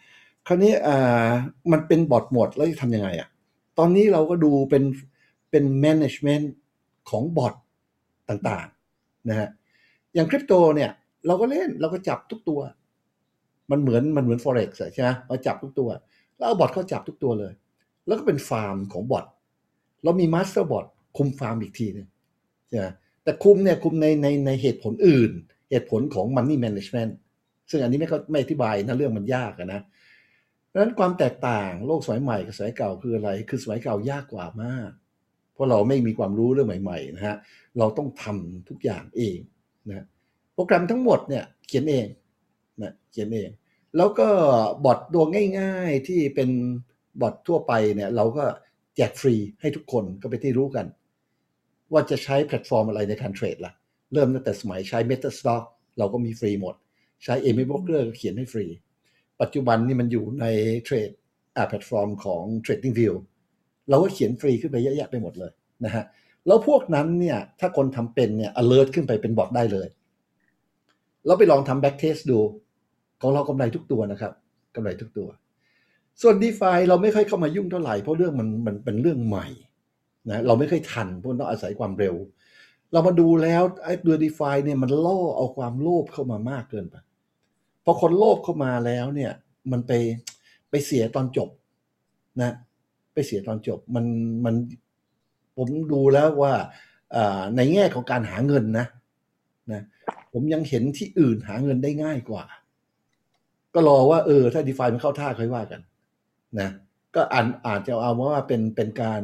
[0.46, 1.28] คราวนี้อ่า
[1.72, 3.28] มันเป็นบอทหมดแล้วจะทำยังไงอะ
[3.78, 4.84] ตอนนี้เราก็ดูเป็น
[5.50, 6.46] เป็น management
[7.10, 7.54] ของบอท
[8.28, 9.48] ต่างๆนะฮะ
[10.14, 10.90] อย่างคริปโตเนี่ย
[11.26, 12.60] เราก็เล่นเราก็จับทุกตัว
[13.70, 15.88] มันเหมือนมันเหมือน forex ใช่ไหมเราจับทุกตัว
[16.36, 17.52] แล้วเอาบอทเข้าจับทุกตัวเลย
[18.06, 19.24] แล้วก็เป็นฟาร์มของบอท
[20.04, 20.86] เรามี master บอท
[21.16, 22.06] คุมฟาร์มอีกทีหนึง
[22.68, 22.86] ใช่ไหม
[23.22, 25.30] แต่คุมเนี่ยคุมในในในเหตุผลอื่น
[25.70, 27.12] เหตุผลของ money management
[27.70, 29.80] ซึ่งอันนี้ไม่ก็ไม่อธิบายนะเรื่องมันยากนะ
[30.72, 34.90] ดังนั้นความแตกต่างโลกสมัยใหม่กับสมัยเก่าคืออะไร คือสมัยเก่ายากกว่ามาก
[35.52, 37.36] เพราะเราไม่มีความรู้เรื่องใหม่ๆนะฮะ
[37.78, 39.38] เราต้องทำทุกอย่างเอง
[39.88, 40.04] นะ
[40.54, 42.06] โปรแกรมทั้งหมดเนี่ยเขียนเอง
[42.82, 43.50] นะเขียนเอง
[43.96, 44.28] แล้วก็
[44.84, 45.24] บอทตัว
[45.58, 46.50] ง่าย ๆที่เป็น
[47.20, 48.44] บอททั่วไปเนี่ย เราก็
[48.96, 50.86] แจกฟรีให้ทุกคนก็ไปที่รู้กัน
[51.92, 53.72] ว่าจะใช้แพลตฟอร์มอะไรในการเทรดล่ะ
[54.12, 55.64] เริ่มตั้งแต่สมัยใช้ MetaStock
[55.98, 56.74] เราก็มีฟรีหมด
[57.24, 58.66] ใช้ AmiBroker ก็เขียนให้ฟรี
[59.40, 60.46] ปัจจุบันนี่มันอยู่ใน
[60.84, 61.10] เทรด
[61.68, 63.14] แพลตฟอร์มของ TradingView
[63.88, 65.52] เราก็เขียนฟรีขึ้นไปเยอะแยะไปหมดเลย
[65.84, 66.04] นะฮะ
[66.46, 69.88] แล้วพวกนั้นเนี่ยถ้าคนทำเป็นเนี่ย alert ขึ้นไปเป็นบอทได้เลย
[71.26, 72.40] เราไปลองทำ back test ดู
[73.20, 74.32] ของเรากำไรทุกตัวนะครับ
[74.74, 75.28] กำไรทุกตัว
[76.22, 79.46] ส่วน d e f าเราไม่ค่อยเข้ามายุ่งเท่าไหร่เพราะเรื่องมันมันเป็นเรื่องใหม่
[80.30, 82.14] นะเราไม่ค่อยทันเพราะต้องอาศัยความเร็ว
[82.92, 86.96] เรามาดูแล้วไอ้ตัว d e f าเนี่ยมันล่อเอาความโลภเข้ามามากเกินไป
[87.84, 89.32] พอคนโลภเข้ามาแล้วเนี่ย
[89.72, 89.92] มันไป
[90.70, 91.48] ไปเสียตอนจบ
[92.40, 92.52] นะ
[93.14, 94.06] ไปเสียตอนจบมัน
[94.44, 94.54] มัน
[95.56, 96.54] ผมดูแล้วว่า
[97.56, 98.86] ในแง่ของการหาเงินนะ
[99.72, 99.82] นะ
[100.32, 102.44] ผมยังเห็นที่อื่นหาเงินได้ง่ายกว่า
[103.76, 105.80] ก็รอว่าเออถ้า d e f ามันเข้าท่าค่อยว่ากัน
[106.60, 106.70] นะ
[107.14, 109.22] ก็อ่านอาจจะเอาว่าเป็นเป็นการ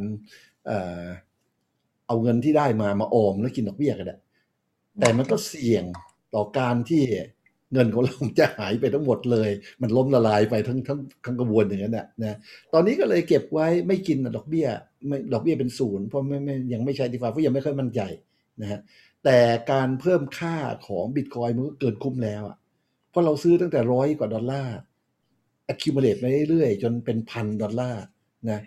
[2.07, 4.19] เอาเงินที่ได้มามาออมแล้วกินดอกเบี้ยกันแหละ
[5.01, 5.85] แต่มันก็เสี่ยง
[6.35, 7.03] ต่อการที่
[7.73, 9.51] เงินของเราจะหายไปทั้งหมดเลย
[9.83, 12.37] มันล้มละลายไปทั้งทั้งทั้งกระบวนอย่างนั้นนะนะ
[12.73, 14.67] ตอนนี้ก็เลยเก็บไว้ไม่กินดอกเบี้ย
[15.09, 18.01] ไม่ดอกเบี้ยเป็นศูนย์เพราะไม่ไม่ยังไม่ใช้ดีฟาเพราะยังไม่ค่อยมั่นใจ
[18.63, 18.81] นะฮะ
[19.25, 19.39] แต่
[19.73, 22.57] การเพิ่มค่าของบิตคอยมันก็เกินคุ้มแล้วอะ
[23.13, 24.77] เพราะเราซื้อตั้งแต่ร้อยกว่าดอลลาร์
[25.73, 28.03] accumulate ไปเรื่อยๆ จนเป็นพันดอลลาร์
[28.51, 28.61] นะ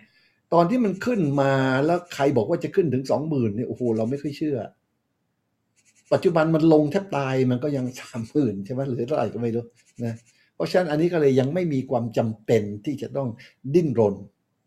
[0.54, 1.52] ตอนที่มันขึ้นมา
[1.86, 4.58] แล้วใครบอกว่าจะขึ้นถึงสองหมื่นเนี่ยโอ้โหเราไม่ค่อยเชื่อ
[6.12, 9.64] ปัจจุบันมันลงแทบตายมันก็ยังสามหมื่นใช่ไหมหรือเท่าไหร่ก็ไม่รู้
[10.04, 10.14] นะ
[10.54, 13.28] เพราะฉะนั้นอันนี้ก็เลยยังไม่มีความจำเป็นที่จะต้อง
[13.74, 14.14] ดิ้นรน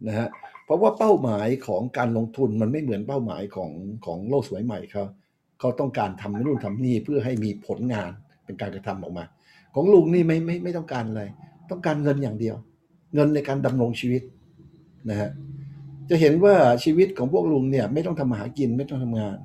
[0.07, 0.29] นะฮะ
[0.65, 3.71] เพราะว่าเป้าหมายของการลงทุนมันไม่เหมือนเป้าหมายของ
[4.05, 5.03] ของโลกสมัยใหม่เขา
[5.59, 8.11] เขาต้องการทำนู่นทำนี่เพื่อให้มีผลงาน
[8.45, 9.25] เป็นการกระทำออกมา
[9.73, 11.23] ของลุงนี่ไม่ไม่ไม่ต้องการอะไร
[11.71, 12.55] ต้องการเงินอย่างเดียว
[13.15, 14.21] เงินในการดำรงชีวิต
[15.09, 15.29] นะฮะ
[16.09, 19.37] จะเห็นว่าชีวิตของพวกลุงเนี่ย ไม่ต้องทำมาหากินไม่ต้องทำงาน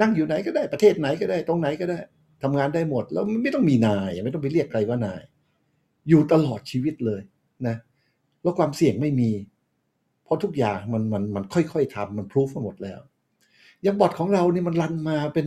[0.00, 1.98] นั่งอยู่ไหนก็ได้ประเทศไหนก็ได้ตรงไหนก็ได้
[2.42, 5.22] ทำงานได้หมด แล้วไม่ต้องมีนาย ไม่ต้องไปเรียกใครว่านาย
[6.08, 7.20] อยู่ตลอดชีวิตเลย
[7.66, 7.76] นะ
[8.42, 9.30] แล้วความเสี่ยงไม่มี
[10.24, 13.00] เพราะทุกอย่างมันมันมันค่อยๆทำมันพิสูจมาหมดแล้ว
[13.82, 15.46] อย่างบอทของเรานี่มันรันมาเป็น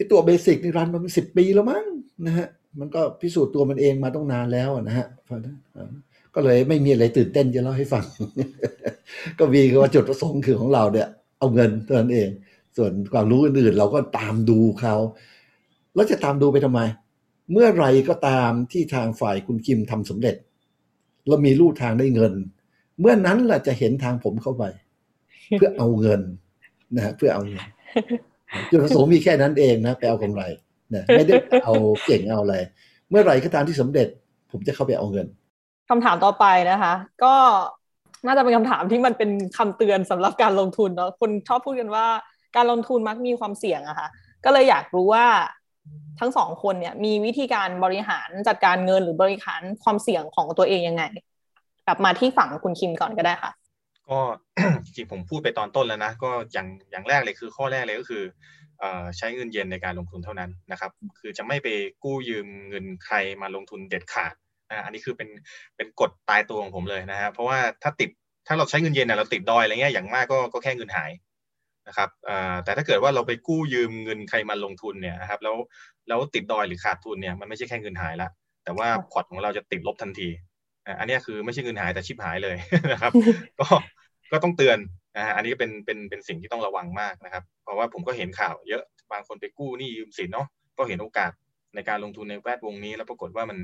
[0.00, 1.84] ไอตัวเบสิกนี่รันมาเป็นสิบปีแล้วมั้ง
[2.26, 2.48] นะฮะ
[2.80, 5.06] มันก็พิสูจน์ตัวมันเองมาต้องนานแล้วนะฮะ
[6.34, 8.04] ก็เลยไม่มีอะไรตื่นเต้นจะเล่าให้ฟัง
[9.38, 12.28] ก็มีคือว่าจุดประสงค์คือของเราเนี่ย เอาเงินเท่านั้นเอง
[12.76, 14.94] ส่วนความรู้อื่นๆ เราก็ตามดูเขา
[15.94, 16.80] แล้วจะตามดูไปทำไม
[17.52, 20.36] เมื่อไรก็ตามที่ทางฝ่ายคุณคิมทำสำเร็จ
[21.26, 22.32] แล้วมีลู่ทางได้เงิน
[23.00, 24.64] เมื่อนั้นแหละจะเห็นทางผมเข้าไป
[25.56, 26.20] เพื่อเอาเงิน
[26.96, 27.64] นะฮะเพื่อเอาเงิน
[28.70, 30.42] จุดประสงค์มีแค่นั้นเองนะไปเอากำไร
[30.94, 31.34] นะไม่ได้
[31.64, 31.74] เอา
[32.06, 32.56] เก่งเอาอะไร
[33.10, 34.08] เมื่อไหร่ก็ตามที่สำเร็จ
[34.50, 35.26] ผมจะเข้าไปเอาเงิน
[35.88, 36.92] คำถามต่อไปนะคะ
[37.24, 37.34] ก็
[38.26, 42.06] น่าจะเป็นคำถามที่มันเป็นคำเตือนสำหรับการลงทุนเนาะคนชอบพูดกันว่า
[42.56, 44.08] การลงทุนมักมีความเสี่ยงอะค่ะ
[44.44, 45.26] ก็เลยอยากรู้ว่า
[46.20, 51.02] ทั้งสองคนเนี่ย มีวิธีการบริหารจัดการเงินหรือบริหารความเสี่ยงของตัวเองยังไง
[51.86, 53.50] กลับมาที่ฝั่งคุณคิมก่อนก็ได้ค่ะ
[54.10, 54.20] ก็
[54.84, 58.22] จริงๆผมพูดไปตอนต้นแล้วนะ ก็อย่างอย่างแรกเลยคือข้อแรกเลยก็คือ
[58.80, 61.68] เอ่อใช้เงินเย็นในการลงทุนเท่านั้นนะครับ คือจะไม่ไป
[62.04, 64.34] กู้ยืมเงินใครมาลงทุนเด็ดขาด
[64.70, 65.28] อ่าอันนี้คือเป็น
[65.76, 68.10] เป็นกฎตายตัวของผมเลยนะฮะเพราะว่าถ้าติด
[68.46, 71.10] ถ้าเราใช้เงินเย็นเนี่ยเราติดดอยอะไรเงี้ยอย่างมากก็ก็แค่เงินหาย
[71.88, 75.56] นะครับอ่าแต่ถ้าเกิดว่าเราไปกู้ยืมเงินใครมาลงทุนเนี่ยนะครับแล้ว
[76.08, 78.28] แล้วติดดอยหรือขาดทุนเนี่ยมันไม่ใช่แค่เงินหายละ
[78.64, 80.28] แต่ว่าพอร์ตของเราจะติดลบทันที
[80.86, 82.56] อ่าอันนี้คือไม่ใช่เงินหายแต่ชิบหายเลย
[82.92, 83.12] นะครับ
[83.60, 83.66] ก็
[84.32, 84.78] ก็ต้องเตือน
[85.16, 90.46] นะฮะอันนี้ก็เป็นเป็นเป็นสิ่งที่ต้องระวังมากนะครับ เพราะว่าผมก็เห็นข่าวเยอะบางคนไปกู้หนี้ยืมสินเนาะ
[90.78, 91.32] ก็เห็นโอกาส
[91.74, 93.58] ในการลงทุนในแวดวงนี้ แล้วปรากฏว่ามัน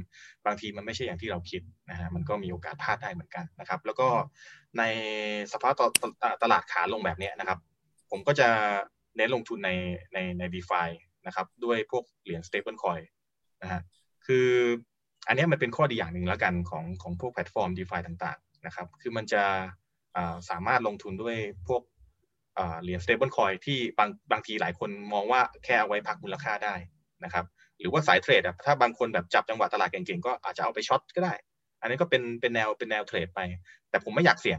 [0.47, 4.09] บางทีมันไม่ใช่อย่างที่เราคิดนะฮะมันก็มีโอกาสพลาดได้เหมือนกันนะครับ แล้วก็
[4.79, 4.83] ใน
[5.53, 5.83] สภาพต
[6.43, 7.59] ตลาดขาลงแบบนี้นะครับ
[8.11, 8.49] ผมก็จะ
[9.17, 9.71] เน้นลงทุนใน
[10.12, 10.83] ในใน d e f า
[11.27, 13.05] นะครับด้วยพวกเหรียญ stable coin
[13.62, 13.81] นะฮะ
[14.27, 14.49] คือ
[15.29, 19.43] อันนี้มันเป็นข้อดีอย่างหนึ่งแล้วกันของของพวกแพลตฟอร์ม d e f าต่างๆนะครับ คือมันจะ
[20.51, 21.37] สามารถลงทุนด้วย
[21.69, 21.83] พวก
[22.83, 26.75] เหรียญ stable coin ที่บางบางทีหลายคนมองว่าแค่เอาไว้พักมูลค่าได้
[27.25, 27.45] นะครับ
[27.81, 31.35] หรือว่าสายเทรดอะถ้าบางคนแบบจับจังหวะตลาดเก่งๆ ก็อาจจะเอาไปช็อตก็ได้
[31.81, 33.41] อันนี้ก็เป็นเป็นแนวเป็นแนวเทรดไป
[33.91, 34.59] แต่ผมไม่อยากเสี่ยง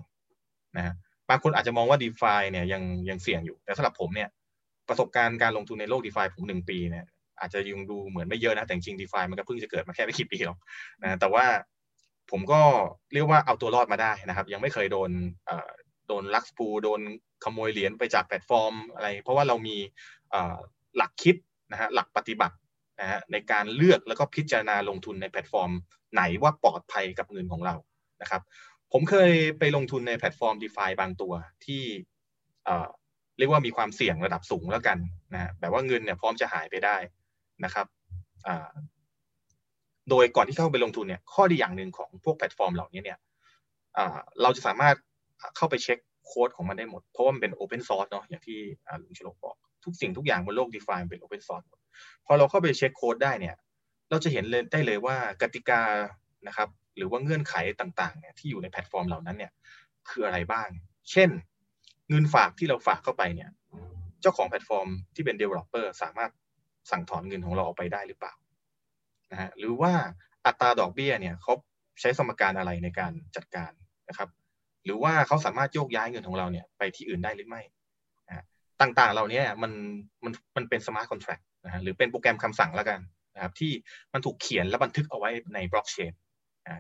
[0.78, 0.94] นะฮะ
[1.30, 4.30] บางคนอาจจะมองว่า d e f าเนี่ยยังยังเสี่ยงอยู่ แต่สำหรับผมเนี่ย
[4.90, 7.06] ประสบการณ์การลงทุนในโลก d e f าผมหนึ่งปีเนี่ย
[7.40, 10.58] อาจจะยังดูเหมือนไม่เยอะนะ แต่จริง d e f ามันก็เพิ่งจะเกิดมาแค่ไม่กี่ปีหรอก
[11.04, 11.46] นะแต่ว่า
[12.32, 12.62] ผมก็
[13.14, 15.12] เรียกว่าเอาตัวรอดมาได้นะครับ ยังไม่เคยโดน
[16.08, 17.02] โดน rug pull โดน
[17.44, 19.78] ขโมยเหรียญไปจากแพลตฟอร์มอะไร เพราะว่าเรามี
[20.98, 21.36] หลักคิด
[21.72, 22.56] นะฮะหลักปฏิบัติ
[23.00, 25.72] นะฮะในการเลือกแล้วก็พิจารณาลงทุนในแพลตฟอร์ม
[26.14, 27.76] ไหนว่าปลอดภัยกับเงินของเรา
[28.22, 28.42] นะครับ
[28.92, 31.34] ผมเคยไปลงทุนในแพลตฟอร์ม d e f าบางตัว
[31.66, 31.84] ที่
[33.38, 34.98] เรียกว่ามีความเสี่ยงระดับสูงแล้วกัน
[35.34, 36.98] นะแบบว่าเงินเนี่ยพร้อมจะหายไปได้
[37.64, 37.88] นะครับ
[40.10, 43.20] โดยก่อนที่เข้าไปลงทุนเนี่ยข้อดีอย่างหนึ่งของพวกแพลตฟอร์มเหล่านี้เนี่ย
[44.42, 44.96] เราจะสามารถ
[45.58, 48.60] เข้าไปเช็คโค้ดของมันได้หมด เพราะว่ามันเป็น open source เนาะอย่างที่
[49.04, 49.56] ลุงโฉลกบอก
[49.86, 51.80] ทุกสิ่งทุกอย่างบนโลก d e f าเป็น open source หมด
[52.26, 53.56] พอเราเข้าไปเช็คโค้ดได้เนี่ย
[54.10, 55.82] เราจะเห็นเลยได้เลยว่ากติกา
[56.48, 59.52] นะครับหรือว่าเงื่อนไขต่างๆเนี่ยที่อยู่ในแพลตฟอร์มเหล่านั้นเนี่ย
[60.10, 60.68] คืออะไรบ้าง
[61.12, 61.30] เช่น
[62.10, 63.50] เงินฝากที่เราฝากเข้าไปเนี่ย
[64.22, 66.32] เจ้าของแพลตฟอร์มที่เป็น developer สามารถ
[66.92, 68.34] สั่งถอนเงินของเราออกไปได้หรือเปล่า
[69.32, 69.94] นะฮะหรือว่า
[70.46, 71.54] อัตราดอกเบี้ยเนี่ยเขา
[72.02, 73.72] ใช้สมการอะไรในการจัดการ
[74.10, 74.30] นะครับ
[74.86, 77.62] หรือว่าเขาสามารถโยกย้ายเงินของเราเนี่ยไปที่อื่นได้หรือไม่
[78.82, 79.72] ต่างๆ เหล่านี้มัน
[80.24, 83.00] มันมันเป็น smart contract นะฮะหรือเป็นโปรแกรมคำสั่งแล้วกัน
[83.36, 83.72] นะครับที่
[84.14, 86.12] มันถูกเขียนและบันทึกเอาไว้ในบล็อกเชน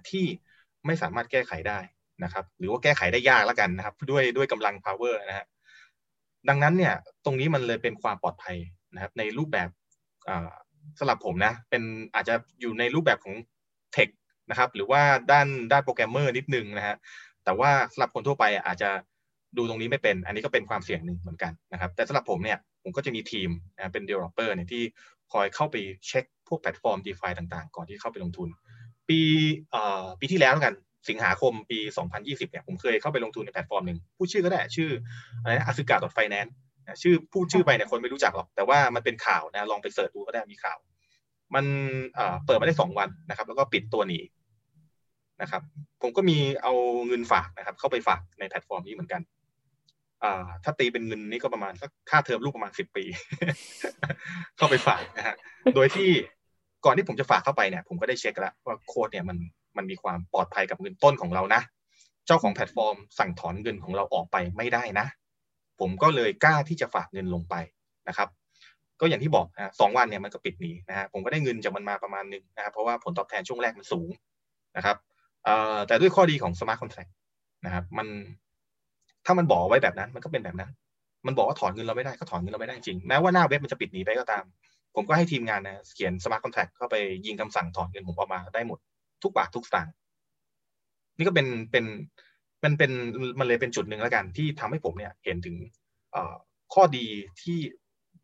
[0.09, 0.25] ที่
[0.85, 1.79] ไม่สามารถแก้ไขได้
[2.23, 5.45] นะครับ หรือว่าแก้ไขได้ยากแล้วกันนะครับ ด้วยด้วยกำลัง power นะฮะ
[6.49, 6.93] ดังนั้นเนี่ย
[7.25, 8.57] ตรงนี้มันเลยเป็นความปลอดภัย
[8.93, 9.69] นะครับในรูปแบบ
[10.99, 11.83] สำหรับผมนะ เป็น
[12.15, 13.35] อาจจะอยู่ในรูปแบบของ
[13.93, 14.09] tech
[14.49, 16.95] นะครับหรือว่าด้านด้านโปรแกรมเมอร์นิดนึงนะฮะ
[17.45, 18.89] แต่ว่าสำหรับคนทั่วไปอาจจะ
[19.57, 24.83] ดูตรงนี้ไม่เป็น อันนี้ก็เป็นความเสี่ยงหนึ่งเหมือนกันนะครับ แต่สำหรับผมเนี่ยผมก็จะมีทีมนะเป็น developer เนี่ยที่
[25.33, 25.75] คอยเข้าไป
[26.07, 28.49] เช็คพวกแพลตฟอร์ม DeFi ต่างๆ ก่อนที่เข้าไปลงทุน
[29.09, 29.19] ปี
[29.71, 30.73] เอ่อปีที่แล้วกัน
[31.09, 31.79] สิงหาคมปี
[32.15, 34.89] 2020เนี่ยผมเคยเข้าไปลงทุนในแพลตฟอร์มหนึ่งพูดชื่อก็ได้ชื่อ
[35.41, 36.55] อะไรนะ Asuka dot finance
[37.01, 40.77] ชื่อพูดชื่อไปเนี่ยคนไม่รู้จักหรอกแต่ว่ามันเป็นข่าวนะลองไป search ดูก็ได้มีข่าว
[41.55, 41.65] มัน
[42.45, 44.19] เปิดมาได้สองวันนะครับ แล้วก็ปิดตัวหนี
[45.41, 45.61] นะครับ
[46.01, 46.73] ผมก็มีเอา
[47.07, 49.21] เงินฝากนะครับ เข้าไปฝากในแพลตฟอร์มนี้เหมือนกัน
[50.63, 53.03] ถ้าตีเป็นเงินนี่ก็ประมาณสักค่าเทอมลูกประมาณสิบปี
[54.57, 55.35] เข้าไปฝากนะฮะ
[55.75, 56.09] โดยที่
[56.85, 59.37] ก่อนที่ผมจะฝากเข้าไปเนี่ย ผมก็ได้เช็คแล้วว่าโค้ดเนี่ยมัน
[59.77, 61.61] มันมีความปลอดภัยกับเงินต้นของเรานะ
[62.25, 65.05] เจ้าของแพลตฟอร์มสั่งถอนเงินของเราออกไปไม่ได้นะ
[65.79, 67.55] ผมก็เลยกล้าที่จะฝากเงินลงไป
[68.07, 68.29] นะครับ
[69.01, 74.09] ก็อย่างที่บอกนะสองวันเนี่ยมันก็ปิดหนีนะฮะผมก็ได้เงินจากมันมาประมาณนึงนะครับเพราะว่าผลตอบแทนช่วงแรกมันสูง
[74.77, 74.97] นะครับ
[75.87, 77.11] แต่ด้วยข้อดีของ smart contract
[77.65, 78.07] นะครับมัน
[79.25, 80.71] ถ้ามันบอกไว้แบบนั้นมันก็เป็นแบบนั้น
[81.27, 84.43] มันบอกว่าถอนเงินเราไม่ได้ก็ถอนเงินเราไม่ได้จริงแม้ว่าหน้าเว็บมันจะปิดหนีไปก็ตาม
[84.95, 88.79] ผมก็ให้ทีมงานนะเขียน smart contract เข้าไปยิงคำสั่งถอนเงินผมออกมาได้หมด
[89.23, 89.93] ทุกบาททุกสตางค์
[91.17, 91.85] นี่ก็เป็นเป็น
[92.63, 92.91] มันเป็น
[93.39, 95.55] มันเลยเป็นจุดหนึ่งแล้วกันที่ทำให้ผมเนี่ยเห็นถึง
[96.73, 97.05] ข้อดี
[97.41, 97.57] ที่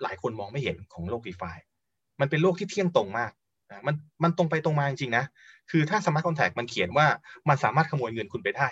[0.03, 1.51] หลายคนมองไม่เห็นของโลก DeFi
[2.21, 3.31] มันเป็นโลกที่เที่ยงตรงมาก
[3.87, 5.25] มันมันตรงไปตรงมาจริงๆนะ
[5.71, 7.05] คือถ้า smart contract มันเขียนว่า
[7.49, 8.67] มันสามารถขโมยเงินคุณไปได้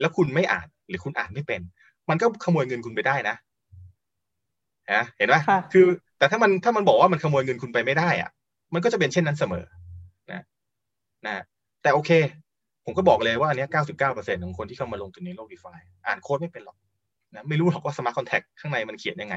[0.00, 1.60] แล้วคุณไม่อ่านหรือคุณอ่านไม่เป็น
[2.10, 3.36] มันก็ขโมยเงินคุณไปได้นะ
[4.92, 5.86] ฮะเห็นไหมค่ะคือ
[6.18, 8.30] แต่ถ้ามันถ้ามันบอกว่ามันขโมยเงินคุณไปไม่ได้อะ
[8.74, 9.64] มันก็จะเป็นเช่นนั้นเสมอ
[10.32, 10.42] นะ
[11.26, 11.44] นะ
[11.82, 12.10] แต่โอเค
[12.90, 13.66] ผมก็บอกเลยว่าอันนี้
[14.06, 16.76] 99%ของคนที่เข้ามาลงทุนในโลก DeFi อ่านโค้ดไม่เป็นหรอก
[17.34, 19.36] นะไม่รู้หรอกว่า smart contract ข้างในมันเขียนยังไง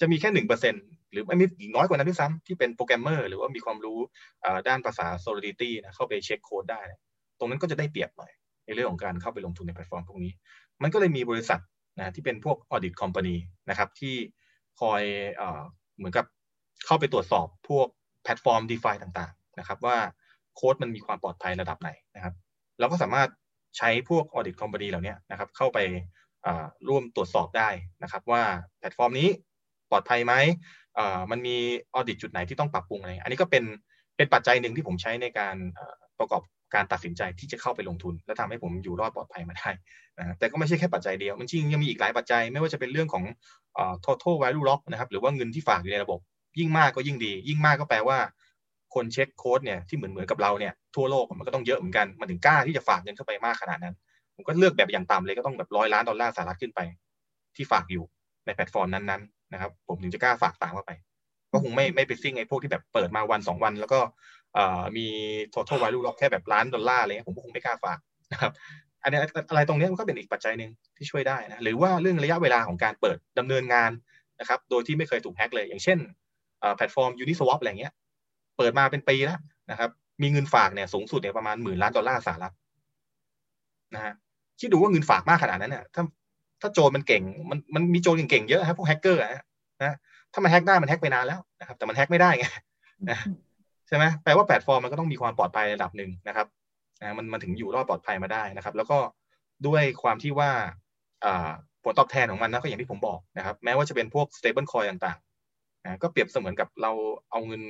[0.00, 0.74] จะมีแค่หนึ่งเปอร์เซ็น
[1.12, 3.98] หรือไม่มีน้อยกว่านั้นด้วยซ้ำที่เป็นโปรแกรมเมอร์หรือว่ามีความรู้
[4.68, 6.80] ด้านภาษา Solidity นะเข้าไปเช็คโค้ดได้
[7.38, 8.32] ตรงนั้นก็จะได้เปรียบหน่อย
[8.66, 10.32] ในเรื่องของการเข้าไปลงทุนในแพลตฟอร์มพวกนี้
[10.82, 11.60] มันก็เลยมีบริษัท
[11.98, 13.36] นะที่เป็นพวก audit company
[13.70, 14.14] นะครับที่
[14.80, 15.02] คอย
[15.36, 15.62] เอ่อ
[15.96, 16.26] เหมือนกับ
[16.86, 17.86] เข้าไปตรวจสอบพวก
[18.22, 19.96] แพลตฟอร์ม DeFi ต่างๆนะครับว่า
[20.54, 22.34] โค้ดมันมีความปลอดภัยระดับไหนนะครับ
[22.80, 23.28] เราก็สามารถ
[23.78, 25.78] ใช้พวก audit company เหล่านี้นะครับเข้าไป
[26.88, 27.68] ร่วมตรวจสอบได้
[28.02, 28.42] นะครับว่า
[28.78, 29.28] แพลตฟอร์มนี้
[29.90, 30.34] ปลอดภัยไหม
[31.30, 31.56] มันมี
[31.94, 33.64] audit จุดไหนที่ต้องปรับปรุงอะไร อันนี้ก็เป็น
[34.16, 35.56] เป็นปัจจัยหนึ่งที่ผมใช้ในการ
[36.18, 36.42] ประกอบ
[36.74, 39.70] การตัดสินใจที่จะเข้าไปลงทุน และทำให้ผมอยู่รอดปลอดภัยมาได้
[40.18, 43.24] นะแต่ก็ไม่ใช่แค่ปัจจัยเดียว มันจริงยังมีอีกหลายปัจจัย ไม่ว่าจะเป็นเรื่องของ
[44.04, 46.20] ท่อ total value lock นะครับหรือว่าเงินที่ฝากอยู่ในระบบ
[46.58, 48.18] ยิ่งมากก็ยิ่งดี ยิ่งมากก็แปลว่า
[48.94, 53.94] คนเช็คโค้ดเนี่ยที่เหมือนเหมือนกับเราเนี่ยทั่วโลกมันก็ต้องเยอะเหมือนกันมันถึงกล้าที่จะฝากเงินเข้าไปมากขนาดนั้น
[54.34, 56.80] ผมก็เลือกแบบอย่างต่ำเลยก็ต้องแบบร้อยล้านดอลลาร์สหรัฐขึ้นไป
[57.56, 58.04] ที่ฝากอยู่
[58.46, 60.92] ในแพลตฟอร์มนั้นๆนะครับ ผมถึงจะกล้าฝากตามเข้าไป
[61.52, 64.00] ก็คงไม่ไม่ไปซิ่งไอ้พวกที่แบบเปิดมาวันสองวัน แล้วก็
[64.96, 65.06] มี
[65.54, 67.98] total value lock แค่แบบล้านดอลลาร์อะไรเงี้ยผมก็คงไม่กล้าฝาก
[68.32, 68.52] นะครับ
[69.02, 69.18] อันนี้
[69.50, 73.90] อะไรตรงนี้มันก็เป็นอีกปัจจัยหนึ่งที่ช่วยได้นะหรือว่าเรื่องระยะเวลาของการเปิดดำเนินงาน
[74.40, 75.98] นะครับ โดยที่ไม่เคยถูกแฮ็กเลย อย่างเช่น
[76.76, 77.92] แพลตฟอร์ม Uniswap อะไรเงี้ย
[78.56, 79.38] เปิดมาเป็นปีแล้ว
[79.70, 79.90] นะครับ
[80.22, 82.54] มีเงินฝากเนี่ยสูงสุดเนี่ยประมาณหมื่นล้านดอลลาร์สหรัฐ
[83.94, 84.14] นะฮะ
[84.60, 86.02] คิดดูว่าเงินฝากมากขนาดนั้นเนี่ยถ้า
[86.60, 89.30] ถ้าโจรมันเก่งมันมันมีโจรเก่งๆเยอะครับพวกแฮกเกอร์อะ
[89.80, 89.96] นะ
[90.32, 92.46] ถ้ามันแฮกได้มันแฮกไปนานแล้วนะครับ แต่มันแฮกไม่ได้ไง
[93.10, 93.18] นะ
[93.88, 96.46] ใช่ไหมแปลว่าแพลตฟอร์มมันก็ต้องมีความปลอดภัยระดับหนึ่งนะครับ
[97.00, 98.98] นะมันมันถึงอยู่รอดปลอดภัยมาได้นะครับ แล้วก็
[99.66, 100.50] ด้วยความที่ว่า
[101.24, 101.50] อ่า
[101.84, 106.92] ผลตอบแทนของมันนะก็อย่างที่ผมบอกนะครับ แม้ว่าจะเป็นพวก stable coin ต่างๆนะก็เปรียบเสมือนกับเรา
[107.30, 107.62] เอาเงิน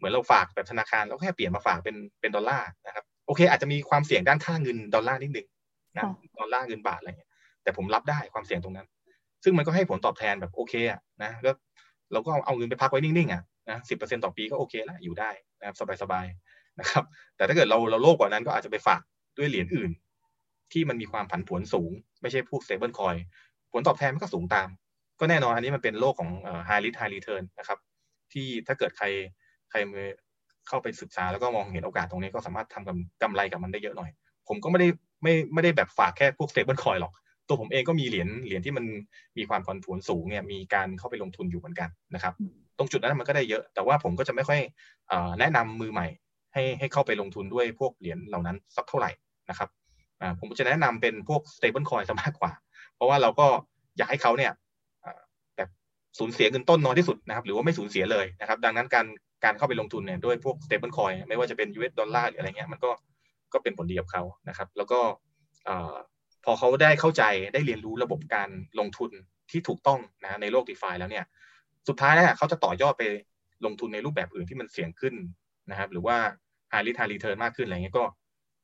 [0.00, 5.46] เหมือนเราฝากแบบธนาคารแล้วแค่เปลี่ยนมาฝากเป็นเป็นดอลลาร์นะครับโอเคอาจจะมีความเสี่ยงด้านค่าเงินดอลลาร์นิดนึง
[5.96, 6.04] นะ
[6.38, 7.30] ดอลลาร์เงินบาทอะไรเงี้ย
[7.62, 8.86] แต่ผมรับได้ความเสี่ยงตรงนั้น
[9.44, 11.52] ซึ่งมันก็ให้ผลตอบแทนแบบโอเคอะนะก็
[12.12, 17.04] เราก็เอาเงินไปพักไว้นิ่งๆอะนะสิบเปอร์เซ็นต่อปีก็โอเคละอยู่ได้นะครับสบายๆนะครับ
[17.36, 19.02] แต่ถ้าเกิดเราเราโลภกว่านั้นก็อาจจะไปฝาก
[19.38, 19.90] ด้วยเหรียญอื่น
[20.72, 21.90] ที่มันมีความผันผวนสูง
[22.22, 23.18] ไม่ใช่พวก stable coin
[23.72, 24.68] ผลตอบแทนมันก็สูงตาม
[25.20, 26.30] ก็แน่นอนอันนี้มันเป็นโลกของ
[26.68, 27.78] high risk high return นะครับ
[28.32, 29.06] ที่ถ้าเกิดใคร
[29.70, 30.06] ใครมือ
[30.68, 34.10] เข้าไปศึกษาแล้วก็มองเห็นโอกาสตรงนี้ก็สามารถทำกำกำไรกับมันได้เยอะหน่อย
[34.48, 34.88] ผมก็ไม่ได้
[35.22, 37.12] ไม่ไม่ได้แบบฝากแค่พวก stable coin หรอก
[37.48, 38.84] ตัวผมเองก็มีเหรียญเหรียญที่มัน
[39.38, 42.34] มีความผันผวนสูงเนี่ยมีการเข้าไปลงทุนอยู่เหมือนกันนะครับ
[42.78, 44.60] ตรงจุดนั้นมันก็ได้เยอะ แต่ว่าผมก็จะไม่ค่อย
[45.40, 46.06] แนะนำมือใหม่
[46.54, 49.10] ให้ให้เข้าไปลงทุนด้วยพวกเหรียญเหล่านั้นสักเท่าไหร่
[49.50, 49.68] นะครับ
[50.40, 52.52] ผมจะแนะนำเป็นพวก stable coin ซะมากกว่า
[52.94, 53.46] เพราะว่าเราก็
[53.98, 54.52] อยากให้เขาเนี่ย
[55.56, 55.68] แบบ
[56.18, 59.06] สูญเสียเงินต้นน้อยที่สุดนะครับ หรือว่าไม่สูญเสียเลยนะครับ ดังนั้นการ
[59.44, 62.90] การเข้าไปลงทุนเนี่ยด้วยพวก stable coin ไม่ว่าจะเป็น US ดอลลาร์หรืออะไรเงี้ยมันก็
[63.52, 65.00] ก็เป็นผลดีกับเขานะครับ แล้วก็
[66.44, 67.22] พอเขาได้เข้าใจ
[67.54, 69.10] ได้เรียนรู้ระบบการลงทุน
[69.50, 71.24] ที่ถูกต้องนะในโลก DeFi แล้วเนี่ย
[71.88, 73.02] สุดท้ายแล้วเขาจะต่อยอดไป
[73.66, 75.14] ลงทุนในรูปแบบอื่นที่มันเสี่ยงขึ้น
[75.70, 76.16] นะครับ หรือว่า
[76.72, 78.04] high risk high return มากขึ้นอะไรเงี้ยก็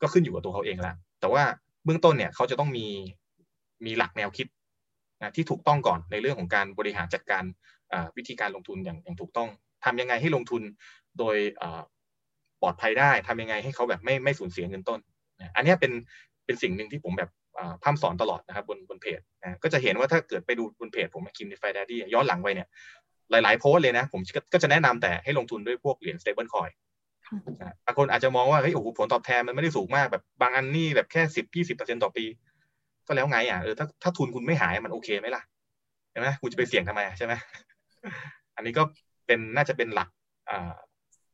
[0.02, 1.42] ก็ขึ้นอยู่กับตัวเขาเองละแต่ว่า
[1.84, 2.86] เบื้องต้นเนี่ยเขาจะต้องมี
[3.86, 4.46] มีหลักแนวคิด
[5.18, 7.44] นะที่ถูกต้องก่อนในเรื่องของการบริหารจัดการ
[8.16, 9.50] วิธีการลงทุนอย่างอย่างถูกต้อง
[9.86, 10.62] ทำยังไงให้ลงทุน
[11.18, 11.36] โดย
[12.62, 15.00] ปลอดภัยได้ทำยังไงให้เขาแบบไม่ไม่สูญเสียเงินต้น
[15.56, 15.92] อันนี้เป็น
[16.44, 17.30] เป็นสิ่งหนึ่งที่ผมแบบ
[17.82, 22.68] พร่ำสอนตลอดนะครับบนบนเพจนะก็จะเห็นว่าถ้าเกิดไปดูบนเพจผมคิมในไฟดดี้ย้อนหลังไปเนี่ย
[23.30, 24.20] หลายๆโพสเลยนะ ผม
[24.52, 26.72] ก็จะแนะนำแต่ให้ลงทุนด้วยพวกเหรียญ stable coin
[27.86, 32.24] บางคนอาจจะมองว่าเฮ้ยโอ้โหผลตอบแทนมันไม่ได้สูงมากแบบบางอันนี่แบบแค่สิบยี่สิบเปอร์เซ็นต่อปี
[33.06, 35.42] ก็แล้วไงอะเออถ้าถ้าทุนคุณไม่หายมันโอเคไหมล่ะ
[36.10, 37.32] ใช่ไหมคุณจะไปเสี่ยงทำไมใช่ไหม
[38.56, 38.82] อันนี้ก็
[39.26, 40.08] เป็นน่าจะเป็นหลัก
[40.50, 40.74] อ่า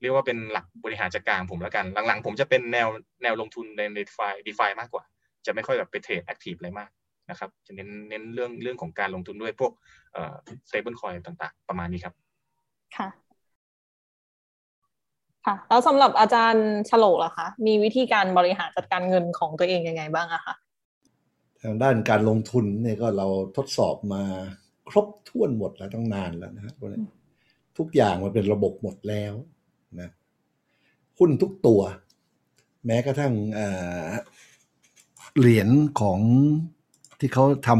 [0.00, 2.88] เรียกว่าเป็นหลักบริหารจัดการผมแล้วกัน หลังๆ ผมจะเป็นแนว
[3.22, 5.04] แนวลงทุนใน DeFi DeFi มากกว่า
[5.46, 6.90] จะไม่ค่อยแบบไปเทรดแอคทีฟอะไรมาก
[7.30, 9.72] นะครับ จะเน้นเน้นเรื่องเรื่องของการลงทุนด้วยพวก
[10.12, 10.34] เอ่อ
[10.68, 12.14] stable coin ต่างๆ ประมาณนี้ครับ
[12.96, 13.08] ค่ะ
[15.46, 20.54] ค่ะแล้วสำหรับอาจารย์ฉลกล่ะคะ มีวิธีการบริหารจัดการเงินของตัวเองยังไงบ้างอะคะ
[21.62, 23.26] ทางด้านการลงทุนเนี่ยก็เรา
[23.56, 24.22] ทดสอบมา
[24.88, 26.74] ครบถ้วนหมดแล้วตั้งนานแล้วนะฮะ
[27.78, 29.34] ทุกอย่างมันเป็นระบบหมดแล้ว
[30.00, 30.10] นะ
[31.18, 31.80] หุ้นทุกตัว
[32.86, 33.32] แม้กระทั่ง
[35.38, 35.68] เหรียญ
[36.00, 36.20] ของ
[37.18, 37.70] ที่เขาท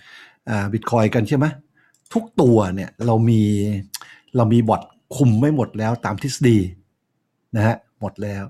[0.00, 1.46] ำบิตคอยกันใช่ไหม
[2.14, 3.42] ทุกตัวเนี่ยเรามี
[4.36, 4.82] เรามีบอท
[5.16, 6.58] คุมไม่หมดแล้วตามทฤษฎี
[7.56, 8.44] นะฮะหมดแล้ว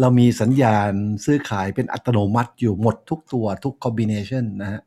[0.00, 0.92] เรามีสัญญาณ
[1.24, 4.80] ซื้อขายเป็นอัตโนมัติอยู่หมดทุกตัวทุกคอมบิเนชันนะฮะ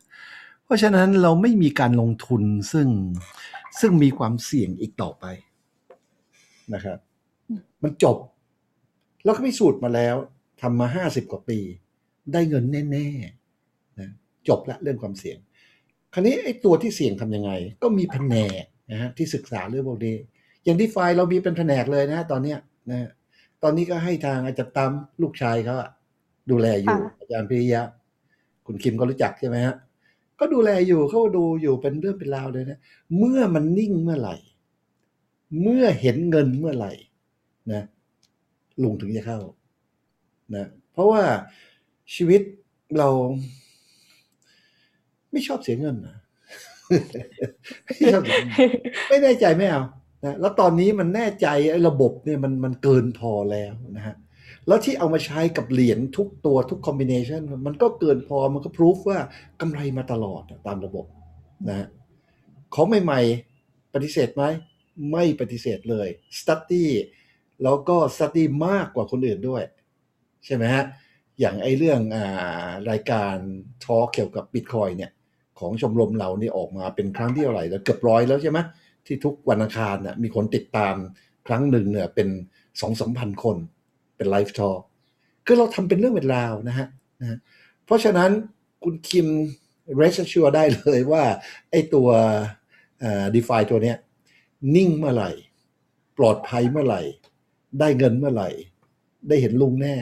[0.71, 2.43] ราะฉะนั้นเราไม่มีการลงทุน
[2.73, 2.87] ซึ่ง
[3.79, 5.25] ซึ่งมีความเสี่ยงอีกต่อไป
[6.73, 6.97] นะครับ
[7.83, 8.17] มันจบ
[9.23, 10.15] แล้วก็พิสูจน์มาแล้ว
[10.61, 11.59] ทำมาห้าสิบกว่าปี
[12.33, 14.09] ได้เงินแน่ๆนะ
[14.47, 15.37] จบละเรื่องความเสี่ยง
[16.13, 17.51] คราวนี้ไอ้ตัวที่เสี่ยงทำยังไง
[17.83, 20.15] ก็มีแผนกนะฮะที่ศึกษาเรื่องพวกนี้
[20.63, 22.59] อย่างที่ไฟล์เรามีเป็นแผนกเลยนะ ตอนเนี้ย
[22.89, 23.09] นะฮะ
[23.63, 24.91] ตอนนี้ก็ให้ทางอาจารย์ตั้ม
[25.21, 25.89] ลูกชายเขาอะ
[26.51, 27.81] ดูแลอยู่ค่ะอาจารย์พิริยะ
[28.65, 29.75] คุณคิมก็รู้จักใช่ไหมฮะ
[30.41, 32.79] ก็ดูแลอยู่เขาดูอยู่เป็นเรื่องเป็นราวเลยนะ
[33.17, 34.35] เมื่อมันนิ่งเมื่อไหร่
[35.61, 36.91] เมื่อเห็นเงินเมื่อไหร่
[37.71, 37.83] นะ
[38.81, 39.39] ลุงถึงจะเข้า
[40.55, 41.23] นะเพราะว่า
[42.15, 42.41] ชีวิต
[42.97, 43.09] เรา
[45.31, 46.17] ไม่ชอบเสียเงินนะ
[47.85, 48.23] ไม่ชอบ
[49.09, 49.83] ไม่แน่ใจไม่เอา
[50.23, 54.15] นะแล้วตอนนี้มันแน่ใจไอ้ระบบเนี่ยมันมันเกินพอแล้วนะฮะ
[54.67, 59.19] แล้วที่เอามาใช้กับเหรียญทุกตัวทุกคอมบิเนชันมันก็เกินพอมันก็พิสูจว่า
[59.61, 61.05] กำไรมาตลอดตามระบบ
[61.67, 61.87] นะฮะ
[62.73, 64.43] ของใหม่ๆ ปฏิเสธไหม
[65.11, 66.07] ไม่ปฏิเสธเลย
[66.39, 66.91] สตั d ดี้
[67.63, 69.63] แล้วก็สตั d ดี้มากกว่าคนอื่นด้วย
[70.45, 70.83] ใช่ไหมฮะ
[71.39, 73.35] อย่างไอ้เรื่องอารายการ
[73.85, 75.11] ทอ l k เกี่ยวกับบิตคอยเนี่ย
[75.59, 78.59] ของชมรมเรานี่ออกมาเป็นครั้งที่เท่าไหร่แล้วเกือบร้อยแล้วใช่ไหม
[79.05, 80.95] ที่ทุกวันอังคารน่ะมีคนติดตาม
[81.47, 82.27] ครั้งหนึ่งเนี่ยเป็น
[82.81, 83.57] สองสามพันคน
[84.21, 84.81] เป็นไลฟ์ทอ l k
[85.45, 86.87] คือเราทำเป็นเรื่องเป็นราวนะฮะ
[87.21, 87.37] นะฮะ
[87.85, 88.31] เพราะฉะนั้น
[88.83, 89.27] คุณคิม
[89.99, 91.23] rest assure ได้เลยว่า
[91.71, 92.09] ไอ้ตัว
[93.35, 93.97] ดีฟาตัวเนี้ย
[94.75, 95.31] นิ่งเมื่อไหร่
[96.17, 97.01] ปลอดภัยเมื่อไหร่
[97.79, 98.49] ได้เงินเมื่อไหร่
[99.27, 99.95] ได้เห็นลุงแน่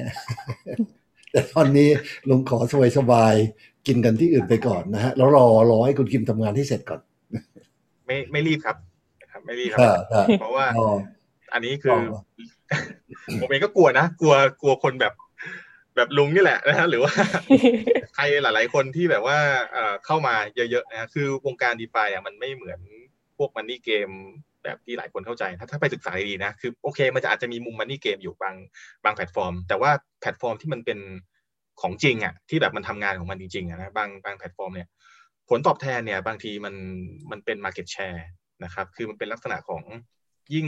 [1.32, 1.90] แต่ตอนนี้
[2.30, 7.02] ลุงขอสบายสบายๆกินกันที่อื่นไปก่อนนะฮะ แล้วรอรอให้คุณคิมทำงานให้เสร็จก่อน
[8.06, 8.78] ไม่ไม่รีบครับ
[9.22, 10.88] นะครับ ไม่รีบคครัรับครับ เพราะว่าอ๋อ
[11.54, 12.22] อันนี้คืออ๋อ
[13.42, 15.14] ผมเองก็กลัวนะกลัวกลัวคนแบบ
[15.96, 17.14] แบบลุงนี่แหละนะฮะหรือว่า
[18.16, 19.38] ใครหลาย ๆ คนที่แบบว่า
[19.72, 22.80] เอ่อเข้ามาเยอะๆนะฮะคือวงการ DeFi อะมันไม่เหมือน
[23.38, 24.10] พวก money game
[24.64, 28.56] แบบที่หลายคนเข้าใจ ถ้าถ้าไปศึกษาดีๆนะคือโอเคมันจะอาจจะมีมุม money game อยู่บาง
[29.04, 29.92] บางแพลตฟอร์ม แต่ว่า
[30.22, 31.00] แพลตฟอร์มที่มันเป็น
[31.82, 34.88] ของจริงอะที่แบบมันทำงานของมันจริงๆอะนะบางบางแพลตฟอร์มเนี่ย
[35.50, 36.76] ผลตอบแทนเนี่ย บางทีมัน
[37.32, 38.22] มันเป็น market share
[38.64, 39.82] นะครับ คือมันเป็นลักษณะของ
[40.54, 40.68] ยิ่ง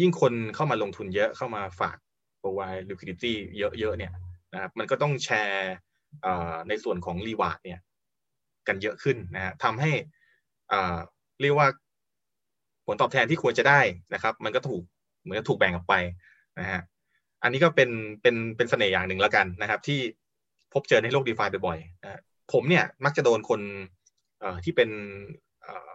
[0.00, 1.96] ยิ่งคนเข้ามาลงทุนเยอะเข้ามาฝาก
[2.40, 4.12] provide liquidity เยอะๆเนี่ย
[4.52, 5.74] นะครับมันก็ต้องแชร์
[6.68, 7.80] ในส่วนของ reward เนี่ย
[8.68, 9.92] กันเยอะขึ้นนะฮะทำให้
[10.68, 10.96] เอ่อ
[11.40, 11.68] เรียกว่า
[12.86, 13.80] ผลตอบแทนที่ควรจะได้
[14.14, 14.82] นะครับ มันก็ถูก
[15.22, 15.94] เหมือนถูกแบ่งออกไป
[16.60, 16.80] นะฮะ
[17.42, 17.90] อันนี้ก็เป็น
[18.22, 20.00] เป็นเป็นเสน่ห์อย่างหนึ่งแล้วกันนะครับ ที่
[20.72, 22.20] พบเจอในโลก d e f i บ่อยๆนะ
[22.52, 23.60] ผมเนี่ยมักจะโดนคน
[24.42, 24.90] อ่อที่เป็น
[25.66, 25.94] อ่อ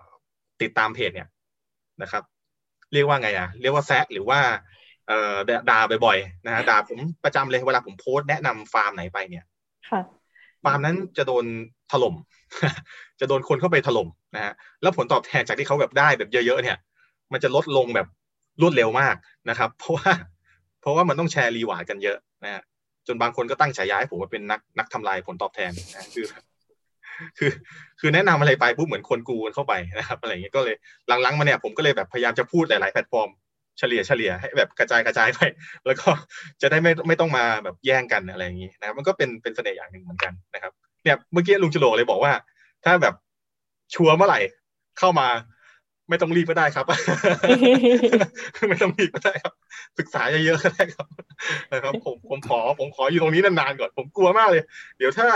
[0.62, 1.28] ติดตามเพจเนี่ย
[2.02, 2.24] นะครับ
[2.94, 4.40] เรียกว่าไงอะเรียกว่าแซะหรือว่า
[5.08, 5.36] เอ่อ
[5.70, 9.46] ด่าบ่อยๆนะฮะด่าผมประจำเลยเวลาผมโพสต์แนะนำฟาร์มไหนไปเนี่ย
[9.90, 10.02] ค่ะ
[10.64, 11.46] ฟาร์มนั้นจะโดน
[11.92, 12.16] ถล่ม
[13.20, 16.78] จะโดนคนเข้าไปถล่มนะฮะแล้วผลตอบแทนจากที่เขาแบบได้แบบเยอะๆเนี่ย
[17.34, 18.08] มันจะลดลงแบบ
[18.62, 19.16] รวดเร็วมาก
[19.50, 20.12] นะครับ เพราะว่า
[20.82, 22.64] เพราะว่ามันต้องแชร์ reward กันเยอะนะฮะ
[23.08, 26.26] จนบางคนก็ตั้งฉายาให้ผมว่าเป็นนักนักทำลายผลตอบแทนนะคือ
[27.38, 27.52] คือ
[28.00, 30.76] คือแนะนำอะไรไปปุ๊บเหมือนคนกูกันเข้าไปนะครับอะไรอย่างเงี้ยก็เลย
[31.08, 33.30] หลังๆมาเนี่ยผมก็เลยแบบพยายามจะพูดหลายๆแพลตฟอร์ม
[33.80, 35.40] เฉลี่ยเฉลี่ยให้แบบกระจายกระจายไป
[35.86, 36.10] แล้วก็
[36.62, 42.32] จะได้ไม่ไม่ต้องมาแบบแย่งกันอะไรอย่างนี้นะครับมันก็เป็นเป็นเสน่ห์อย่างหนึ่งเหมือนกันนะครับ เนี่ยเมื่อกี้ลุงโฉลกเลยบอกว่า
[42.86, 43.16] ถ้าแบบ
[43.94, 44.40] ชัวร์เมื่อไหร่
[45.00, 45.28] เข้ามา
[46.10, 46.86] ไม่ต้องรีบก็ได้ครับ
[48.70, 49.54] ไม่ต้องรีบก็ได้ครับ
[50.00, 51.08] ศึกษาเยอะๆก็ได้ครับ
[51.72, 54.64] นะครับ ผมผมขอผมขออยู่ตรงนี้นานๆก่อนผมกลัวมากเลย
[54.98, 55.28] เดี๋ยวถ้า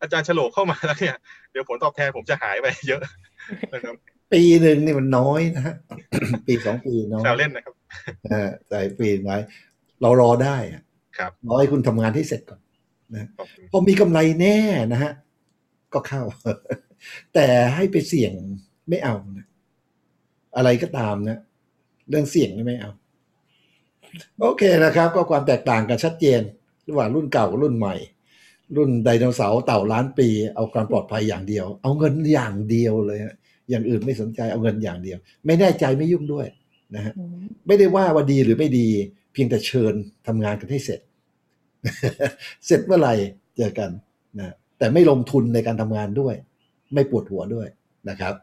[0.00, 1.16] อาจารย์ฉลกเข้ามาแล้วเนี่ย
[1.52, 3.02] เดี๋ยวผลตอบแทนผมจะหายไปเยอะ
[3.72, 3.94] นะครับ
[4.32, 5.74] ปีหนึ่งนี่มันน้อยนะฮะ
[6.46, 7.74] ปีสองปีน้อยแซวเล่นนะครับ
[8.24, 9.40] เออแต่ปีน้อย
[10.02, 10.82] เรารอได้อะ
[11.18, 12.60] ครับรอให้คุณทำงานให้เสร็จก่อน
[13.38, 14.58] ขอบคุณพอมีกำไรแน่
[14.92, 15.12] นะฮะ
[15.94, 16.22] ก็เข้า
[17.34, 18.32] แต่ให้ไปเสี่ยง
[18.88, 19.46] ไม่เอานะ
[20.56, 21.38] อะไรก็ตามนะ
[22.08, 22.90] เรื่องเสี่ยงนี่ไม่เอา
[24.40, 26.40] โอเคนะครับ ก็ความแตกต่างกันชัดเจน
[26.88, 27.94] ระหว่างรุ่นเก่ากับรุ่นใหม่
[28.76, 33.34] รุ่นไดโนเสาร์เต่าล้านปี เอาความปลอดภัยอย่างเดียว เอาเงินอย่างเดียวเลยฮะ
[33.70, 36.46] อย่างอื่นไม่สนใจเอาเงินอย่างเดียว ไม่แน่ใจไม่ยุ่งด้วย
[36.94, 37.14] นะฮะ
[37.66, 38.88] ไม่ได้ว่าว่าดีหรือไม่ดี
[39.32, 39.94] เพียงแต่เชิญ
[40.26, 41.00] ทำงานกันให้เสร็จ
[42.66, 43.14] เสร็จเมื่อไหร่
[43.56, 43.90] เจอกัน
[44.38, 46.34] นะแต่ไม่ลงทุนในการทำงานด้วย
[46.94, 47.68] ไม่ปวดหัวด้วย
[48.08, 48.34] นะครับ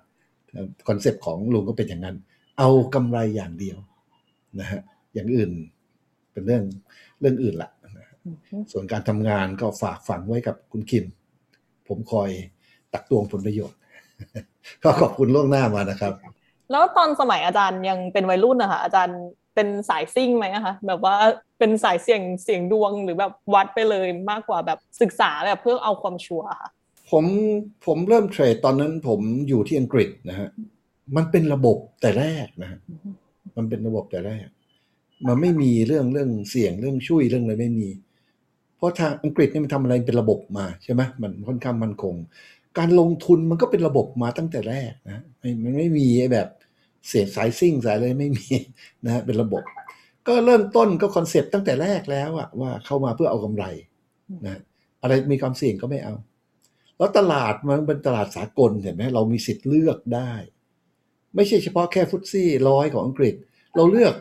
[0.87, 2.17] คอนเซปต์ของลุงก็เป็นอย่างนั้น
[2.59, 3.77] เอากำไรอย่างเดียว
[4.59, 4.81] นะฮะ
[5.13, 5.51] อย่างอื่น
[6.31, 6.63] เป็นเรื่อง
[7.19, 8.05] เรื่องอื่นละนะฮะ
[8.71, 11.05] ส่วนการทำงานก็ฝากฝังไว้กับคุณคิม
[11.87, 12.29] ผมคอย
[12.93, 13.79] ตักตวงผลประโยชน์
[14.83, 16.13] ก็ขอบคุณล่วงหน้ามานะครับ
[16.71, 19.19] แล้วตอนสมัยอาจารย์ยังเป็นวัยรุ่นนะคะอาจารย์
[19.55, 21.15] เป็นสายซิ่งไหมอะคะแบบว่า
[21.59, 26.69] เป็นสายเสี่ยงเสี่ยงดวงหรือแบบวัดไปเลยมากกว่าแบบศึกษาแบบเพื่อเอาความชัวร์ค่ะ
[27.11, 27.25] ผม
[27.85, 30.49] ผมเริ่มเทรดตอนนั้นผมอยู่ที่อังกฤษนะฮะ
[31.15, 32.79] มันเป็นระบบแต่แรกนะฮะ
[33.57, 34.47] มันเป็นระบบแต่แรก
[35.27, 37.89] มันไม่มีเรื่องเรื่องเสี่ยงเรื่องช่วยเรื่องอะไรไม่มี
[38.77, 42.15] เพราะทางอังกฤษเนี่ยมันทำอะไรเป็นระบบมาใช่ไหมมันค่อนข้างมั่นคง
[42.77, 46.47] การลงทุนมันก็เป็นระบบมาตั้งแต่แรกนะม่มันไม่มีแบบ
[47.07, 48.45] เสี่ยงสายซิ่งสายอะไรไม่มี
[49.05, 49.63] นะฮะเป็นระบบ
[50.27, 53.65] ก็เริ่มต้นก็คอนเซ็ปต์ตั้งแต่แรกแล้วอะว่าเข้ามาเพื่อเอากำไร
[54.45, 54.61] นะ
[55.01, 56.15] อะไรมีความเสี่ยงก็ไม่เอา
[56.99, 60.33] แล้วตลาดมันเป็นตลาดสากลเห็นไหมเรามีสิทธิ์เลือกได้
[61.35, 63.35] ไม่ใช่เฉพาะแค่ FTSE ร้อยของอังกฤษ
[63.75, 64.13] เราเลือก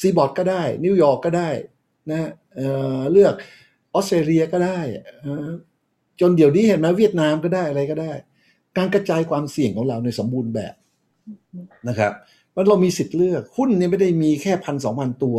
[0.00, 1.50] CBOT ก็ได้ นิวยอร์กก็ได้
[2.10, 2.60] นะเอ
[2.98, 3.34] อเลือก
[3.94, 4.80] ออสเตรเลียก็ได้
[6.20, 8.12] จนเดี๋ยวนี้เห็นไหมเวียดนามก็ได้อะไรก็ได้
[8.76, 10.74] การกระจายความเสี่ยงของเราในสมบูรณ์แบบ
[11.88, 12.12] นะครับ
[12.54, 15.38] มันเรามีสิทธิ์เลือกหุ้นเนี่ยไม่ได้มีแค่พันสองพันตัว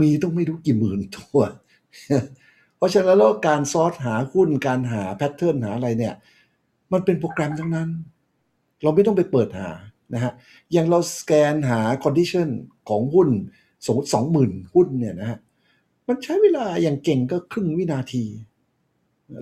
[0.00, 1.38] มีต้องไม่รู้กี่หมื่นตัว
[2.82, 6.14] ราะฉะนั้นแล้วการซอสหาหุ้นการหาแพทเทิร์นหาอะไรเนี่ย
[6.92, 7.88] มันเป็นโปรแกรมทั้งนั้น
[8.82, 9.70] เราไม่ต้องไปเปิดหา
[10.14, 10.32] นะฮะ
[10.72, 12.48] อย่างเราสแกนหา condition
[12.88, 13.28] ของหุ้น
[13.86, 15.38] สมมติสองหมื่นหุ้นเนี่ยนะฮะ
[16.08, 18.24] มันใช้เวลาอย่างเก่งก็ครึ่งวินาที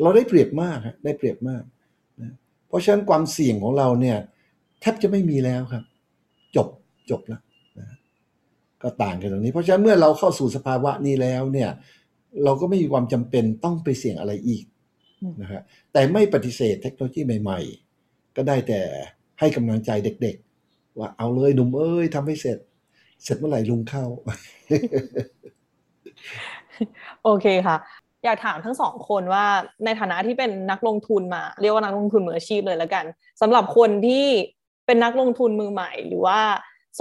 [0.02, 1.62] เราได้เปรียบมากได้เปรียบมาก
[2.20, 2.34] นะ
[2.68, 4.18] เพราะฉะนั้นความเสี่ยงของเราเนี่ย
[4.80, 5.84] แทบจะไม่มีแล้วครับ
[6.56, 6.68] จบ
[7.10, 7.40] จบแล้ว
[7.78, 7.86] นะ
[8.82, 11.70] ก็ต่างกันตรงนี้ เพราะฉะนั้นเมื่อเราเข้าสู่สภาวะนี้แล้วเนี่ย
[12.44, 14.64] เราก็ไม่มีความจำเป็นต้องไปเสี่ยงอะไรอีก
[15.42, 15.62] นะฮะ
[15.92, 17.60] แต่ไม่ปฏิเสธเทคโนโลยีใหม่
[17.98, 18.80] ๆ ก็ได้แต่
[19.40, 19.90] ให้กำลังใจ
[20.22, 22.58] เด็ก ๆ ว่าเอาเลยหนุ่มเอ้ยทำให้เสร็จ
[23.24, 24.04] เสร็จเมื่อไหร่ลุงเข้า
[27.24, 27.76] โอเคค่ะ
[28.24, 29.44] อยากถามทั้งสองคนว่า
[29.84, 33.04] ในฐานะที่เป็นนักลงทุนมา เรียกว่านักลงทุนมืออาชีพเลยแล้วกัน
[33.40, 34.26] สำหรับคนที่
[34.86, 36.40] เป็นนักลงทุนมือใหม่ หรือว่า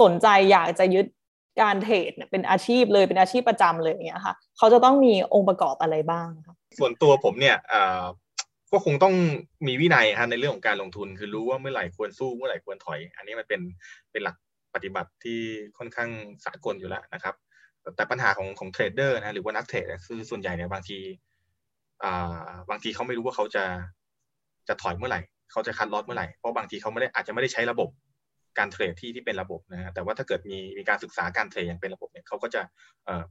[0.02, 1.06] สนใจอยากจะยึด
[1.62, 7.56] การเทรดเนี่ยเป็นอาชีพเลยเป็นอาชีพประจำเลยอย่างเงี้ยค่ะเขาจะต้องมีองค์ประกอบอะไรบ้างคะส่วนตัวผมเนี่ย
[8.72, 9.14] ก็คงต้อง
[9.66, 13.60] มีวินัยฮะในเรื่องของการลงทุน คือรู้ว่าเมื่อไหร่ควรสู้เมื่อไหร่ควรถอย อันนี้มันเป็น
[14.12, 14.36] เป็นหลัก
[14.74, 15.38] ปฏิบัติที่
[15.78, 16.10] ค่อนข้าง
[16.44, 17.34] สากลอยู่แล้วนะครับ
[17.96, 20.98] แต่ปัญหาของของเทรดเดอร์นะหรือว่านักเทรดคือส่วนใหญ่เนี่ยบางที
[22.70, 23.64] บางทีเขาไม่รู้ว่าเขาจะ
[24.68, 25.20] จะถอยเมื่อไหร่
[25.52, 27.88] เขาจะ cut loss เมื่อไหร่ เพราะบางทีเขาไม่ได้อาจจะไม่ได้ใช้ระบบ
[28.58, 32.62] การเทรดที่ที่เป็นระบบนะฮะแต่ว่าถ้าเกิดมีมีการศึกษาการเทรดอย่างเป็นระบบเนี่ยเขาก็จะ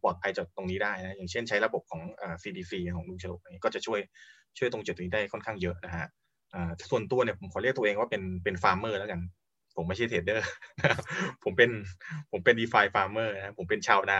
[0.01, 2.01] ปลอดภัยจากตรงนี้ได้นะอย่างเช่นใช้ระบบของ
[2.43, 3.99] CDC ของลุงโฉลกอันนี้ก็จะช่วย
[4.57, 6.07] ช่วยตรงจุดนี้ได้ค่อนข้างเยอะนะฮะ
[6.53, 9.21] อ่าส่วนตัวเนี่ยผมขอเรียกตัวเองว่าเป็นเป็น farmer แล้วกัน
[9.75, 10.45] ผมไม่ใช่เทรดเดอร์
[11.43, 11.69] ผมเป็น
[12.31, 14.19] ผมเป็น DeFi farmer นะผมเป็นชาวนา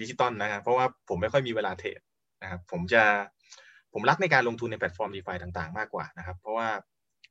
[0.00, 2.00] ดิจิตอลนะครับเพราะว่าผมไม่ค่อยมีเวลาเทรด
[2.42, 3.02] นะครับผมจะ
[3.92, 6.68] ผมรักในการลงทุนในแพลตฟอร์ม DeFi ต่างๆ มากกว่านะครับ เพราะว่า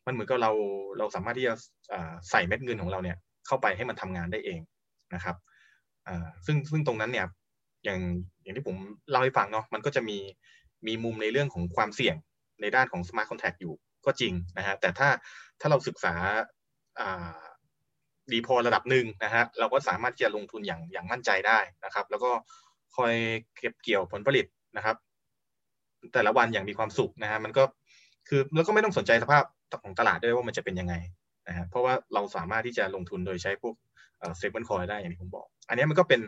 [0.08, 0.51] มันเหมือนกับเรา
[0.97, 1.53] เราสามารถที่จะ
[2.30, 4.60] ใส่เม็ดเงินของเราเนี่ยเข้าไปให้มันทำงานได้เอง
[5.16, 5.36] นะครับ
[6.45, 7.28] ซึ่งซึ่งตรงนั้นเนี่ย
[7.84, 7.99] อย่าง
[8.43, 8.76] อย่างที่ผม
[9.10, 10.18] เล่าให้ฟังเนาะมันก็จะมี
[10.88, 12.16] มีมุมในเรื่องของความเสี่ยง
[12.62, 13.74] ในด้านของ smart contract อยู่
[14.05, 15.10] ก็จริงนะฮะแต่ถ้า
[15.60, 16.14] ถ้าเราศึกษา
[18.32, 22.32] ดีพอระดับหนึ่งนะฮะเราก็สามารถที่จะลงทุนอย่างอย่างมั่นใจได้นะครับ แล้วก็
[22.95, 23.14] คอย
[23.58, 24.45] เก็บเกี่ยวผลผลิต
[24.78, 24.95] นะครับ
[26.14, 27.64] แต่ละวันอย่างมีความสุขนะฮะมันก็
[28.28, 29.43] คือแล้วก็ไม่ต้องสนใจสภาพ
[29.84, 30.95] ของตลาดด้วยว่ามันจะเป็นยังไง
[31.47, 33.76] นะฮะเพราะว่าเราสามารถที่จะลงทุนโดยใช้พวก
[34.38, 36.22] stablecoin ได้อย่างที่ผมบอก อันนี้มันก็เป็น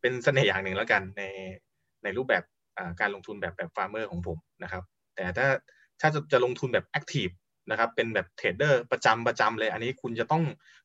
[0.00, 1.22] เป็นเสน่ห์อย่างหนึ่งแล้วกันใน
[2.04, 2.44] ในรูปแบบ
[3.00, 4.82] การลงทุนแบบแบบ farmer ของผมนะครับ
[5.14, 5.46] แต่ถ้า
[6.00, 7.28] ถ้าจะจะลงทุนแบบ active
[7.70, 10.42] นะครับเป็นแบบ trader ประจำประจำเลย อันนี้คุณจะต้อง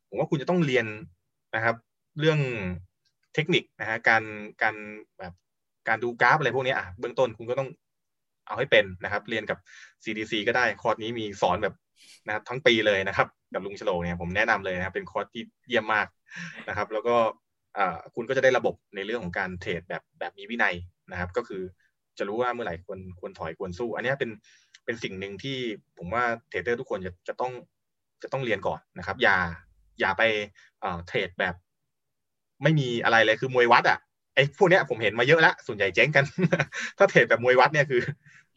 [0.07, 0.85] ผมว่าคุณจะต้องเรียน
[1.55, 1.75] นะครับ
[2.19, 2.39] เรื่อง
[3.33, 4.23] เทคนิคนะฮะการ
[4.61, 4.75] การ
[5.19, 5.33] แบบ
[5.87, 7.69] การดูกราฟอะไรพวกนี้อะเบื้องต้นคุณก็ต้อง
[8.47, 9.57] เอาให้เป็นนะครับ เรียนกับ
[10.03, 11.75] CDC ก็ได้คอร์สนี้มีสอนแบบ
[12.27, 16.07] นะครับทั้งปีเลยนะครับ กับลุงโฉลกเนี่ยผมแนะนำเลยนะครับเป็นคอร์สที่เยี่ยมมาก
[16.69, 17.15] นะครับ แล้วก็
[18.15, 20.75] คุณก็จะได้ระบบในเรื่องของการเทรดแบบแบบมีวินัย
[21.11, 21.61] นะครับ ก็คือ
[22.17, 24.29] จะรู้ว่าเมื่อไหร่ควรควรถอยควรสู้ อันนี้เป็น
[24.85, 25.57] เป็นสิ่งหนึ่งที่
[25.97, 27.51] ผมว่าเทรดเดอร์ทุกคนจะจะต้อง
[28.23, 29.37] จะต้องเรียนก่อนนะครับ อย่า
[29.99, 30.23] อย่าไป
[31.07, 31.55] เทรดแบบ
[32.63, 33.99] ไม่มีอะไรเลยคือมวยวัดอะ
[34.35, 36.25] ไอ้พวกเนี้ยผมเห็นมาเยอะแล้วส่วนใหญ่เจ๊งกัน
[36.97, 38.01] ถ้าเทรดแบบมวยวัดเนี่ยคือ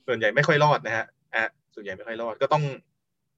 [0.07, 2.65] ส่วนใหญ่ไม่ค่อยรอดนะฮะอะส่วนใหญ่ไม่ค่อยรอดก็ต้อง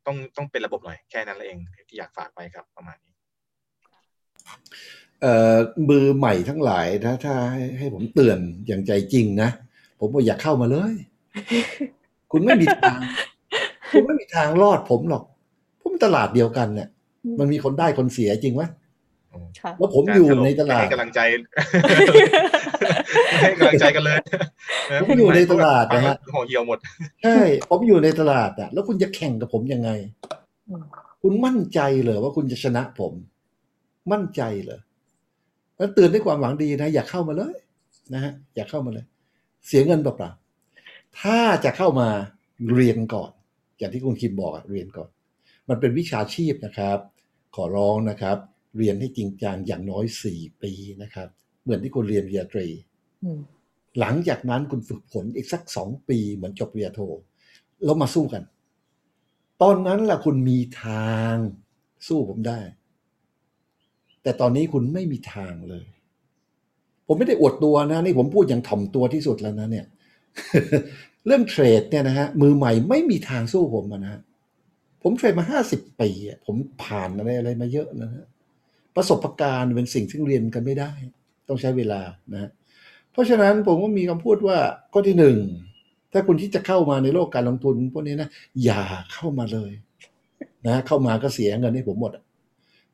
[0.07, 1.57] ต้องต้องเป็นระบบหน่อยแค่นั้นเอง
[1.89, 3.15] ที่อยากฝากไปครับประมาณนี้
[5.23, 5.57] เอ่อ
[5.89, 9.51] มือใหม่ทั้งหลายถ้าถ้าให้ให้ผมเตือนอย่างใจจริงนะ
[10.01, 10.95] ผมบอกอย่าเข้ามาเลย
[12.33, 12.99] คุณไม่มีทาง
[13.93, 15.23] คุณไม่มีทางรอดผมหรอก
[15.83, 16.89] ผมตลาดเดียวกันเนี่ย
[17.39, 18.63] มันมีคนได้คนเสียจริงไหม
[19.79, 21.21] แล้วผมอยู่ในตลาดให้กำลังใจ
[23.41, 24.19] ให้กำลังใจกันเลย
[25.09, 26.79] ผมอยู่ในตลาดนะฮะห่อเหี่ยวหมด
[27.23, 27.39] ใช่
[27.71, 29.91] ผมอยู่ในตลาดอะ แล้วคุณจะแข่งกับผมยังไง
[31.23, 33.13] คุณมั่นใจเหรอว่าคุณจะชนะผม
[34.13, 34.81] มั่นใจเหรอ
[35.77, 37.57] แล้วเตือนด้วยความหวังดีนะ อย่าเข้ามาเลย
[38.15, 39.05] นะฮะอย่าเข้ามาเลย
[39.67, 42.09] เสียเงินเปล่าๆถ้าจะเข้ามา
[42.75, 43.31] เรียนก่อน
[43.79, 45.11] อย่างที่คุณคิมบอกอะเรียนก่อน
[45.69, 46.99] มันเป็นวิชาชีพนะครับ
[47.57, 48.37] ขอร้องนะครับ
[48.77, 51.29] เรียนให้จริงจังอย่างน้อยสี่ปีนะครับ
[51.63, 52.90] เหมือนที่คุณเรียนปริญญาตรีอืม
[54.01, 57.01] หลังจากนั้นคุณฝึกฝนอีกสักสองปีเหมือนจบปริญญาโท
[57.85, 58.43] แล้วมาสู้กัน
[59.63, 61.35] ตอนนั้นล่ะคุณมีทาง
[62.09, 62.61] สู้ผมได้
[64.23, 65.85] แต่ตอนนี้คุณไม่มีทางเลย
[67.07, 69.87] ผมไม่ได้อวดตัวนะ นี่ผมพูดอย่างถ่อมตัวที่สุดแล้วนะเนี่ย
[71.27, 74.21] เรื่องเทรดเนี่ยนะฮะมือใหม่ไม่มีทางสู้ผมนะฮะ
[75.03, 76.11] ผมเทรดมาห้าสิบปี
[76.47, 78.25] ผมผ่านอะไรอะไรมาเยอะนะฮะ
[78.97, 80.91] ประสบการณ์เป็นสิ่งที่เรียนกันไม่ได้
[81.49, 82.01] ต้องใช้เวลา
[82.33, 82.51] นะฮะ
[83.13, 84.59] เพราะฉะนั้นผมก็มีคำพูดว่า
[84.93, 85.37] ข้อที่หนึ่ง
[86.13, 88.29] ถ้าคุณที่จะเข้ามาในโลกการลงทุนพวกนี้นะ
[88.65, 88.83] อย่า
[89.13, 89.73] เข้ามาเลย
[90.67, 92.25] นะเข้ามาก็เสียเงินให้ผมหมดอะ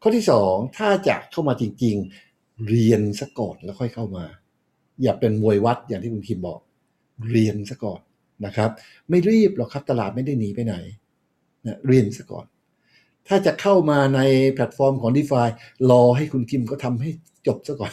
[0.03, 1.97] ข้อที่สองถ้าจะเข้ามาจริง
[2.31, 4.25] ๆ เรียนซะก่อนแล้วค่อยเข้ามา
[5.03, 6.61] อย่าเป็นมวยวัดอย่างที่คุณคิมบอก
[7.31, 8.01] เรียนซะก่อน
[8.47, 8.71] นะครับ
[9.11, 10.75] ไม่รีบหรอกครับตลาดไม่ได้หนีไปไหน
[11.67, 12.47] นะเรียนซะก่อน
[13.29, 14.21] ถ้าจะเข้ามาใน
[14.53, 15.43] แพลตฟอร์มของ d e f า
[15.91, 17.11] รอให้คุณคิมก็ทำให้
[17.47, 17.93] จบซะก่อน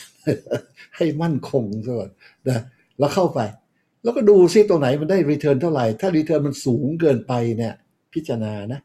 [0.96, 2.12] ให้มั่นคงซะก่อน
[2.48, 2.62] นะ
[3.00, 3.40] แล้วเข้าไป
[4.04, 7.74] แล้วก็ดูซิตัวไหนมันได้ return เท่าไหร่ ถ้า return มันสูงเกินไปเนี่ย
[8.14, 8.80] พิจารณานะ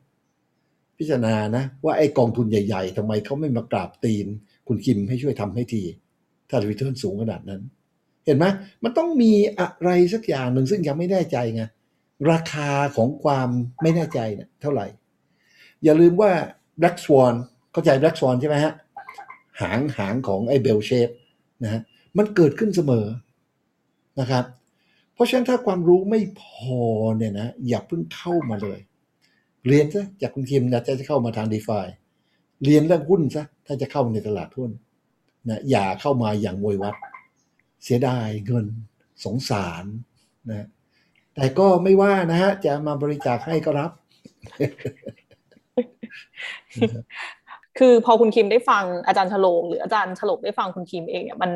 [0.99, 4.27] พิจารณานะ ว่าไอ้กองทุนใหญ่ๆทำไมเขาไม่มากราบตีน
[4.69, 5.83] คุณคิมให้ช่วยทำให้ที
[6.49, 7.62] ถ้า return สูงขนาดนั้น
[8.27, 8.45] เห็นไหม
[8.85, 11.62] มันต้องมีอะไรสักอย่างหนึ่งซึ่งยังไม่แน่ใจไง
[12.31, 13.49] ราคาของความ
[13.83, 14.87] ไม่แน่ใจเนี่ยเท่าไหร่
[15.85, 16.31] อย่าลืมว่า
[16.81, 17.35] Black Swan
[17.73, 18.73] เข้าใจ Black Swan ใช่ไหมฮะ
[19.61, 21.09] หางหางของไอ้เบลเชฟ
[21.62, 21.82] นะฮะ
[22.18, 23.06] มันเกิดขึ้นเสมอ
[24.20, 24.44] นะครับ
[25.14, 26.42] เพราะฉะนั้นถ้าความรู้ไม่พ
[26.74, 26.78] อ
[27.18, 28.78] เนี่ยนะอย่าเพิ่งเข้ามาเลย
[29.66, 31.78] เรียนซะจากคุณคิมนะจะเข้ามาทาง d e f า
[32.64, 34.70] เรียนเรื่องหุ้นซะถ้าจะเข้าในตลาดหุ้น
[35.48, 36.94] นะอย่าเข้ามาอย่างมวยวัด
[37.84, 38.66] เสียดายเงิน
[39.24, 39.84] สงสาร
[40.50, 40.66] นะ
[41.34, 43.90] แต่ก็ไม่ว่านะฮะจะมาบริจาคให้ก็รับ
[47.79, 51.51] คือพอคุณคิมได้ฟังอาจารย์ฉลงหรืออาจารย์ฉลกได้ฟังคุณคิมเองเนี่ยมัน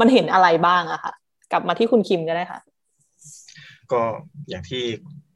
[0.00, 1.12] มันเห็นอะไรบ้างอะค่ะ
[1.52, 2.60] กลับมาที่คุณคิมก็ได้ค่ะ
[3.92, 4.00] ก็
[4.50, 4.82] อย่างที่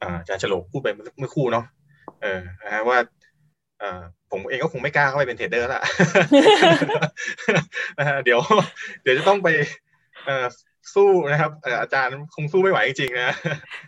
[0.01, 0.87] อาจารย์ฉลกพูดไป
[1.19, 1.65] เมื่อคู่เนาะ
[2.21, 2.97] เออนะฮะว่า
[4.31, 5.81] ผมเองก็คงไม่กล้าเข้าไปเป็น trader ละ
[8.25, 8.39] เดี๋ยว
[9.03, 9.47] เดี๋ยวจะต้องไป
[10.95, 11.51] สู้นะครับ
[11.81, 13.35] อาจารย์คงสู้ไม่ไหวจริงๆนะ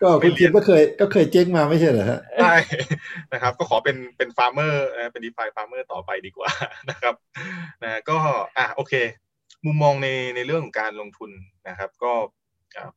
[0.01, 2.55] ก็คุณคิมก็เคยก็เคยเจ๊งมาไม่ใช่เหรอฮะใช่
[3.33, 6.49] นะครับ ก็ขอเป็นเป็น farmer นะเป็น DeFi farmer ต่อไปดีกว่า
[6.89, 7.15] นะครับ
[7.83, 8.17] นะก็
[8.57, 8.93] อะโอเค
[9.65, 11.31] มุมมองในในเรื่องของการลงทุน
[11.69, 12.11] นะครับ ก็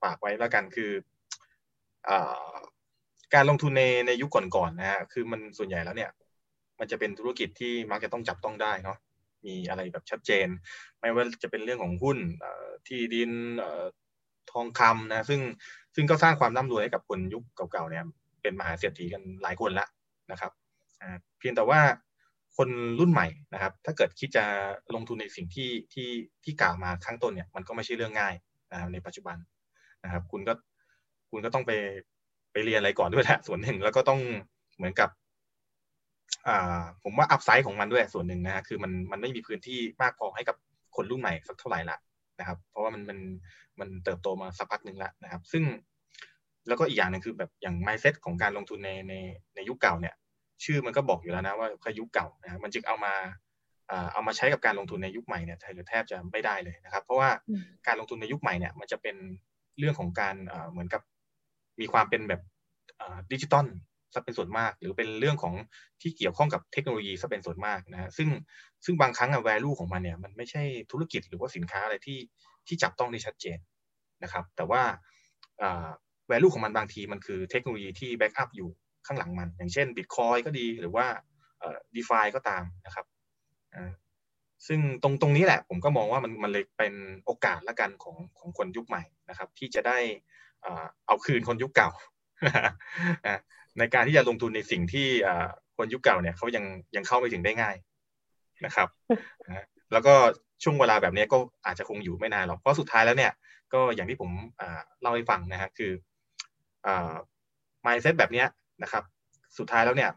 [0.03, 0.91] ฝากไว้แล้วกันคือ
[2.09, 2.53] อ่า
[3.35, 6.11] การลงทุนในในยุคก่อนๆนะฮะคือมันส่วนใหญ่แล้วเนี่ย
[6.79, 8.99] มันจะเป็นธุรกิจที่มักจะต้องจับต้องได้เนาะ
[9.47, 10.49] มีอะไรแบบชัดเจน
[11.01, 12.19] ไม่ว่าจะเป็นเรื่องของหุ้น
[12.87, 13.31] ที่ดิน
[14.53, 15.41] ทองคำนะซึ่ง
[15.95, 18.05] ซึ่งก็สร้างความร่ำรวยให้กับคนยุคเก่าๆเนี่ย
[18.43, 19.87] เป็นมหาเศรษฐีกันหลายคนละ
[20.31, 20.53] นะครับ
[21.39, 21.81] เพียงแต่ว่า
[22.57, 22.69] คน
[23.01, 24.45] รุ่นใหม่นะครับ ถ้าเกิดคิดจะ
[24.95, 26.11] ลงทุนในสิ่งที่ที่
[26.45, 28.35] ที่กล่าวมาข้างต้นเนี่ยมันก็ไม่ใช่เรื่องง่าย
[28.73, 29.37] นะในปัจจุบัน
[30.05, 30.55] นะครับ คุณก็
[31.31, 31.73] คุณก็ต้องไป
[32.53, 34.21] ไปเรียนอะไรก่อนด้วยแหละส่วนหนึ่งแล้วก็ต้อง
[34.77, 35.11] เหมือนกับ
[37.03, 40.57] ผมว่าอัพไซด์ของมันด้วยส่วนหนึ่งนะฮะคือมันมันไม่มีพื้นที่มากพอให้กับ
[40.97, 41.99] คนรุ่นใหม่สักเท่าไหร่ละ
[42.39, 43.19] นะครับ เพราะว่ามันมัน
[43.81, 45.65] มันเติบโตมาสักพักหนึ่งแล้วนะครับ ซึ่ง
[46.69, 49.15] แล้วก็อีกอย่างหนึ่งคือแบบอย่าง mindset ของการลงทุนในใน
[49.55, 50.15] ในยุคเก่าเนี่ย
[50.65, 53.15] ชื่อมันก็บอกอยู่แล้วนะว่าคือยุคเก่านะมันจึงเอามา
[54.13, 55.59] เอามาใช้กับการลงทุนในยุคใหม่เนี่ย
[55.89, 57.31] แทบจะไม่ได้เลยนะครับ เพราะว่า
[57.87, 59.17] การลงทุนในยุคใหม่เนี่ย มันจะเป็น
[59.79, 60.35] เรื่องของการ
[60.71, 61.03] เหมือนกับ
[61.81, 62.43] มีความเป็นแบบ
[63.33, 63.67] ดิจิตอล
[64.17, 65.55] ซะเป็นส่วนมาก หรือเป็นเรื่องของ
[66.03, 68.29] ที่เกี่ยวข้องกับเทคโนโลยีซะเป็นส่วนมากนะฮะซึ่ง
[68.85, 72.19] ซึ่งบางครั้งอะ value ของมันเนี่ยมันไม่ใช่ธุรกิจหรือว่าสินค้าอะไรที่
[72.67, 73.59] ที่จับต้องได้ชัดเจน
[74.23, 74.83] นะครับ แต่ว่า
[76.31, 78.69] value ของมันบางทีมันคือเทคโนโลยีที่ back up อยู่
[79.07, 81.07] ข้างหลังมัน อย่างเช่น Bitcoin ก็ดีหรือว่า
[81.95, 83.07] DeFi ก็ตามนะครับ
[84.67, 86.95] ซึ่งตรงตรงนี้แหละผมก็มองว่ามันมันเลยเป็น
[87.25, 89.99] โอกาสละกันของของคนยุคใหม่นะครับ ที่จะได้
[91.07, 91.91] เอาคืนคนยุคเก่า
[93.79, 95.07] ในการที่จะลงทุนในสิ่งที่
[95.77, 96.65] คนยุคเก่าเนี่ยเขายัง
[96.97, 97.77] ยังเข้าไม่ถึงได้ง่าย
[98.65, 98.89] นะครับ
[99.93, 100.15] แล้วก็
[100.63, 103.33] ช่วงเวลาแบบนี้ก็อาจจะคงอยู่ไม่นานหรอกเพราะสุดท้ายแล้วเนี่ย
[103.73, 104.31] ก็อย่างที่ผม
[105.01, 105.93] เล่าให้ฟังนะฮะคือ
[107.87, 108.45] mindset แบบนี้
[108.83, 109.03] นะครับ
[109.59, 110.11] สุดท้ายแล้วเนี่ย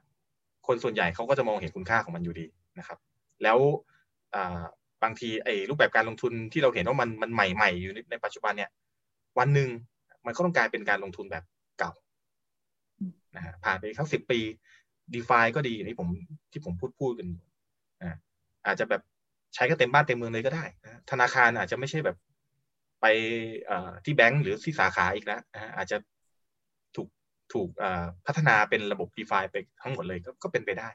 [0.68, 2.46] คนส่วนใหญ่เขาก็จะมองเห็นคุณค่าของมันอยู่ดี
[2.80, 2.98] นะครับ
[3.44, 3.58] แล้ว
[5.04, 8.70] บางทีไอ้รูปแบบการลงทุนที่เราเห็นว่ามันมันใหม่ๆอยู่ในปัจจุบันเนี่ย
[9.40, 9.70] วันหนึ่ง
[10.26, 11.44] มันก็ต้องกลายเป็นการลงทุนแบบ
[13.36, 14.40] นะฮะผ่านไปสักสิบปี
[15.14, 16.10] d e f าก็ดีที่ผม
[16.52, 17.28] ที่ผมพูดพูดกัน
[18.02, 18.16] อ่า
[18.66, 19.02] อาจจะแบบ
[19.56, 22.18] ใช้ก็เต็มบ้านเต็มเมืองเลยก็ได้นะธนาคารอาจจะไม่ใช่แบบ
[23.02, 23.06] ไป
[24.06, 25.98] ที่แบงก์หรือที่สาขาอีกนะนะอาจจะ
[26.96, 27.08] ถูก
[27.54, 27.70] ถูก
[28.26, 30.90] พัฒนาเป็นระบบ d e f าไปทั้งหมดเลยก็เป็นไปได้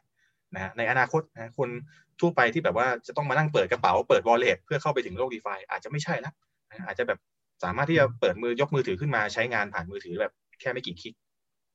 [0.55, 1.69] นะในอนาคตนะคน
[2.21, 6.35] ทั่วไปที่แบบว่าจะต้องมานั่งเปิดกระเป๋าเปิด wallet เพื่อเข้าไปถึงโลก d e f าอาจจะไม่ใช่แล้ว
[6.87, 7.19] อาจจะแบบ
[7.65, 11.15] สามารถที่จะเปิดมือยกมือถือขึ้นมาใช้งานผ่านมือถือแบบแค่ไม่กี่คลิก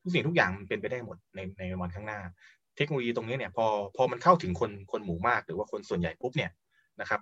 [0.01, 2.19] ทุกสิ่งทุกอย่างมันเป็นไปได้หมดในในวันข้างหน้า
[2.77, 6.51] เทคโนโลยีตรงนี้เนี่ยพอพอมันเข้าถึงคนคนหมู่มาก หรือว่าคนส่วนใหญ่ปุ๊บเนี่ย
[7.01, 7.21] นะครับ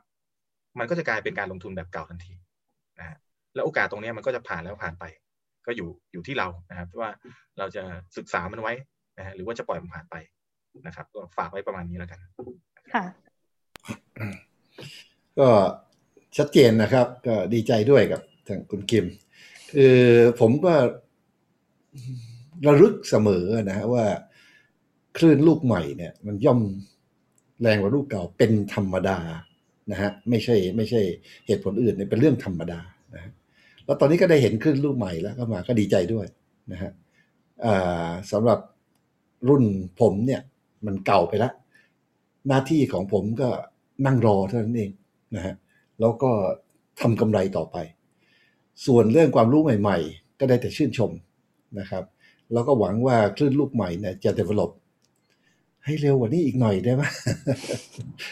[0.79, 2.33] มันก็จะกลายเป็นการลงทุนแบบเก่าทันที
[2.99, 3.17] นะฮะ
[3.53, 5.05] แล้วโอกาสตรงนี้มันก็จะผ่านแล้วผ่านไป
[5.65, 7.11] ก็อยู่อยู่ที่เรานะครับว่า
[7.57, 7.83] เราจะ
[8.17, 8.73] ศึกษามันไว้
[9.17, 10.15] นะฮะหรือว่าจะปล่อยมันผ่านไป
[10.87, 12.19] นะครับ ก็ฝากไว้ประมาณนี้แล้วกัน
[12.93, 13.05] ค่ะ
[15.39, 15.49] ก็
[16.37, 19.05] ชัดเจนนะครับ ก็ดีใจด้วยกับทางคุณคิม
[19.73, 19.97] คือ
[20.39, 20.73] ผมก็
[22.65, 24.05] ระลึกเสมอนะฮะว่า
[25.17, 26.59] คลื่นลูกใหม่เนี่ย มันย่อม
[27.61, 29.17] แรงกว่าลูกเก่าเป็นธรรมดา
[29.91, 31.01] นะฮะไม่ใช่ ไม่ใช่
[31.47, 32.79] เหตุผลอื่นเนี่ยเป็นเรื่องธรรมดา
[33.15, 33.31] นะฮะ
[33.85, 36.27] แล้วตอนนี้ก็ได้เห็นคลื่นลูกใหม่แล้วก็มาก็ดีใจด้วย
[36.71, 36.91] นะฮะ
[38.31, 38.59] สำหรับ
[39.47, 39.63] รุ่น
[39.99, 40.41] ผมเนี่ย
[40.85, 41.53] มันเก่าไปแล้ว
[42.47, 43.49] หน้าที่ของผมก็
[44.05, 44.91] นั่งรอเท่านั้นเอง
[45.35, 45.55] นะฮะ
[45.99, 46.31] แล้วก็
[47.01, 47.77] ทำกำไรต่อไป
[48.85, 51.11] ส่วนเรื่องความรู้ใหม่ ๆ ก็ได้แต่ชื่นชม
[51.79, 52.03] นะครับ
[52.53, 54.71] แล้วก็หวังว่าคลื่นลูกใหม่เนี่ยจะ develop
[55.85, 57.03] ให้เร็วกว่านี้อีกหน่อยได้ไหม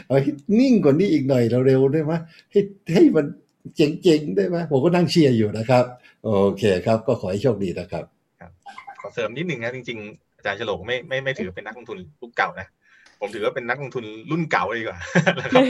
[0.05, 2.13] เอาให้นิ่งกว่านี้อีกหน่อยเราเร็วได้ไหม
[2.51, 2.59] ให้
[2.93, 3.25] ให้มัน
[3.75, 5.83] เจ๋งๆได้ไหมผมก็นั่งเชียร์อยู่นะครับ
[6.23, 8.03] โอเคครับ ก็ขอให้โชคดีนะครับ
[9.01, 12.67] ขอเสริมนิดหนึ่งนะจริงๆอาจารย์ฉลองไม่ไม่ไม่ถือเป็นนักลงทุนรุ่นเก่านะ
[13.19, 14.99] ผมถือว่าเป็นนักลงทุนรุ่นเก่าดีกว่า
[15.41, 15.63] นะครับ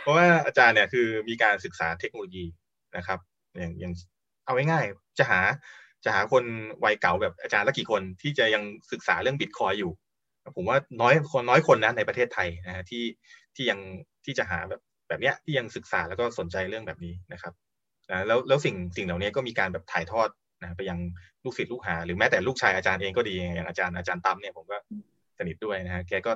[0.00, 2.44] เพราะว่าอาจารย์เนี่ยคือมีการศึกษาเทคโนโลยี
[2.96, 3.18] นะครับ
[3.58, 3.92] อย่างอย่าง
[4.44, 5.40] เอาง่ายๆจะหา
[6.04, 6.44] จะหาคน
[6.84, 9.92] วัยเก่าแบบอาจารย์ละกี่คนที่จะยังศึกษาเรื่องบิตคอยอยู่
[10.56, 13.04] ผมว่าน้อยคนน้อยคนนะในประเทศไทยนะฮะที่
[13.54, 13.80] ที่ยัง
[14.24, 17.52] ที่จะหาแบบแบบเนี้ยที่ยังศึกษาแล้วก็สนใจเรื่องแบบนี้นะครับ
[18.10, 20.28] นะแล้วแล้วสิ่งสิ่งเหล่านี้ก็มีการแบบถ่ายทอด
[20.62, 20.98] นะไปยัง
[21.44, 24.78] ลูกศิษย์ลูกหา หรือแม้แต่ลูกชายอาจารย์เองก็ดีอย่างอาจารย์อาจารย์ตั้มเนี่ยผมก็
[25.38, 26.32] สนิทด้วยนะฮะแกก็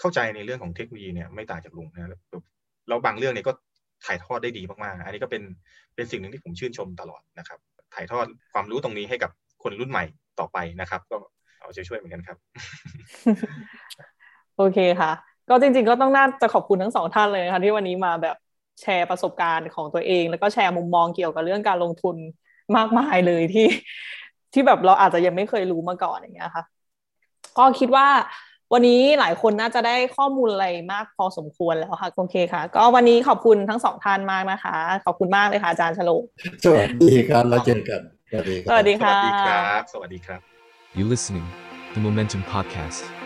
[0.00, 2.10] เข้าใจในเรื่องของเทคโนโลยีเนี่ยไม่ต่างจากลุงนะ
[2.88, 3.52] แล้วบางเรื่องเนี่ยก็
[4.06, 5.42] ถ่ายทอดได้ดีมากๆ อันนี้ก็เป็น
[5.94, 7.58] เป็นสิ่งหนึ่งที่ผมชื่นชมตลอดนะครับ
[7.94, 9.30] ถ่ายทอดความรู้ตรงนี้ให้กับ
[9.62, 10.04] คนรุ่นใหม่
[10.40, 11.16] ต่อไปนะครับ ก็
[11.60, 12.36] เอาใจช่วยเหมือนกันครับ
[14.56, 15.10] โอเคค่ะ
[15.48, 18.36] ก็จริง ๆ ก็ต้องน่าจะขอบคุณทั้งสองท่านเลยนะคะที่วันนี้มาแบบ
[18.80, 22.16] แชร์ประสบการณ์ของตัวเอง แล้วก็แชร์มุมมองเกี่ยวกับเรื่องการลงทุน
[22.76, 23.66] มากมายเลยที่
[24.52, 26.64] ที่แบบเราอาจจะยังไม่เคยรู้มาก่อนอย่างเงี้ยค่ะ
[27.58, 28.06] ก็คิดว่า
[28.74, 36.22] วันนี้หลายคนน่าจะได้ข้อมูลอะไรมากพอสมควรแล้วค่ะโอเคค่ะ ก็วันนี้ขอบคุณทั้งสองท่านมากนะคะ ขอบคุณมากเลยค่ะอาจารย์ฉลง
[36.64, 38.00] สวัสดีครับเราเจอกัน
[38.30, 40.40] สวัสดีค่ะสวัสดีครับสวัสดีครับ
[40.98, 41.46] You listening
[41.94, 43.21] the Momentum Podcast